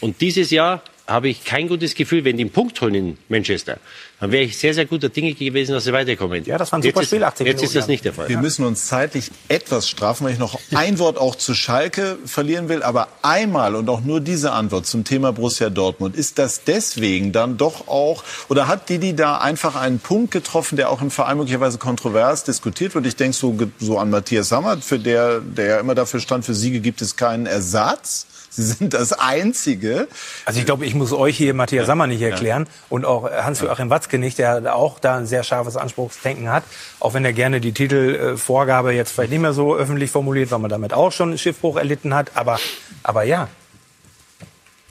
[0.00, 3.78] Und dieses Jahr habe ich kein gutes Gefühl, wenn die einen Punkt holen in Manchester,
[4.20, 6.44] dann wäre ich sehr, sehr guter Dinge gewesen, dass sie weiterkommen.
[6.44, 8.28] Ja, das war ein jetzt super Spiel, 80 Jetzt ist das nicht der Fall.
[8.28, 12.70] Wir müssen uns zeitlich etwas strafen, weil ich noch ein Wort auch zu Schalke verlieren
[12.70, 12.82] will.
[12.82, 16.16] Aber einmal und auch nur diese Antwort zum Thema Borussia Dortmund.
[16.16, 20.90] Ist das deswegen dann doch auch, oder hat Didi da einfach einen Punkt getroffen, der
[20.90, 23.04] auch im Verein möglicherweise kontrovers diskutiert wird?
[23.04, 26.54] Ich denke so, so an Matthias Sammer, für der, der ja immer dafür stand, für
[26.54, 28.26] Siege gibt es keinen Ersatz.
[28.56, 30.06] Sie sind das Einzige.
[30.44, 34.18] Also ich glaube, ich muss euch hier Matthias Sammer nicht erklären und auch Hans-Joachim Watzke
[34.18, 36.62] nicht, der auch da ein sehr scharfes Anspruchsdenken hat,
[37.00, 40.70] auch wenn er gerne die Titelvorgabe jetzt vielleicht nicht mehr so öffentlich formuliert, weil man
[40.70, 42.60] damit auch schon einen Schiffbruch erlitten hat, aber,
[43.02, 43.48] aber ja.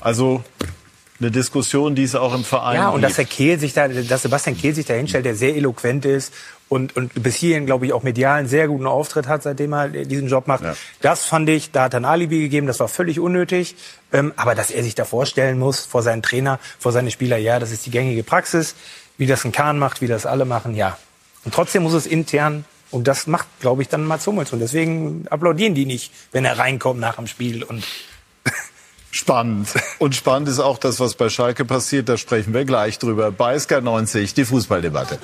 [0.02, 0.44] Also
[1.20, 3.06] eine Diskussion, die es auch im Verein Ja, und gibt.
[3.06, 6.34] dass der Kehl sich da, dass Sebastian Kehl sich da hinstellt, der sehr eloquent ist
[6.70, 9.90] und, und bis hierhin, glaube ich, auch medial einen sehr guten Auftritt hat, seitdem er
[9.90, 10.64] diesen Job macht.
[11.02, 13.76] Das fand ich, da hat er ein Alibi gegeben, das war völlig unnötig.
[14.12, 17.60] Ähm, aber dass er sich da vorstellen muss, vor seinen Trainer, vor seine Spieler, ja,
[17.60, 18.76] das ist die gängige Praxis.
[19.18, 20.98] Wie das ein Kahn macht, wie das alle machen, ja.
[21.46, 24.54] Und trotzdem muss es intern Und das macht, glaube ich, dann Mats Hummels.
[24.54, 27.64] Und deswegen applaudieren die nicht, wenn er reinkommt nach dem Spiel.
[27.64, 27.84] Und
[29.14, 29.68] Spannend.
[30.00, 32.10] Und spannend ist auch das, was bei Schalke passiert.
[32.10, 33.32] Da sprechen wir gleich drüber.
[33.32, 35.20] Bei SK90, die Fußballdebatte.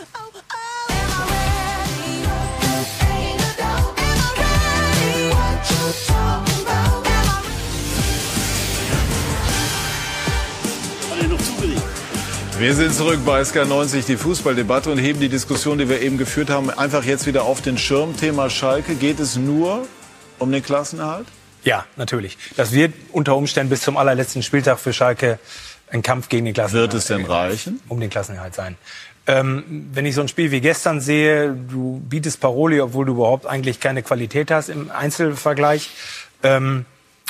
[12.59, 16.51] Wir sind zurück bei SK90, die Fußballdebatte und heben die Diskussion, die wir eben geführt
[16.51, 18.15] haben, einfach jetzt wieder auf den Schirm.
[18.15, 18.93] Thema Schalke.
[18.93, 19.87] Geht es nur
[20.37, 21.25] um den Klassenerhalt?
[21.63, 22.37] Ja, natürlich.
[22.55, 25.39] Das wird unter Umständen bis zum allerletzten Spieltag für Schalke
[25.91, 26.93] ein Kampf gegen den Klassenerhalt.
[26.93, 27.79] Wird es denn reichen?
[27.87, 28.77] Um den Klassenerhalt sein.
[29.27, 33.45] Ähm, wenn ich so ein Spiel wie gestern sehe, du bietest Paroli, obwohl du überhaupt
[33.45, 35.89] eigentlich keine Qualität hast im Einzelvergleich.
[36.41, 36.85] Ähm,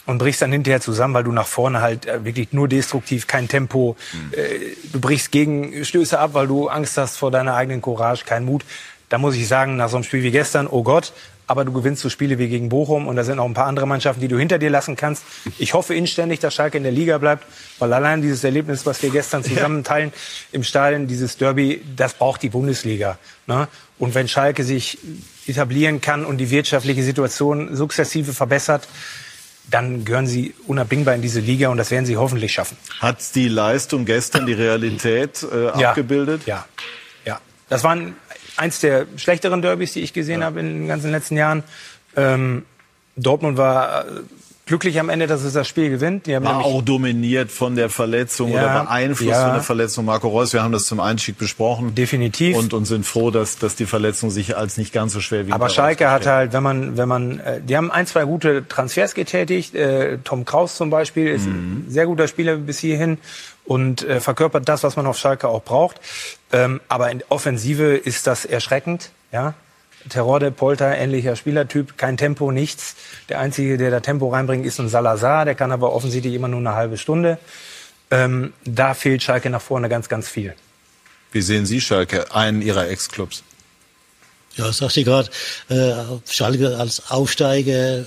[0.09, 3.47] und brichst dann hinterher zusammen, weil du nach vorne halt äh, wirklich nur destruktiv, kein
[3.47, 3.95] Tempo.
[4.11, 4.33] Mhm.
[4.33, 8.65] Äh, du brichst Gegenstöße ab, weil du Angst hast vor deiner eigenen Courage, kein Mut.
[9.09, 11.13] Da muss ich sagen, nach so einem Spiel wie gestern, oh Gott,
[11.49, 13.87] aber du gewinnst so Spiele wie gegen Bochum und da sind auch ein paar andere
[13.87, 15.23] Mannschaften, die du hinter dir lassen kannst.
[15.57, 17.43] Ich hoffe inständig, dass Schalke in der Liga bleibt,
[17.79, 20.13] weil allein dieses Erlebnis, was wir gestern zusammen teilen
[20.51, 23.17] im Stadion, dieses Derby, das braucht die Bundesliga.
[23.47, 23.67] Ne?
[23.97, 24.99] Und wenn Schalke sich
[25.47, 28.87] etablieren kann und die wirtschaftliche Situation sukzessive verbessert,
[29.71, 32.77] dann gehören sie unabdingbar in diese Liga und das werden sie hoffentlich schaffen.
[32.99, 36.43] Hat die Leistung gestern die Realität äh, ja, abgebildet?
[36.45, 36.67] Ja,
[37.25, 37.41] ja.
[37.69, 38.15] Das waren
[38.59, 40.47] eins der schlechteren Derbys, die ich gesehen ja.
[40.47, 41.63] habe in den ganzen letzten Jahren.
[42.15, 42.63] Ähm,
[43.15, 44.05] Dortmund war äh,
[44.69, 46.27] glücklich am Ende, dass es das Spiel gewinnt.
[46.27, 49.45] Die haben War auch dominiert von der Verletzung ja, oder beeinflusst ja.
[49.45, 50.53] von der Verletzung Marco Reus.
[50.53, 51.95] Wir haben das zum Einstieg besprochen.
[51.95, 52.55] Definitiv.
[52.55, 55.51] Und, und sind froh, dass, dass die Verletzung sich als nicht ganz so schwer wie
[55.51, 59.15] Aber Schalke hat halt, wenn man, wenn man, äh, die haben ein, zwei gute Transfers
[59.15, 59.73] getätigt.
[59.73, 61.51] Äh, Tom Kraus zum Beispiel ist mhm.
[61.51, 63.17] ein sehr guter Spieler bis hierhin
[63.65, 65.99] und äh, verkörpert das, was man auf Schalke auch braucht.
[66.51, 69.53] Ähm, aber in Offensive ist das erschreckend, ja.
[70.07, 72.95] Terrorde, Polter, ähnlicher Spielertyp, kein Tempo, nichts.
[73.27, 76.59] Der Einzige, der da Tempo reinbringt, ist ein Salazar, der kann aber offensichtlich immer nur
[76.59, 77.37] eine halbe Stunde.
[78.09, 80.55] Ähm, da fehlt Schalke nach vorne ganz, ganz viel.
[81.31, 83.43] Wie sehen Sie Schalke, einen Ihrer Ex-Clubs?
[84.55, 85.29] Ja, sagte ich gerade,
[85.69, 85.93] äh,
[86.27, 88.05] Schalke als Aufsteiger, äh,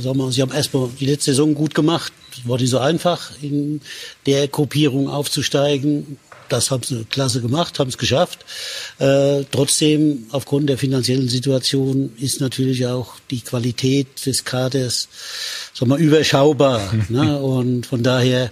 [0.00, 2.12] sag mal, sie haben erstmal die letzte Saison gut gemacht.
[2.32, 3.80] Es war nicht so einfach, in
[4.26, 6.18] der Gruppierung aufzusteigen.
[6.48, 8.44] Das haben sie klasse gemacht, haben es geschafft.
[8.98, 15.08] Äh, trotzdem, aufgrund der finanziellen Situation ist natürlich auch die Qualität des Kaders
[15.72, 16.92] sagen wir, überschaubar.
[17.08, 17.38] ne?
[17.38, 18.50] Und von daher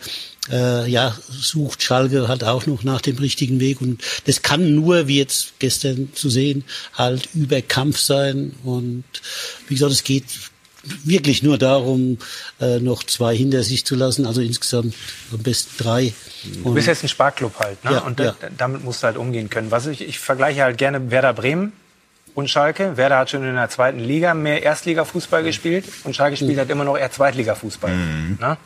[0.51, 3.81] äh, ja, sucht Schalke halt auch noch nach dem richtigen Weg.
[3.81, 8.52] Und das kann nur, wie jetzt gestern zu sehen, halt über Kampf sein.
[8.65, 9.05] Und
[9.69, 10.24] wie gesagt, es geht
[11.05, 12.19] wirklich nur darum,
[12.61, 14.94] äh, noch zwei hinter sich zu lassen, also insgesamt
[15.32, 16.12] am besten drei.
[16.65, 17.93] Du bist jetzt ein Sparklub halt, ne?
[17.93, 18.35] Ja, und ja.
[18.57, 19.70] damit musst du halt umgehen können.
[19.70, 21.73] Was ich, ich vergleiche halt gerne Werder Bremen
[22.35, 22.97] und Schalke.
[22.97, 26.59] Werder hat schon in der zweiten Liga mehr Erstligafußball gespielt und Schalke spielt mhm.
[26.59, 27.93] halt immer noch eher Zweitligafußball.
[27.93, 28.39] Mhm.
[28.40, 28.57] Ne?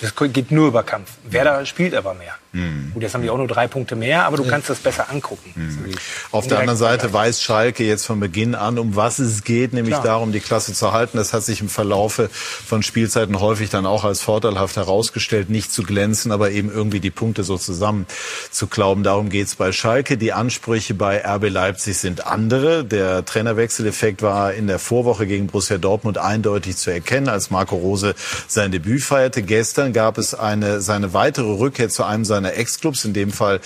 [0.00, 1.10] Das geht nur über Kampf.
[1.24, 2.34] Werder spielt aber mehr.
[2.52, 2.92] Mhm.
[2.94, 5.52] Gut, jetzt haben die auch nur drei Punkte mehr, aber du kannst das besser angucken.
[5.54, 5.94] Mhm.
[6.30, 9.94] Auf der anderen Seite weiß Schalke jetzt von Beginn an, um was es geht, nämlich
[9.94, 10.04] Klar.
[10.04, 11.18] darum, die Klasse zu halten.
[11.18, 15.82] Das hat sich im Verlaufe von Spielzeiten häufig dann auch als vorteilhaft herausgestellt, nicht zu
[15.82, 18.06] glänzen, aber eben irgendwie die Punkte so zusammen
[18.50, 19.02] zu glauben.
[19.02, 20.16] Darum geht's bei Schalke.
[20.16, 22.84] Die Ansprüche bei RB Leipzig sind andere.
[22.84, 28.14] Der Trainerwechseleffekt war in der Vorwoche gegen Borussia Dortmund eindeutig zu erkennen, als Marco Rose
[28.46, 29.42] sein Debüt feierte.
[29.42, 33.60] Gestern gab es eine, seine weitere Rückkehr zu einem seiner seiner Ex-Clubs, in dem Fall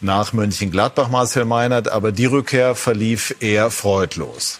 [0.00, 1.88] nach Mönchengladbach Marcel Meinert.
[1.88, 4.58] Aber die Rückkehr verlief eher freudlos.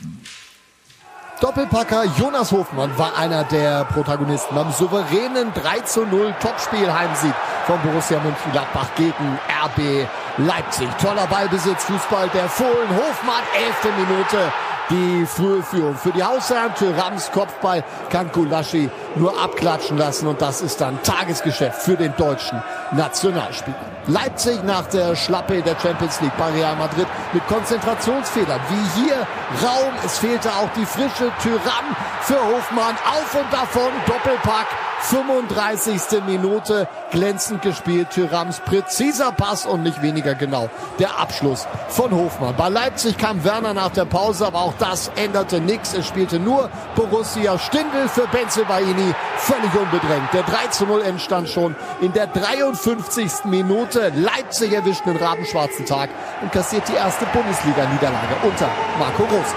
[1.41, 7.35] Doppelpacker Jonas Hofmann war einer der Protagonisten beim souveränen 3 zu 0 Topspiel-Heimsieg
[7.65, 10.09] von Borussia Mönchengladbach gegen RB
[10.39, 10.89] Leipzig.
[11.01, 12.91] Toller Ballbesitz, Fußball der Fohlen.
[12.91, 14.53] Hofmann, elfte Minute
[14.91, 15.95] die frühe Führung.
[15.97, 21.83] Für die Hausherren, Rams Kopfball kann Kulaschi nur abklatschen lassen und das ist dann Tagesgeschäft
[21.83, 22.63] für den deutschen
[22.93, 23.98] Nationalspieler.
[24.09, 28.61] Leipzig nach der Schlappe der Champions League bei Real Madrid mit Konzentrationsfehlern.
[28.71, 29.27] Wie hier
[29.63, 32.97] Raum, es fehlte auch die frische Tyrann für Hofmann.
[33.05, 34.67] Auf und davon, Doppelpack
[35.01, 36.23] 35.
[36.27, 38.11] Minute glänzend gespielt.
[38.11, 40.69] Thürams präziser Pass und nicht weniger genau
[40.99, 42.55] der Abschluss von Hofmann.
[42.57, 45.95] Bei Leipzig kam Werner nach der Pause, aber auch das änderte nichts.
[45.95, 49.15] Es spielte nur Borussia Stindl für Benzebaini.
[49.37, 50.33] Völlig unbedrängt.
[50.33, 53.45] Der 3 zu 0 entstand schon in der 53.
[53.45, 53.98] Minute.
[54.01, 56.11] Leipzig erwischt einen rabenschwarzen Tag
[56.43, 59.55] und kassiert die erste Bundesliga-Niederlage unter Marco Rose.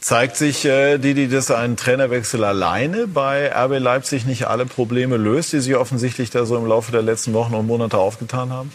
[0.00, 5.52] Zeigt sich, äh, Didi, dass ein Trainerwechsel alleine bei RB Leipzig nicht alle Probleme löst,
[5.52, 8.72] die sich offensichtlich da so im Laufe der letzten Wochen und Monate aufgetan haben?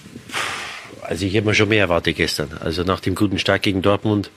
[1.02, 2.57] Also ich habe mir schon mehr erwartet gestern.
[2.61, 4.30] Also nach dem guten Start gegen Dortmund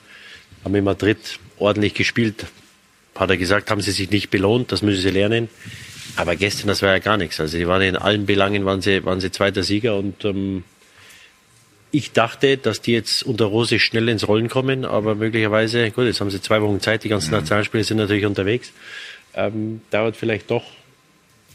[0.64, 2.46] haben wir in Madrid ordentlich gespielt.
[3.14, 5.48] Hat er gesagt, haben sie sich nicht belohnt, das müssen sie lernen.
[6.20, 7.40] Aber gestern, das war ja gar nichts.
[7.40, 10.64] Also sie waren in allen Belangen, waren sie, waren sie zweiter Sieger und ähm,
[11.92, 16.20] ich dachte, dass die jetzt unter Rose schnell ins Rollen kommen, aber möglicherweise, gut, jetzt
[16.20, 17.38] haben sie zwei Wochen Zeit, die ganzen mhm.
[17.38, 18.72] Nationalspieler sind natürlich unterwegs.
[19.34, 20.64] Ähm, dauert vielleicht doch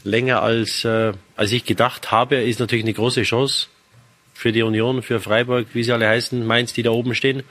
[0.02, 3.68] länger als, äh, als ich gedacht habe, ist natürlich eine große Chance
[4.34, 7.44] für die Union, für Freiburg, wie sie alle heißen, Mainz, die da oben stehen,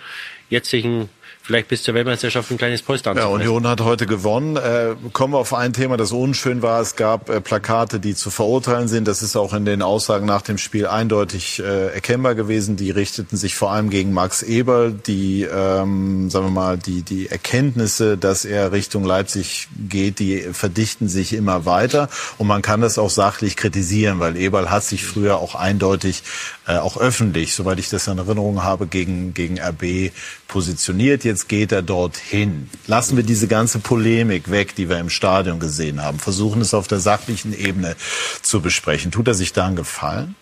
[0.49, 1.09] jetzt sich ein
[1.45, 4.57] vielleicht bis zur Weltmeisterschaft ein kleines Polster Ja, Union hat heute gewonnen.
[4.57, 6.81] Äh, kommen wir auf ein Thema, das unschön war.
[6.81, 9.07] Es gab äh, Plakate, die zu verurteilen sind.
[9.07, 12.77] Das ist auch in den Aussagen nach dem Spiel eindeutig äh, erkennbar gewesen.
[12.77, 14.93] Die richteten sich vor allem gegen Max Eberl.
[14.93, 21.07] Die, ähm, sagen wir mal, die, die Erkenntnisse, dass er Richtung Leipzig geht, die verdichten
[21.07, 22.09] sich immer weiter.
[22.39, 26.23] Und man kann das auch sachlich kritisieren, weil Eberl hat sich früher auch eindeutig,
[26.65, 30.11] äh, auch öffentlich, soweit ich das in Erinnerung habe, gegen, gegen RB
[30.47, 31.23] positioniert.
[31.23, 32.70] Jetzt geht er dorthin.
[32.88, 36.20] Lassen wir diese ganze Polemik weg, die wir im Stadion gesehen haben.
[36.20, 37.95] Versuchen es auf der sachlichen Ebene
[38.41, 39.12] zu besprechen.
[39.12, 40.36] Tut er sich da einen Gefallen,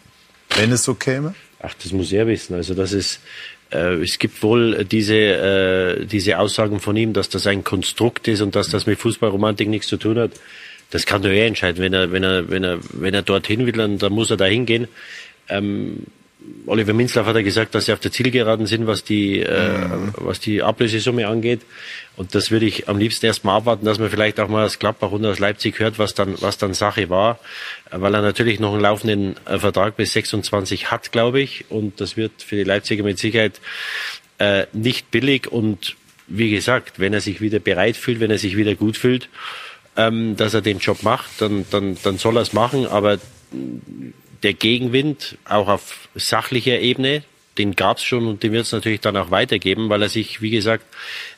[0.56, 1.34] wenn es so käme?
[1.62, 2.56] Ach, das muss er wissen.
[2.56, 3.20] Also das ist,
[3.72, 8.42] äh, es gibt wohl diese, äh, diese Aussagen von ihm, dass das ein Konstrukt ist
[8.42, 10.32] und dass das mit Fußballromantik nichts zu tun hat.
[10.92, 11.82] Das kann nur er entscheiden.
[11.82, 14.46] Wenn er, wenn er, wenn er, wenn er dorthin will, dann, dann muss er da
[14.46, 14.88] hingehen.
[15.50, 16.04] Ähm,
[16.66, 20.14] Oliver Minzlaff hat ja gesagt, dass sie auf der Zielgeraden sind, was die, äh, mhm.
[20.16, 21.62] was die Ablösesumme angeht.
[22.16, 25.12] Und das würde ich am liebsten erstmal abwarten, dass man vielleicht auch mal aus Gladbach
[25.12, 27.40] und aus Leipzig hört, was dann, was dann Sache war.
[27.92, 31.66] Weil er natürlich noch einen laufenden äh, Vertrag bis 26 hat, glaube ich.
[31.70, 33.60] Und das wird für die Leipziger mit Sicherheit
[34.38, 35.52] äh, nicht billig.
[35.52, 35.96] Und
[36.28, 39.30] wie gesagt, wenn er sich wieder bereit fühlt, wenn er sich wieder gut fühlt,
[39.98, 42.88] ähm, dass er den Job macht, dann, dann, dann soll er es machen.
[42.88, 43.20] Aber
[44.44, 47.24] der Gegenwind, auch auf sachlicher Ebene,
[47.58, 50.42] den gab es schon und den wird es natürlich dann auch weitergeben, weil er sich,
[50.42, 50.84] wie gesagt,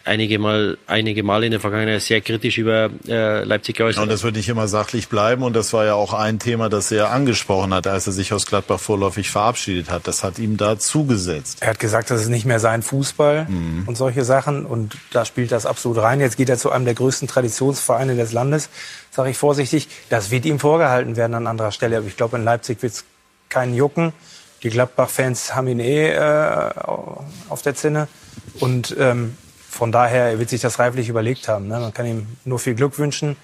[0.06, 4.04] einige Mal, einige Mal in der Vergangenheit sehr kritisch über äh, Leipzig geäußert hat.
[4.04, 6.92] Und das wird nicht immer sachlich bleiben und das war ja auch ein Thema, das
[6.92, 10.08] er angesprochen hat, als er sich aus Gladbach vorläufig verabschiedet hat.
[10.08, 11.58] Das hat ihm da zugesetzt.
[11.62, 13.84] Er hat gesagt, das ist nicht mehr sein Fußball mhm.
[13.86, 16.22] und solche Sachen und da spielt das absolut rein.
[16.22, 18.70] Jetzt geht er zu einem der größten Traditionsvereine des Landes,
[19.16, 19.88] sage ich vorsichtig.
[20.10, 23.06] Das wird ihm vorgehalten werden an anderer Stelle, aber ich glaube, in Leipzig wird es
[23.50, 24.14] keinen jucken.
[24.64, 26.72] Die Gladbach-Fans haben ihn eh äh,
[27.50, 28.08] auf der Zinne.
[28.60, 29.38] Und ähm,
[29.70, 31.68] von daher er wird sich das reiflich überlegt haben.
[31.68, 31.80] Ne?
[31.80, 33.38] Man kann ihm nur viel Glück wünschen.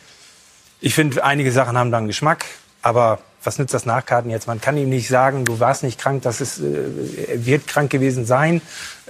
[0.79, 2.45] Ich finde, einige Sachen haben dann Geschmack,
[2.81, 4.47] aber was nützt das Nachkarten jetzt?
[4.47, 7.89] Man kann ihm nicht sagen, du warst nicht krank, das ist, äh, er wird krank
[7.91, 8.61] gewesen sein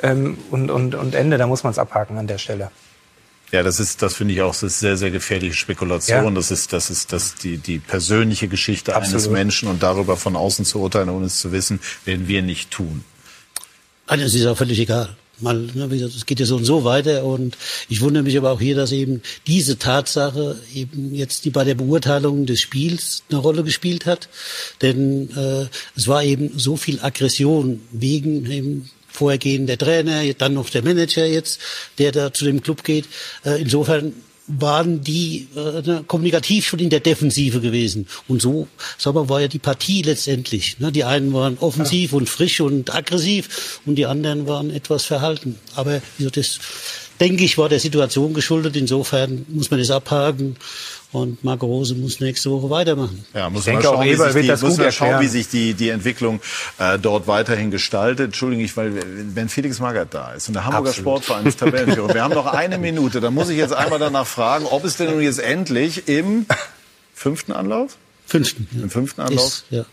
[0.04, 1.38] ähm, und, und, und Ende.
[1.38, 2.72] Da muss man es abhaken an der Stelle.
[3.52, 6.24] Ja, das ist, das finde ich auch, das ist sehr, sehr gefährliche Spekulation.
[6.24, 6.32] Ja.
[6.32, 9.14] Das ist, das ist, das die, die persönliche Geschichte Absolut.
[9.14, 12.72] eines Menschen und darüber von außen zu urteilen, ohne es zu wissen, werden wir nicht
[12.72, 13.04] tun.
[14.08, 15.16] Also, es ist auch völlig egal.
[15.42, 17.58] Mal, ne, es geht ja so und so weiter und
[17.90, 21.74] ich wundere mich aber auch hier, dass eben diese Tatsache eben jetzt die bei der
[21.74, 24.30] Beurteilung des Spiels eine Rolle gespielt hat,
[24.84, 25.66] denn äh,
[25.96, 30.84] es war eben so viel Aggression wegen eben Vorher gehen der Trainer, dann noch der
[30.84, 31.60] Manager jetzt,
[31.98, 33.06] der da zu dem Club geht.
[33.44, 34.14] Äh, insofern
[34.60, 38.08] waren die äh, ne, kommunikativ schon in der Defensive gewesen.
[38.28, 38.68] Und so
[38.98, 40.80] sagen war ja die Partie letztendlich.
[40.80, 40.92] Ne?
[40.92, 45.58] Die einen waren offensiv und frisch und aggressiv und die anderen waren etwas verhalten.
[45.76, 46.02] Aber
[46.34, 46.60] das,
[47.20, 48.76] denke ich, war der Situation geschuldet.
[48.76, 50.58] Insofern muss man das abhaken
[51.12, 53.26] und Marco Rose muss nächste Woche weitermachen.
[53.34, 55.28] Ja, muss ich man denke, schauen, auch Eber wird die, das muss man schauen, wie
[55.28, 56.40] sich die, die Entwicklung
[56.80, 58.28] äh, dort weiterhin gestaltet.
[58.28, 58.94] Entschuldigung, ich, weil
[59.36, 61.24] wenn Felix Magath da ist und der Hamburger Absolut.
[61.24, 64.66] Sportverein ist Tabellenführer, wir haben noch eine Minute, dann muss ich jetzt einmal danach fragen,
[64.66, 66.46] ob es denn nun jetzt endlich im
[67.14, 67.98] fünften Anlauf?
[68.26, 68.68] Fünften.
[68.72, 68.84] Ja.
[68.84, 69.46] Im fünften Anlauf?
[69.46, 69.86] Ist, ja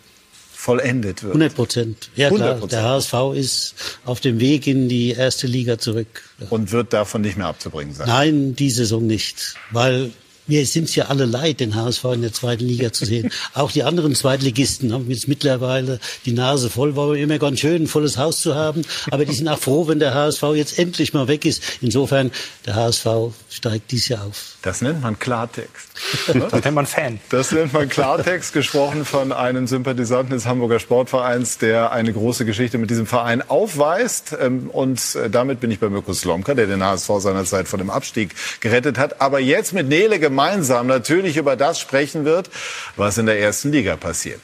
[0.59, 1.35] vollendet wird.
[1.35, 2.11] 100 Prozent.
[2.17, 2.67] Ja klar, 100%.
[2.71, 3.75] der HSV ist
[4.05, 6.25] auf dem Weg in die erste Liga zurück.
[6.51, 8.09] Und wird davon nicht mehr abzubringen sein?
[8.09, 10.11] Nein, die Saison nicht, weil
[10.49, 13.31] wir sind ja alle leid, den HSV in der zweiten Liga zu sehen.
[13.55, 16.97] Auch die anderen Zweitligisten haben jetzt mittlerweile die Nase voll.
[16.97, 18.83] War immer ganz schön, ein volles Haus zu haben.
[19.11, 21.63] Aber die sind auch froh, wenn der HSV jetzt endlich mal weg ist.
[21.81, 22.31] Insofern,
[22.67, 23.07] der HSV
[23.51, 24.57] steigt dies Jahr auf.
[24.63, 25.88] Das nennt man Klartext.
[26.27, 27.21] das nennt man Fan.
[27.31, 32.79] Das nennt man Klartext, gesprochen von einem Sympathisanten des Hamburger Sportvereins, der eine große Geschichte
[32.79, 34.37] mit diesem Verein aufweist.
[34.41, 37.91] Ähm, und äh, damit bin ich bei Mirko Slomka, der den HSV seinerzeit vor dem
[37.91, 39.21] Abstieg gerettet hat.
[39.21, 42.51] Aber jetzt mit Nele gemeinsam natürlich über das sprechen wird,
[42.97, 44.41] was in der ersten Liga passiert.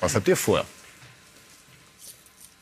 [0.00, 0.64] Was habt ihr vor?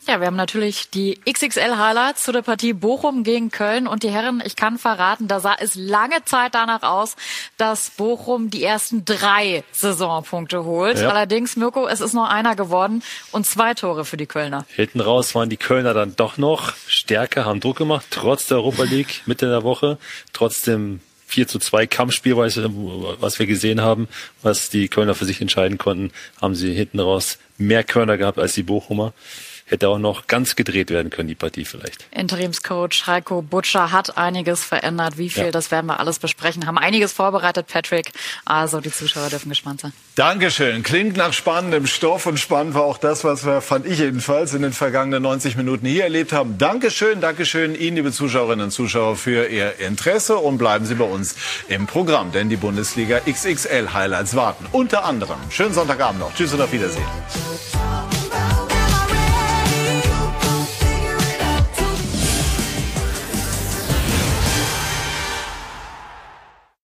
[0.08, 3.88] Ja, wir haben natürlich die XXL-Highlights zu der Partie Bochum gegen Köln.
[3.88, 7.16] Und die Herren, ich kann verraten, da sah es lange Zeit danach aus,
[7.56, 11.00] dass Bochum die ersten drei Saisonpunkte holt.
[11.00, 11.08] Ja.
[11.08, 13.02] Allerdings, Mirko, es ist nur einer geworden
[13.32, 14.64] und zwei Tore für die Kölner.
[14.68, 18.84] Hinten raus waren die Kölner dann doch noch stärker, haben Druck gemacht, trotz der Europa
[18.84, 19.98] League Mitte der Woche.
[20.32, 24.06] Trotzdem 4 zu 2 Kampfspiel, was wir gesehen haben,
[24.42, 28.52] was die Kölner für sich entscheiden konnten, haben sie hinten raus mehr Körner gehabt als
[28.52, 29.12] die Bochumer
[29.66, 32.06] hätte auch noch ganz gedreht werden können, die Partie vielleicht.
[32.12, 35.18] Interimscoach Heiko Butcher hat einiges verändert.
[35.18, 35.50] Wie viel, ja.
[35.50, 36.66] das werden wir alles besprechen.
[36.66, 38.12] Haben einiges vorbereitet, Patrick.
[38.44, 39.92] Also die Zuschauer dürfen gespannt sein.
[40.14, 40.82] Dankeschön.
[40.82, 44.62] Klingt nach spannendem Stoff und spannend war auch das, was wir, fand ich jedenfalls, in
[44.62, 46.58] den vergangenen 90 Minuten hier erlebt haben.
[46.58, 51.34] Dankeschön, Dankeschön Ihnen, liebe Zuschauerinnen und Zuschauer, für Ihr Interesse und bleiben Sie bei uns
[51.68, 54.66] im Programm, denn die Bundesliga XXL Highlights warten.
[54.72, 55.38] Unter anderem.
[55.50, 56.34] Schönen Sonntagabend noch.
[56.34, 57.04] Tschüss und auf Wiedersehen.